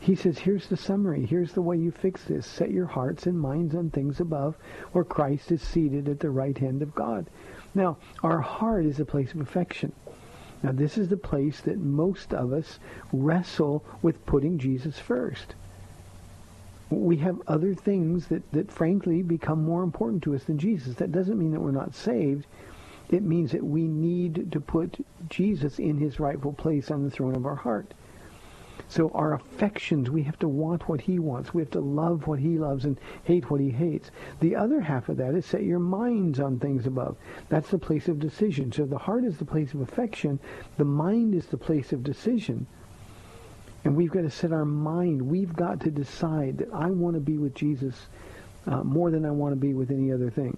he 0.00 0.14
says, 0.14 0.38
here's 0.38 0.68
the 0.68 0.76
summary. 0.76 1.26
Here's 1.26 1.52
the 1.52 1.62
way 1.62 1.76
you 1.76 1.90
fix 1.90 2.24
this. 2.24 2.46
Set 2.46 2.70
your 2.70 2.86
hearts 2.86 3.26
and 3.26 3.38
minds 3.38 3.74
on 3.74 3.90
things 3.90 4.20
above, 4.20 4.56
where 4.92 5.04
Christ 5.04 5.50
is 5.50 5.60
seated 5.60 6.08
at 6.08 6.20
the 6.20 6.30
right 6.30 6.56
hand 6.56 6.82
of 6.82 6.94
God. 6.94 7.26
Now, 7.74 7.96
our 8.22 8.40
heart 8.40 8.86
is 8.86 9.00
a 9.00 9.04
place 9.04 9.32
of 9.34 9.40
affection. 9.40 9.92
Now, 10.62 10.72
this 10.72 10.98
is 10.98 11.08
the 11.08 11.16
place 11.16 11.60
that 11.60 11.78
most 11.78 12.32
of 12.32 12.52
us 12.52 12.78
wrestle 13.12 13.84
with 14.02 14.24
putting 14.26 14.58
Jesus 14.58 14.98
first. 14.98 15.54
We 16.90 17.18
have 17.18 17.42
other 17.46 17.74
things 17.74 18.28
that, 18.28 18.50
that 18.52 18.72
frankly 18.72 19.22
become 19.22 19.62
more 19.62 19.82
important 19.82 20.22
to 20.24 20.34
us 20.34 20.44
than 20.44 20.58
Jesus. 20.58 20.94
That 20.96 21.12
doesn't 21.12 21.38
mean 21.38 21.52
that 21.52 21.60
we're 21.60 21.70
not 21.70 21.94
saved. 21.94 22.46
It 23.10 23.22
means 23.22 23.52
that 23.52 23.64
we 23.64 23.82
need 23.82 24.52
to 24.52 24.60
put 24.60 25.04
Jesus 25.28 25.78
in 25.78 25.98
his 25.98 26.20
rightful 26.20 26.52
place 26.52 26.90
on 26.90 27.04
the 27.04 27.10
throne 27.10 27.34
of 27.34 27.46
our 27.46 27.56
heart. 27.56 27.94
So 28.88 29.10
our 29.10 29.34
affections, 29.34 30.10
we 30.10 30.22
have 30.22 30.38
to 30.38 30.48
want 30.48 30.88
what 30.88 31.00
he 31.00 31.18
wants. 31.18 31.52
We 31.52 31.62
have 31.62 31.70
to 31.72 31.80
love 31.80 32.26
what 32.26 32.38
he 32.38 32.58
loves 32.58 32.84
and 32.84 32.98
hate 33.24 33.50
what 33.50 33.60
he 33.60 33.70
hates. 33.70 34.10
The 34.40 34.56
other 34.56 34.80
half 34.80 35.08
of 35.08 35.16
that 35.18 35.34
is 35.34 35.44
set 35.44 35.62
your 35.62 35.78
minds 35.78 36.40
on 36.40 36.58
things 36.58 36.86
above. 36.86 37.16
That's 37.48 37.70
the 37.70 37.78
place 37.78 38.08
of 38.08 38.18
decision. 38.18 38.72
So 38.72 38.86
the 38.86 38.98
heart 38.98 39.24
is 39.24 39.36
the 39.36 39.44
place 39.44 39.74
of 39.74 39.80
affection. 39.80 40.38
The 40.76 40.84
mind 40.84 41.34
is 41.34 41.46
the 41.46 41.58
place 41.58 41.92
of 41.92 42.02
decision. 42.04 42.66
And 43.84 43.96
we've 43.96 44.10
got 44.10 44.22
to 44.22 44.30
set 44.30 44.52
our 44.52 44.64
mind. 44.64 45.22
We've 45.22 45.54
got 45.54 45.80
to 45.80 45.90
decide 45.90 46.58
that 46.58 46.72
I 46.72 46.90
want 46.90 47.14
to 47.14 47.20
be 47.20 47.38
with 47.38 47.54
Jesus 47.54 48.06
uh, 48.66 48.82
more 48.82 49.10
than 49.10 49.24
I 49.24 49.30
want 49.30 49.52
to 49.52 49.56
be 49.56 49.74
with 49.74 49.90
any 49.90 50.12
other 50.12 50.30
thing. 50.30 50.56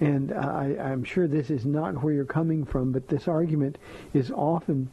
And 0.00 0.32
uh, 0.32 0.36
I, 0.36 0.76
I'm 0.78 1.04
sure 1.04 1.26
this 1.26 1.50
is 1.50 1.64
not 1.64 2.02
where 2.02 2.14
you're 2.14 2.24
coming 2.24 2.64
from, 2.64 2.92
but 2.92 3.08
this 3.08 3.28
argument 3.28 3.78
is 4.14 4.30
often 4.30 4.90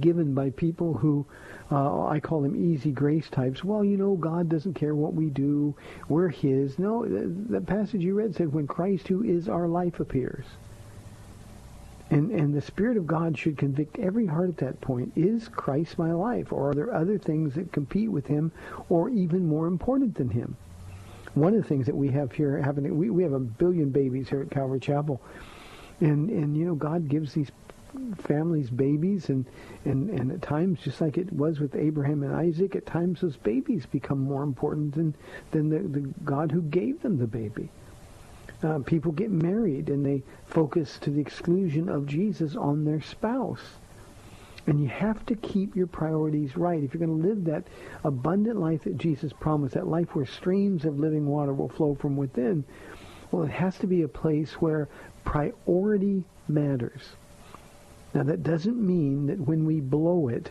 given 0.00 0.34
by 0.34 0.50
people 0.50 0.94
who 0.94 1.26
uh, 1.70 2.06
I 2.06 2.20
call 2.20 2.42
them 2.42 2.56
easy 2.56 2.90
grace 2.90 3.28
types. 3.30 3.64
Well, 3.64 3.84
you 3.84 3.96
know, 3.96 4.14
God 4.16 4.48
doesn't 4.48 4.74
care 4.74 4.94
what 4.94 5.14
we 5.14 5.30
do. 5.30 5.74
We're 6.08 6.28
His. 6.28 6.78
No, 6.78 7.06
the, 7.06 7.26
the 7.26 7.60
passage 7.60 8.02
you 8.02 8.14
read 8.14 8.34
said 8.34 8.52
when 8.52 8.66
Christ, 8.66 9.08
who 9.08 9.22
is 9.22 9.48
our 9.48 9.68
life, 9.68 10.00
appears. 10.00 10.44
And, 12.10 12.30
and 12.30 12.54
the 12.54 12.60
Spirit 12.60 12.98
of 12.98 13.06
God 13.06 13.38
should 13.38 13.56
convict 13.56 13.98
every 13.98 14.26
heart 14.26 14.50
at 14.50 14.58
that 14.58 14.80
point. 14.82 15.12
Is 15.16 15.48
Christ 15.48 15.96
my 15.96 16.12
life? 16.12 16.52
Or 16.52 16.70
are 16.70 16.74
there 16.74 16.94
other 16.94 17.16
things 17.16 17.54
that 17.54 17.72
compete 17.72 18.10
with 18.10 18.26
him 18.26 18.52
or 18.90 19.08
even 19.08 19.46
more 19.46 19.66
important 19.66 20.14
than 20.14 20.28
him? 20.28 20.54
One 21.32 21.54
of 21.54 21.62
the 21.62 21.68
things 21.68 21.86
that 21.86 21.96
we 21.96 22.10
have 22.10 22.30
here 22.30 22.60
happening, 22.60 22.98
we, 22.98 23.08
we 23.08 23.22
have 23.22 23.32
a 23.32 23.40
billion 23.40 23.88
babies 23.88 24.28
here 24.28 24.42
at 24.42 24.50
Calvary 24.50 24.80
Chapel. 24.80 25.22
And, 26.00 26.28
and, 26.28 26.54
you 26.54 26.66
know, 26.66 26.74
God 26.74 27.08
gives 27.08 27.32
these 27.32 27.50
families 28.18 28.70
babies 28.70 29.28
and, 29.28 29.46
and, 29.84 30.10
and 30.10 30.32
at 30.32 30.42
times 30.42 30.80
just 30.80 31.00
like 31.00 31.18
it 31.18 31.32
was 31.32 31.60
with 31.60 31.74
Abraham 31.74 32.22
and 32.22 32.34
Isaac 32.34 32.74
at 32.76 32.86
times 32.86 33.20
those 33.20 33.36
babies 33.36 33.86
become 33.86 34.20
more 34.20 34.42
important 34.42 34.94
than, 34.94 35.14
than 35.50 35.68
the, 35.68 36.00
the 36.00 36.06
God 36.24 36.50
who 36.50 36.62
gave 36.62 37.02
them 37.02 37.18
the 37.18 37.26
baby. 37.26 37.68
Uh, 38.62 38.78
people 38.78 39.12
get 39.12 39.30
married 39.30 39.88
and 39.88 40.06
they 40.06 40.22
focus 40.46 40.98
to 41.00 41.10
the 41.10 41.20
exclusion 41.20 41.88
of 41.88 42.06
Jesus 42.06 42.54
on 42.54 42.84
their 42.84 43.00
spouse. 43.00 43.62
And 44.66 44.80
you 44.80 44.88
have 44.88 45.26
to 45.26 45.34
keep 45.34 45.74
your 45.74 45.88
priorities 45.88 46.56
right. 46.56 46.82
If 46.82 46.94
you're 46.94 47.04
going 47.04 47.20
to 47.20 47.28
live 47.28 47.44
that 47.46 47.64
abundant 48.04 48.60
life 48.60 48.84
that 48.84 48.96
Jesus 48.96 49.32
promised, 49.32 49.74
that 49.74 49.88
life 49.88 50.14
where 50.14 50.26
streams 50.26 50.84
of 50.84 51.00
living 51.00 51.26
water 51.26 51.52
will 51.52 51.68
flow 51.68 51.96
from 51.96 52.16
within, 52.16 52.64
well, 53.32 53.42
it 53.42 53.50
has 53.50 53.76
to 53.78 53.88
be 53.88 54.02
a 54.02 54.08
place 54.08 54.52
where 54.60 54.88
priority 55.24 56.22
matters. 56.46 57.02
Now, 58.14 58.22
that 58.24 58.42
doesn't 58.42 58.78
mean 58.78 59.26
that 59.26 59.40
when 59.40 59.64
we 59.64 59.80
blow 59.80 60.28
it, 60.28 60.50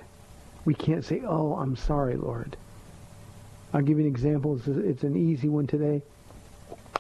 we 0.65 0.73
can't 0.73 1.05
say, 1.05 1.21
oh, 1.25 1.53
I'm 1.55 1.75
sorry, 1.75 2.15
Lord. 2.15 2.57
I'll 3.73 3.81
give 3.81 3.97
you 3.97 4.05
an 4.05 4.11
example. 4.11 4.59
It's, 4.65 5.03
an 5.03 5.15
easy 5.15 5.47
one 5.47 5.67
today. 5.67 6.01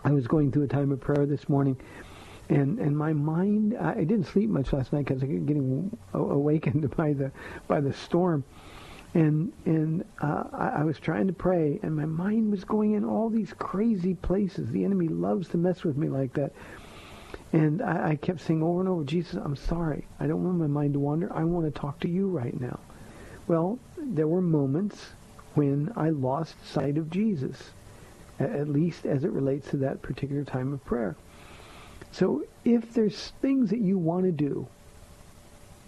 I 0.03 0.11
was 0.11 0.27
going 0.27 0.51
through 0.51 0.63
a 0.63 0.67
time 0.67 0.91
of 0.91 0.99
prayer 0.99 1.25
this 1.25 1.49
morning, 1.49 1.77
and 2.49 2.79
and 2.79 2.97
my 2.97 3.13
mind, 3.13 3.77
I, 3.77 3.95
didn't 3.95 4.25
sleep 4.25 4.49
much 4.49 4.73
last 4.73 4.93
night 4.93 5.05
because 5.05 5.21
I 5.21 5.27
was 5.27 5.43
getting 5.43 5.97
awakened 6.13 6.95
by 6.97 7.13
the 7.13 7.31
by 7.67 7.81
the 7.81 7.93
storm, 7.93 8.43
and 9.13 9.51
and 9.65 10.05
uh, 10.21 10.43
I 10.51 10.83
was 10.83 10.97
trying 10.97 11.27
to 11.27 11.33
pray, 11.33 11.79
and 11.83 11.95
my 11.95 12.05
mind 12.05 12.51
was 12.51 12.63
going 12.63 12.93
in 12.93 13.03
all 13.03 13.29
these 13.29 13.53
crazy 13.59 14.15
places. 14.15 14.71
The 14.71 14.85
enemy 14.85 15.09
loves 15.09 15.49
to 15.49 15.57
mess 15.57 15.83
with 15.83 15.97
me 15.97 16.07
like 16.07 16.33
that. 16.33 16.53
And 17.53 17.81
I, 17.81 18.11
I 18.11 18.15
kept 18.15 18.41
saying 18.41 18.63
over 18.63 18.79
and 18.79 18.89
over, 18.89 19.03
Jesus, 19.03 19.33
I'm 19.35 19.55
sorry. 19.55 20.05
I 20.19 20.27
don't 20.27 20.43
want 20.43 20.57
my 20.57 20.67
mind 20.67 20.93
to 20.93 20.99
wander. 20.99 21.31
I 21.33 21.43
want 21.43 21.65
to 21.65 21.79
talk 21.79 21.99
to 22.01 22.09
you 22.09 22.27
right 22.27 22.59
now. 22.59 22.79
Well, 23.47 23.79
there 23.97 24.27
were 24.27 24.41
moments 24.41 25.09
when 25.55 25.91
I 25.95 26.09
lost 26.09 26.55
sight 26.65 26.97
of 26.97 27.09
Jesus, 27.09 27.71
at 28.39 28.69
least 28.69 29.05
as 29.05 29.23
it 29.23 29.31
relates 29.31 29.69
to 29.71 29.77
that 29.77 30.01
particular 30.01 30.43
time 30.43 30.71
of 30.71 30.83
prayer. 30.85 31.15
So 32.11 32.43
if 32.63 32.93
there's 32.93 33.33
things 33.41 33.69
that 33.69 33.79
you 33.79 33.97
want 33.97 34.25
to 34.25 34.31
do 34.31 34.67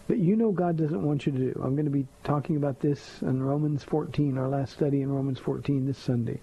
that 0.07 0.18
you 0.18 0.36
know 0.36 0.51
God 0.51 0.76
doesn't 0.78 1.01
want 1.01 1.26
you 1.26 1.32
to 1.32 1.38
do, 1.38 1.61
I'm 1.64 1.76
going 1.76 1.86
to 1.86 1.91
be 1.91 2.07
talking 2.24 2.57
about 2.57 2.82
this 2.82 3.22
in 3.22 3.41
Romans 3.41 3.84
14, 3.84 4.38
our 4.38 4.49
last 4.49 4.74
study 4.74 5.01
in 5.01 5.11
Romans 5.11 5.39
14 5.39 5.86
this 5.86 5.97
Sunday. 5.97 6.39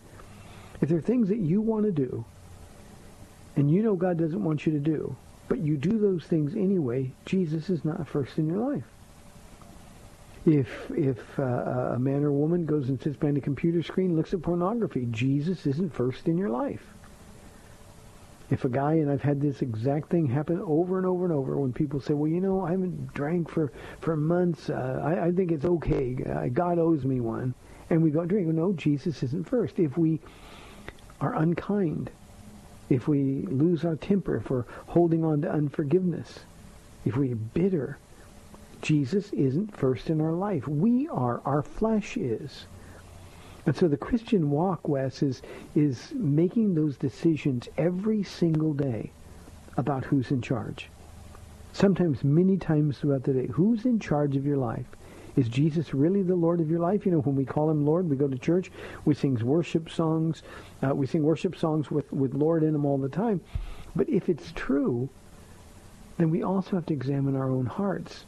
If 0.81 0.89
there 0.89 0.99
are 0.99 1.03
things 1.03 1.29
that 1.29 1.39
you 1.39 1.61
want 1.61 1.85
to 1.85 1.93
do 1.93 2.25
and 3.57 3.71
you 3.71 3.83
know 3.83 3.95
God 3.95 4.19
doesn't 4.19 4.43
want 4.43 4.67
you 4.67 4.73
to 4.73 4.79
do, 4.79 5.17
but 5.49 5.59
you 5.59 5.77
do 5.77 5.99
those 5.99 6.25
things 6.25 6.55
anyway, 6.55 7.11
Jesus 7.27 7.71
is 7.71 7.85
not 7.85 8.07
first 8.09 8.39
in 8.39 8.47
your 8.47 8.59
life. 8.59 8.85
If 10.47 10.69
if 10.91 11.39
uh, 11.39 11.43
a 11.43 11.99
man 11.99 12.25
or 12.25 12.33
woman 12.33 12.65
goes 12.65 12.89
and 12.89 13.01
sits 13.01 13.17
behind 13.17 13.37
a 13.37 13.43
computer 13.43 13.83
screen, 13.83 14.17
looks 14.17 14.33
at 14.33 14.43
pornography, 14.43 15.07
Jesus 15.11 15.67
isn't 15.67 15.95
first 15.95 16.29
in 16.29 16.39
your 16.39 16.49
life. 16.49 16.83
If 18.51 18.65
a 18.65 18.69
guy, 18.69 18.95
and 18.95 19.09
I've 19.09 19.23
had 19.23 19.41
this 19.41 19.63
exact 19.63 20.09
thing 20.09 20.27
happen 20.27 20.61
over 20.67 20.99
and 20.99 21.07
over 21.07 21.25
and 21.25 21.33
over, 21.33 21.57
when 21.57 21.73
people 21.73 22.01
say, 22.01 22.15
well, 22.15 22.29
you 22.29 22.41
know, 22.41 22.65
I 22.65 22.73
haven't 22.73 23.15
drank 23.15 23.49
for, 23.49 23.73
for 24.01 24.17
months. 24.17 24.69
Uh, 24.69 25.01
I, 25.05 25.27
I 25.27 25.31
think 25.31 25.53
it's 25.53 25.65
okay. 25.65 26.17
Uh, 26.29 26.49
God 26.49 26.79
owes 26.79 27.05
me 27.05 27.21
one. 27.21 27.55
And 27.91 28.03
we 28.03 28.11
go 28.11 28.25
drink. 28.25 28.49
No, 28.49 28.73
Jesus 28.73 29.23
isn't 29.23 29.49
first. 29.49 29.79
If 29.79 29.97
we 29.97 30.21
are 31.21 31.37
unkind, 31.37 32.11
if 32.91 33.09
we 33.09 33.47
lose 33.47 33.85
our 33.85 33.97
temper, 33.97 34.37
if 34.37 34.51
we're 34.51 34.65
holding 34.89 35.25
on 35.25 35.41
to 35.43 35.51
unforgiveness, 35.51 36.41
if 37.05 37.17
we're 37.17 37.37
bitter, 37.37 37.97
Jesus 38.83 39.33
isn't 39.33 39.77
first 39.77 40.11
in 40.11 40.21
our 40.21 40.33
life. 40.33 40.67
We 40.67 41.09
are. 41.09 41.41
Our 41.45 41.63
flesh 41.63 42.17
is. 42.17 42.67
And 43.67 43.77
so 43.77 43.89
the 43.89 43.97
Christian 43.97 44.51
walk, 44.51 44.89
Wes, 44.89 45.23
is, 45.23 45.43
is 45.75 46.13
making 46.15 46.75
those 46.75 46.97
decisions 46.97 47.69
every 47.79 48.23
single 48.23 48.73
day 48.73 49.13
about 49.77 50.05
who's 50.05 50.31
in 50.31 50.43
charge. 50.43 50.89
Sometimes 51.73 52.25
many 52.25 52.57
times 52.57 52.99
throughout 52.99 53.23
the 53.23 53.33
day. 53.35 53.47
Who's 53.47 53.85
in 53.85 54.01
charge 54.01 54.35
of 54.37 54.45
your 54.45 54.57
life? 54.57 54.87
Is 55.37 55.49
Jesus 55.49 55.95
really 55.95 56.23
the 56.23 56.35
Lord 56.35 56.61
of 56.61 56.71
your 56.71 56.81
life? 56.81 57.07
You 57.07 57.13
know, 57.13 57.21
when 57.21 57.37
we 57.37 57.45
call 57.45 57.71
him 57.71 57.87
Lord, 57.87 58.09
we 58.09 58.17
go 58.17 58.29
to 58.29 58.39
church, 58.39 58.71
we 59.05 59.15
sing 59.15 59.35
worship 59.45 59.91
songs. 59.91 60.43
Uh, 60.83 60.95
we 60.95 61.07
sing 61.07 61.23
worship 61.23 61.57
songs 61.57 61.91
with, 61.91 62.13
with 62.13 62.35
Lord 62.35 62.63
in 62.63 62.73
them 62.73 62.85
all 62.85 62.99
the 62.99 63.09
time. 63.09 63.41
But 63.95 64.09
if 64.09 64.29
it's 64.29 64.53
true, 64.53 65.09
then 66.19 66.31
we 66.31 66.43
also 66.43 66.77
have 66.77 66.87
to 66.87 66.95
examine 66.95 67.37
our 67.37 67.51
own 67.51 67.67
hearts. 67.67 68.25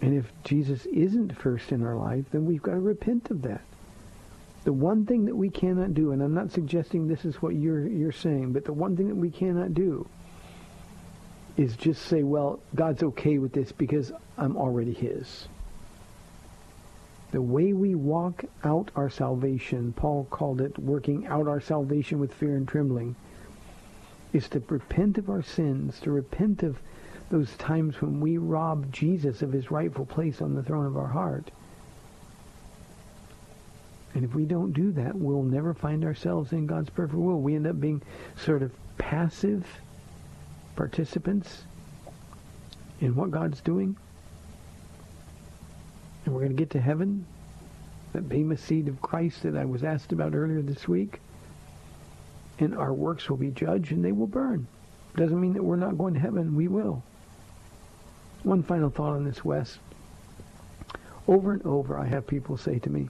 And 0.00 0.14
if 0.14 0.32
Jesus 0.44 0.86
isn't 0.86 1.36
first 1.36 1.72
in 1.72 1.84
our 1.84 1.96
life, 1.96 2.24
then 2.30 2.46
we've 2.46 2.62
got 2.62 2.72
to 2.72 2.80
repent 2.80 3.30
of 3.30 3.42
that. 3.42 3.62
The 4.64 4.72
one 4.72 5.06
thing 5.06 5.24
that 5.24 5.36
we 5.36 5.50
cannot 5.50 5.94
do, 5.94 6.12
and 6.12 6.22
I'm 6.22 6.34
not 6.34 6.52
suggesting 6.52 7.08
this 7.08 7.24
is 7.24 7.40
what 7.42 7.54
you're 7.54 7.86
you're 7.86 8.12
saying, 8.12 8.52
but 8.52 8.64
the 8.64 8.72
one 8.72 8.96
thing 8.96 9.08
that 9.08 9.14
we 9.14 9.30
cannot 9.30 9.72
do 9.72 10.06
is 11.58 11.76
just 11.76 12.02
say, 12.06 12.22
well, 12.22 12.60
God's 12.74 13.02
okay 13.02 13.36
with 13.38 13.52
this 13.52 13.72
because 13.72 14.12
I'm 14.38 14.56
already 14.56 14.94
his. 14.94 15.48
The 17.32 17.42
way 17.42 17.72
we 17.72 17.94
walk 17.94 18.44
out 18.64 18.90
our 18.96 19.10
salvation, 19.10 19.92
Paul 19.92 20.26
called 20.30 20.60
it 20.60 20.78
working 20.78 21.26
out 21.26 21.48
our 21.48 21.60
salvation 21.60 22.20
with 22.20 22.32
fear 22.32 22.56
and 22.56 22.66
trembling, 22.66 23.16
is 24.32 24.48
to 24.50 24.62
repent 24.68 25.18
of 25.18 25.28
our 25.28 25.42
sins, 25.42 25.98
to 26.00 26.12
repent 26.12 26.62
of 26.62 26.78
those 27.30 27.54
times 27.56 28.00
when 28.00 28.20
we 28.20 28.38
rob 28.38 28.90
Jesus 28.92 29.42
of 29.42 29.52
his 29.52 29.70
rightful 29.70 30.06
place 30.06 30.40
on 30.40 30.54
the 30.54 30.62
throne 30.62 30.86
of 30.86 30.96
our 30.96 31.08
heart. 31.08 31.50
And 34.14 34.24
if 34.24 34.34
we 34.34 34.44
don't 34.44 34.72
do 34.72 34.92
that, 34.92 35.14
we'll 35.14 35.42
never 35.42 35.74
find 35.74 36.04
ourselves 36.04 36.52
in 36.52 36.66
God's 36.66 36.90
perfect 36.90 37.18
will. 37.18 37.40
We 37.40 37.56
end 37.56 37.66
up 37.66 37.80
being 37.80 38.00
sort 38.36 38.62
of 38.62 38.72
passive 38.96 39.66
participants 40.78 41.64
in 43.00 43.16
what 43.16 43.32
God's 43.32 43.60
doing. 43.60 43.96
And 46.24 46.32
we're 46.32 46.42
going 46.42 46.56
to 46.56 46.56
get 46.56 46.70
to 46.70 46.80
heaven, 46.80 47.26
that 48.12 48.28
Bema 48.28 48.56
seat 48.56 48.86
of 48.86 49.02
Christ 49.02 49.42
that 49.42 49.56
I 49.56 49.64
was 49.64 49.82
asked 49.82 50.12
about 50.12 50.36
earlier 50.36 50.62
this 50.62 50.86
week. 50.86 51.20
And 52.60 52.76
our 52.76 52.92
works 52.92 53.28
will 53.28 53.36
be 53.36 53.50
judged 53.50 53.90
and 53.90 54.04
they 54.04 54.12
will 54.12 54.28
burn. 54.28 54.68
Doesn't 55.16 55.40
mean 55.40 55.54
that 55.54 55.64
we're 55.64 55.74
not 55.74 55.98
going 55.98 56.14
to 56.14 56.20
heaven. 56.20 56.54
We 56.54 56.68
will. 56.68 57.02
One 58.44 58.62
final 58.62 58.88
thought 58.88 59.14
on 59.14 59.24
this, 59.24 59.44
Wes. 59.44 59.78
Over 61.26 61.54
and 61.54 61.66
over, 61.66 61.98
I 61.98 62.06
have 62.06 62.24
people 62.24 62.56
say 62.56 62.78
to 62.78 62.90
me, 62.90 63.08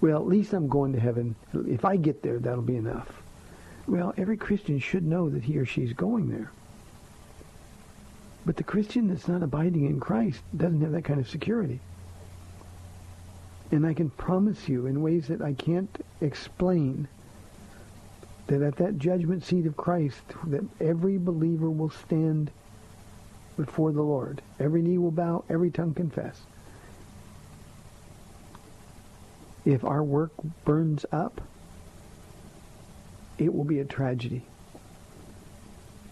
well, 0.00 0.18
at 0.18 0.28
least 0.28 0.52
I'm 0.52 0.68
going 0.68 0.92
to 0.92 1.00
heaven. 1.00 1.34
If 1.52 1.84
I 1.84 1.96
get 1.96 2.22
there, 2.22 2.38
that'll 2.38 2.62
be 2.62 2.76
enough. 2.76 3.20
Well, 3.88 4.14
every 4.16 4.36
Christian 4.36 4.78
should 4.78 5.04
know 5.04 5.28
that 5.28 5.42
he 5.42 5.58
or 5.58 5.66
she's 5.66 5.92
going 5.92 6.28
there. 6.28 6.52
But 8.46 8.56
the 8.56 8.64
Christian 8.64 9.08
that's 9.08 9.28
not 9.28 9.42
abiding 9.42 9.86
in 9.86 10.00
Christ 10.00 10.42
doesn't 10.56 10.80
have 10.82 10.92
that 10.92 11.04
kind 11.04 11.20
of 11.20 11.28
security. 11.28 11.80
And 13.70 13.86
I 13.86 13.94
can 13.94 14.10
promise 14.10 14.68
you 14.68 14.86
in 14.86 15.02
ways 15.02 15.28
that 15.28 15.40
I 15.40 15.54
can't 15.54 16.04
explain 16.20 17.08
that 18.46 18.60
at 18.60 18.76
that 18.76 18.98
judgment 18.98 19.44
seat 19.44 19.66
of 19.66 19.76
Christ, 19.76 20.20
that 20.46 20.64
every 20.80 21.16
believer 21.16 21.70
will 21.70 21.90
stand 21.90 22.50
before 23.56 23.92
the 23.92 24.02
Lord. 24.02 24.42
Every 24.60 24.82
knee 24.82 24.98
will 24.98 25.10
bow, 25.10 25.44
every 25.48 25.70
tongue 25.70 25.94
confess. 25.94 26.38
If 29.64 29.82
our 29.82 30.02
work 30.02 30.32
burns 30.64 31.06
up, 31.10 31.40
it 33.38 33.54
will 33.54 33.64
be 33.64 33.78
a 33.78 33.84
tragedy. 33.84 34.42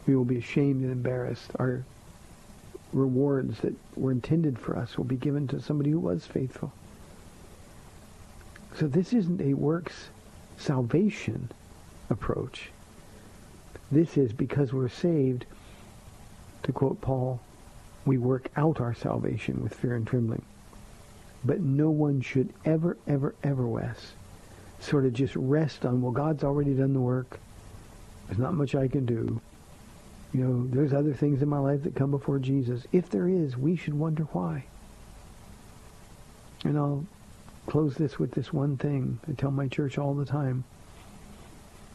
We 0.07 0.17
will 0.17 0.25
be 0.25 0.39
ashamed 0.39 0.83
and 0.83 0.91
embarrassed. 0.91 1.51
Our 1.59 1.85
rewards 2.93 3.61
that 3.61 3.75
were 3.97 4.13
intended 4.13 4.59
for 4.59 4.77
us 4.77 4.97
will 4.97 5.05
be 5.05 5.17
given 5.17 5.47
to 5.49 5.61
somebody 5.61 5.91
who 5.91 6.01
was 6.01 6.27
faithful. 6.27 6.73
So 8.79 8.87
this 8.87 9.13
isn't 9.13 9.41
a 9.41 9.55
works 9.55 10.09
salvation 10.57 11.51
approach. 12.11 12.71
This 13.91 14.17
is 14.17 14.33
because 14.33 14.73
we're 14.73 14.89
saved, 14.89 15.45
to 16.63 16.73
quote 16.73 17.01
Paul, 17.01 17.41
we 18.05 18.19
work 18.19 18.49
out 18.57 18.81
our 18.81 18.95
salvation 18.95 19.63
with 19.63 19.75
fear 19.75 19.95
and 19.95 20.07
trembling. 20.07 20.43
But 21.45 21.61
no 21.61 21.91
one 21.91 22.21
should 22.21 22.53
ever, 22.65 22.97
ever, 23.07 23.35
ever, 23.43 23.67
Wes, 23.67 24.13
sort 24.81 25.05
of 25.05 25.13
just 25.13 25.37
rest 25.37 25.85
on, 25.85 26.01
well, 26.01 26.13
God's 26.13 26.45
already 26.45 26.75
done 26.75 26.95
the 26.95 27.01
work. 27.01 27.39
There's 28.27 28.39
not 28.39 28.55
much 28.55 28.75
I 28.75 28.89
can 28.89 29.05
do. 29.05 29.41
You 30.33 30.45
know, 30.45 30.67
there's 30.67 30.95
other 30.95 31.13
things 31.13 31.43
in 31.43 31.49
my 31.49 31.59
life 31.59 31.83
that 31.83 31.95
come 31.95 32.11
before 32.11 32.39
Jesus. 32.39 32.87
If 32.91 33.11
there 33.11 33.29
is, 33.29 33.57
we 33.57 33.77
should 33.77 33.95
wonder 33.95 34.25
why. 34.33 34.65
And 36.65 36.79
I'll 36.79 37.05
close 37.67 37.97
this 37.97 38.19
with 38.19 38.33
this 38.33 38.53
one 38.53 38.77
thing. 38.77 39.19
I 39.29 39.33
tell 39.33 39.51
my 39.51 39.69
church 39.69 39.99
all 39.99 40.15
the 40.15 40.25
time 40.25 40.65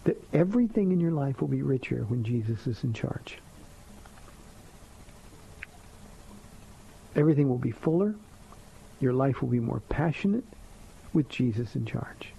that 0.04 0.24
everything 0.34 0.92
in 0.92 1.00
your 1.00 1.12
life 1.12 1.42
will 1.42 1.48
be 1.48 1.64
richer 1.64 2.06
when 2.08 2.24
Jesus 2.24 2.68
is 2.68 2.84
in 2.84 2.94
charge. 2.94 3.40
Everything 7.16 7.50
will 7.50 7.58
be 7.58 7.72
fuller. 7.72 8.16
Your 9.00 9.14
life 9.14 9.42
will 9.42 9.50
be 9.50 9.60
more 9.60 9.82
passionate 9.90 10.46
with 11.12 11.28
Jesus 11.30 11.76
in 11.76 11.86
charge. 11.86 12.34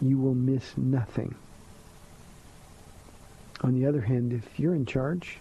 You 0.00 0.18
will 0.18 0.34
miss 0.34 0.76
nothing. 0.76 1.34
On 3.64 3.72
the 3.72 3.86
other 3.86 4.02
hand, 4.02 4.34
if 4.34 4.60
you're 4.60 4.74
in 4.74 4.84
charge, 4.84 5.38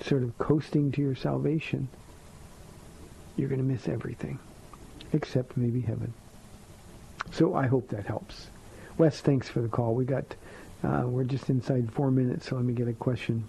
sort 0.00 0.22
of 0.22 0.36
coasting 0.38 0.90
to 0.92 1.02
your 1.02 1.14
salvation, 1.14 1.86
you're 3.36 3.50
going 3.50 3.60
to 3.60 3.66
miss 3.66 3.86
everything, 3.86 4.38
except 5.12 5.58
maybe 5.58 5.82
heaven. 5.82 6.14
So 7.30 7.54
I 7.54 7.66
hope 7.66 7.88
that 7.88 8.06
helps. 8.06 8.46
Wes, 8.96 9.20
thanks 9.20 9.46
for 9.46 9.60
the 9.60 9.68
call. 9.68 9.94
We 9.94 10.06
got, 10.06 10.24
uh, 10.82 11.02
we're 11.04 11.24
just 11.24 11.50
inside 11.50 11.92
four 11.92 12.10
minutes, 12.10 12.48
so 12.48 12.56
let 12.56 12.64
me 12.64 12.72
get 12.72 12.88
a 12.88 12.94
question. 12.94 13.44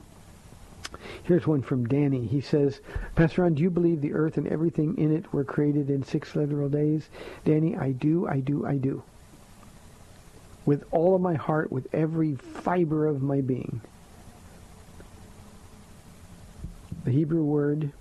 Here's 1.23 1.47
one 1.47 1.61
from 1.61 1.85
Danny. 1.85 2.27
He 2.27 2.41
says, 2.41 2.81
Pastor 3.15 3.43
Ron, 3.43 3.53
do 3.53 3.63
you 3.63 3.69
believe 3.69 4.01
the 4.01 4.13
earth 4.13 4.35
and 4.35 4.47
everything 4.49 4.97
in 4.97 5.15
it 5.15 5.31
were 5.31 5.45
created 5.45 5.89
in 5.89 6.03
six 6.03 6.35
literal 6.35 6.67
days? 6.67 7.07
Danny, 7.45 7.77
I 7.77 7.93
do, 7.93 8.27
I 8.27 8.41
do, 8.41 8.65
I 8.65 8.75
do. 8.75 9.03
With 10.65 10.83
all 10.91 11.15
of 11.15 11.21
my 11.21 11.35
heart, 11.35 11.71
with 11.71 11.87
every 11.93 12.35
fiber 12.35 13.07
of 13.07 13.21
my 13.21 13.41
being. 13.41 13.81
The 17.03 17.11
Hebrew 17.11 17.43
word 17.43 17.91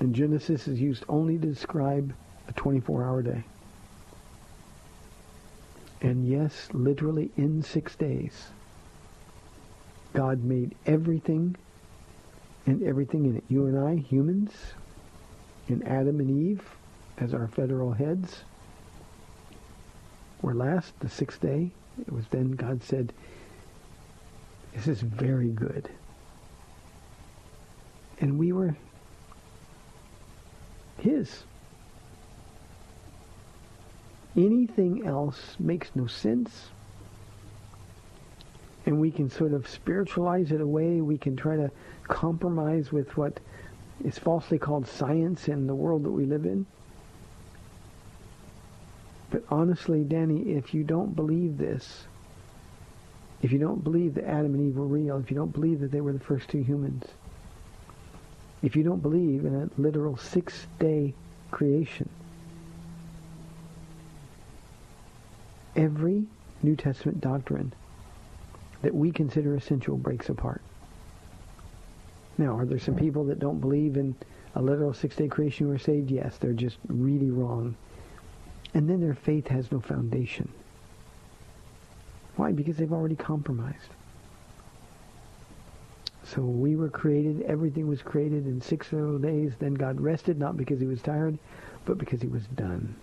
in 0.00 0.14
Genesis 0.14 0.66
is 0.66 0.80
used 0.80 1.04
only 1.08 1.38
to 1.38 1.46
describe 1.46 2.14
a 2.48 2.52
24-hour 2.54 3.22
day. 3.22 3.44
And 6.00 6.26
yes, 6.26 6.68
literally 6.72 7.30
in 7.36 7.62
six 7.62 7.96
days, 7.96 8.48
God 10.14 10.42
made 10.42 10.74
everything 10.86 11.56
and 12.66 12.82
everything 12.82 13.26
in 13.26 13.36
it. 13.36 13.44
You 13.48 13.66
and 13.66 13.78
I, 13.78 13.96
humans, 13.96 14.52
and 15.68 15.86
Adam 15.86 16.20
and 16.20 16.30
Eve 16.30 16.62
as 17.18 17.34
our 17.34 17.48
federal 17.48 17.92
heads, 17.92 18.44
were 20.42 20.54
last, 20.54 20.98
the 21.00 21.08
sixth 21.08 21.40
day. 21.40 21.70
It 22.00 22.12
was 22.12 22.26
then 22.28 22.52
God 22.52 22.82
said, 22.82 23.12
this 24.74 24.86
is 24.86 25.00
very 25.00 25.48
good. 25.48 25.88
And 28.20 28.38
we 28.38 28.52
were 28.52 28.76
his. 30.98 31.44
Anything 34.36 35.06
else 35.06 35.56
makes 35.58 35.90
no 35.94 36.06
sense. 36.06 36.68
And 38.86 39.00
we 39.00 39.10
can 39.10 39.30
sort 39.30 39.52
of 39.52 39.68
spiritualize 39.68 40.52
it 40.52 40.60
away. 40.60 41.00
We 41.00 41.18
can 41.18 41.36
try 41.36 41.56
to 41.56 41.70
compromise 42.04 42.92
with 42.92 43.16
what 43.16 43.40
is 44.04 44.18
falsely 44.18 44.58
called 44.58 44.86
science 44.86 45.48
in 45.48 45.66
the 45.66 45.74
world 45.74 46.04
that 46.04 46.10
we 46.10 46.24
live 46.24 46.44
in. 46.44 46.66
But 49.30 49.44
honestly, 49.50 50.04
Danny, 50.04 50.52
if 50.52 50.72
you 50.72 50.84
don't 50.84 51.14
believe 51.14 51.58
this, 51.58 52.06
if 53.42 53.52
you 53.52 53.58
don't 53.58 53.84
believe 53.84 54.14
that 54.14 54.24
Adam 54.24 54.54
and 54.54 54.68
Eve 54.68 54.76
were 54.76 54.86
real, 54.86 55.18
if 55.18 55.30
you 55.30 55.36
don't 55.36 55.52
believe 55.52 55.80
that 55.80 55.92
they 55.92 56.00
were 56.00 56.12
the 56.12 56.18
first 56.18 56.48
two 56.48 56.62
humans, 56.62 57.04
if 58.62 58.74
you 58.74 58.82
don't 58.82 59.02
believe 59.02 59.44
in 59.44 59.54
a 59.54 59.80
literal 59.80 60.16
six-day 60.16 61.14
creation, 61.50 62.08
every 65.76 66.26
New 66.62 66.74
Testament 66.74 67.20
doctrine 67.20 67.72
that 68.82 68.94
we 68.94 69.12
consider 69.12 69.54
essential 69.54 69.96
breaks 69.96 70.28
apart. 70.28 70.60
Now, 72.36 72.56
are 72.56 72.64
there 72.64 72.78
some 72.78 72.96
people 72.96 73.24
that 73.24 73.38
don't 73.38 73.60
believe 73.60 73.96
in 73.96 74.16
a 74.54 74.62
literal 74.62 74.94
six-day 74.94 75.28
creation 75.28 75.66
who 75.66 75.72
are 75.72 75.78
saved? 75.78 76.10
Yes, 76.10 76.36
they're 76.38 76.52
just 76.52 76.78
really 76.88 77.30
wrong. 77.30 77.76
And 78.74 78.88
then 78.88 79.00
their 79.00 79.14
faith 79.14 79.48
has 79.48 79.72
no 79.72 79.80
foundation. 79.80 80.48
Why? 82.36 82.52
Because 82.52 82.76
they've 82.76 82.92
already 82.92 83.16
compromised. 83.16 83.90
So 86.24 86.42
we 86.42 86.76
were 86.76 86.90
created, 86.90 87.42
everything 87.42 87.88
was 87.88 88.02
created 88.02 88.46
in 88.46 88.60
six 88.60 88.92
little 88.92 89.18
days. 89.18 89.52
Then 89.58 89.74
God 89.74 90.00
rested, 90.00 90.38
not 90.38 90.56
because 90.56 90.78
he 90.78 90.86
was 90.86 91.00
tired, 91.00 91.38
but 91.86 91.96
because 91.96 92.20
he 92.20 92.28
was 92.28 92.44
done. 92.54 92.94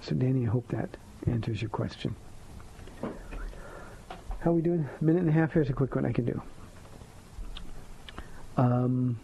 So 0.00 0.14
Danny, 0.14 0.46
I 0.46 0.50
hope 0.50 0.68
that 0.68 0.90
answers 1.26 1.62
your 1.62 1.70
question. 1.70 2.14
How 4.40 4.50
are 4.50 4.54
we 4.54 4.62
doing? 4.62 4.88
A 5.00 5.04
minute 5.04 5.22
and 5.22 5.30
a 5.30 5.32
half. 5.32 5.52
Here's 5.52 5.70
a 5.70 5.72
quick 5.72 5.94
one 5.94 6.06
I 6.06 6.12
can 6.12 6.24
do. 6.24 6.42
Um, 8.56 9.18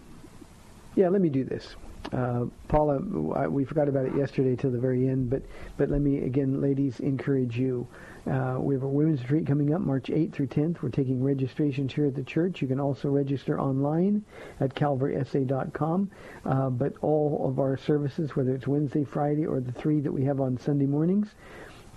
yeah, 0.95 1.09
let 1.09 1.20
me 1.20 1.28
do 1.28 1.45
this. 1.45 1.76
Uh, 2.12 2.45
Paula, 2.68 3.01
I, 3.34 3.49
we 3.49 3.64
forgot 3.64 3.88
about 3.88 4.07
it 4.07 4.14
yesterday 4.14 4.57
till 4.57 4.70
the 4.70 4.78
very 4.78 5.09
end, 5.09 5.30
but 5.30 5.42
but 5.76 5.88
let 5.88 6.01
me 6.01 6.18
again, 6.18 6.61
ladies, 6.61 7.01
encourage 7.01 7.57
you. 7.59 7.86
Uh, 8.30 8.57
we 8.59 8.74
have 8.74 8.82
a 8.82 8.88
women's 8.88 9.20
retreat 9.20 9.47
coming 9.47 9.74
up 9.74 9.80
March 9.80 10.05
8th 10.05 10.32
through 10.32 10.47
10th. 10.47 10.82
We're 10.82 10.88
taking 10.88 11.22
registrations 11.22 11.92
here 11.92 12.07
at 12.07 12.14
the 12.14 12.22
church. 12.22 12.62
You 12.62 12.68
can 12.68 12.80
also 12.80 13.11
register 13.11 13.61
online 13.61 14.24
at 14.61 14.74
calvarysa.com. 14.74 16.11
Uh, 16.47 16.70
but 16.70 16.95
all 17.03 17.47
of 17.47 17.59
our 17.59 17.76
services, 17.76 18.34
whether 18.34 18.55
it's 18.55 18.66
Wednesday, 18.66 19.05
Friday, 19.05 19.47
or 19.47 19.61
the 19.61 19.72
three 19.72 20.01
that 20.01 20.12
we 20.12 20.24
have 20.24 20.40
on 20.40 20.57
Sunday 20.59 20.86
mornings, 20.86 21.34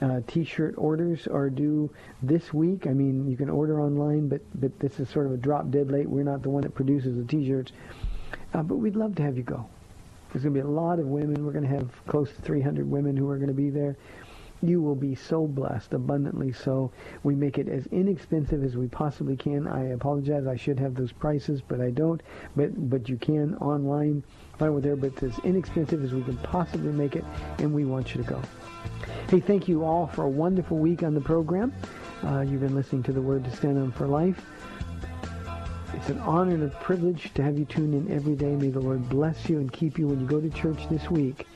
uh, 0.01 0.21
t-shirt 0.27 0.75
orders 0.77 1.27
are 1.27 1.49
due 1.49 1.89
this 2.21 2.53
week. 2.53 2.87
I 2.87 2.93
mean, 2.93 3.27
you 3.27 3.37
can 3.37 3.49
order 3.49 3.81
online, 3.81 4.27
but 4.27 4.41
but 4.55 4.77
this 4.79 4.99
is 4.99 5.09
sort 5.09 5.27
of 5.27 5.31
a 5.31 5.37
drop 5.37 5.71
dead 5.71 5.91
late. 5.91 6.09
We're 6.09 6.23
not 6.23 6.43
the 6.43 6.49
one 6.49 6.63
that 6.63 6.75
produces 6.75 7.15
the 7.15 7.23
t-shirts, 7.23 7.71
uh, 8.57 8.63
but 8.63 8.75
we'd 8.75 8.95
love 8.95 9.15
to 9.15 9.23
have 9.23 9.37
you 9.37 9.43
go. 9.43 9.69
There's 10.33 10.43
going 10.43 10.55
to 10.55 10.61
be 10.61 10.67
a 10.67 10.69
lot 10.69 10.97
of 10.97 11.05
women. 11.05 11.45
We're 11.45 11.51
going 11.51 11.67
to 11.67 11.75
have 11.75 11.89
close 12.07 12.31
to 12.33 12.41
300 12.41 12.89
women 12.89 13.15
who 13.15 13.29
are 13.29 13.37
going 13.37 13.49
to 13.49 13.53
be 13.53 13.69
there. 13.69 13.95
You 14.63 14.81
will 14.81 14.95
be 14.95 15.13
so 15.13 15.45
blessed, 15.45 15.93
abundantly 15.93 16.51
so. 16.51 16.91
We 17.21 17.35
make 17.35 17.59
it 17.59 17.69
as 17.69 17.85
inexpensive 17.87 18.63
as 18.63 18.75
we 18.75 18.87
possibly 18.87 19.37
can. 19.37 19.67
I 19.67 19.89
apologize. 19.89 20.47
I 20.47 20.55
should 20.55 20.79
have 20.79 20.95
those 20.95 21.11
prices, 21.11 21.61
but 21.61 21.79
I 21.79 21.91
don't. 21.91 22.23
But 22.55 22.89
but 22.89 23.07
you 23.07 23.17
can 23.17 23.53
online 23.57 24.23
find 24.57 24.75
it 24.75 24.81
there. 24.81 24.95
But 24.95 25.13
it's 25.13 25.23
as 25.23 25.39
inexpensive 25.45 26.03
as 26.03 26.11
we 26.11 26.23
can 26.23 26.37
possibly 26.37 26.91
make 26.91 27.15
it, 27.15 27.23
and 27.59 27.71
we 27.71 27.85
want 27.85 28.15
you 28.15 28.23
to 28.23 28.27
go. 28.27 28.41
Hey, 29.29 29.39
thank 29.39 29.67
you 29.67 29.83
all 29.83 30.07
for 30.07 30.23
a 30.23 30.29
wonderful 30.29 30.79
week 30.79 31.03
on 31.03 31.13
the 31.13 31.21
program. 31.21 31.71
Uh, 32.23 32.41
you've 32.41 32.61
been 32.61 32.75
listening 32.75 33.03
to 33.03 33.13
the 33.13 33.21
Word 33.21 33.43
to 33.43 33.55
Stand 33.55 33.77
On 33.77 33.91
for 33.91 34.07
Life. 34.07 34.43
It's 35.93 36.09
an 36.09 36.19
honor 36.19 36.53
and 36.53 36.63
a 36.63 36.67
privilege 36.67 37.33
to 37.35 37.43
have 37.43 37.57
you 37.57 37.65
tune 37.65 37.93
in 37.93 38.11
every 38.11 38.35
day. 38.35 38.55
May 38.55 38.69
the 38.69 38.79
Lord 38.79 39.07
bless 39.09 39.49
you 39.49 39.59
and 39.59 39.71
keep 39.71 39.97
you 39.97 40.07
when 40.07 40.19
you 40.19 40.25
go 40.27 40.41
to 40.41 40.49
church 40.49 40.87
this 40.89 41.09
week. 41.09 41.47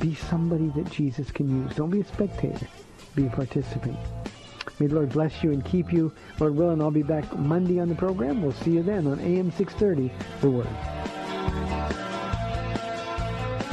Be 0.00 0.14
somebody 0.14 0.68
that 0.76 0.90
Jesus 0.90 1.30
can 1.30 1.64
use. 1.64 1.74
Don't 1.74 1.90
be 1.90 2.00
a 2.00 2.04
spectator. 2.04 2.66
Be 3.14 3.26
a 3.26 3.30
participant. 3.30 3.96
May 4.78 4.86
the 4.86 4.94
Lord 4.96 5.10
bless 5.10 5.42
you 5.42 5.52
and 5.52 5.64
keep 5.64 5.92
you. 5.92 6.12
Lord 6.38 6.54
willing, 6.54 6.80
I'll 6.80 6.90
be 6.90 7.02
back 7.02 7.36
Monday 7.36 7.80
on 7.80 7.88
the 7.88 7.94
program. 7.94 8.42
We'll 8.42 8.52
see 8.52 8.72
you 8.72 8.82
then 8.82 9.06
on 9.06 9.18
AM 9.20 9.50
630, 9.52 10.12
The 10.40 10.50
Word. 10.50 10.68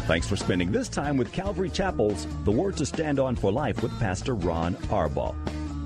Thanks 0.07 0.27
for 0.27 0.35
spending 0.35 0.71
this 0.71 0.87
time 0.87 1.17
with 1.17 1.31
Calvary 1.31 1.69
Chapel's 1.69 2.27
The 2.43 2.51
Word 2.51 2.77
to 2.77 2.85
Stand 2.85 3.19
On 3.19 3.35
for 3.35 3.51
Life 3.51 3.83
with 3.83 3.97
Pastor 3.99 4.35
Ron 4.35 4.75
Arbaugh. 4.89 5.35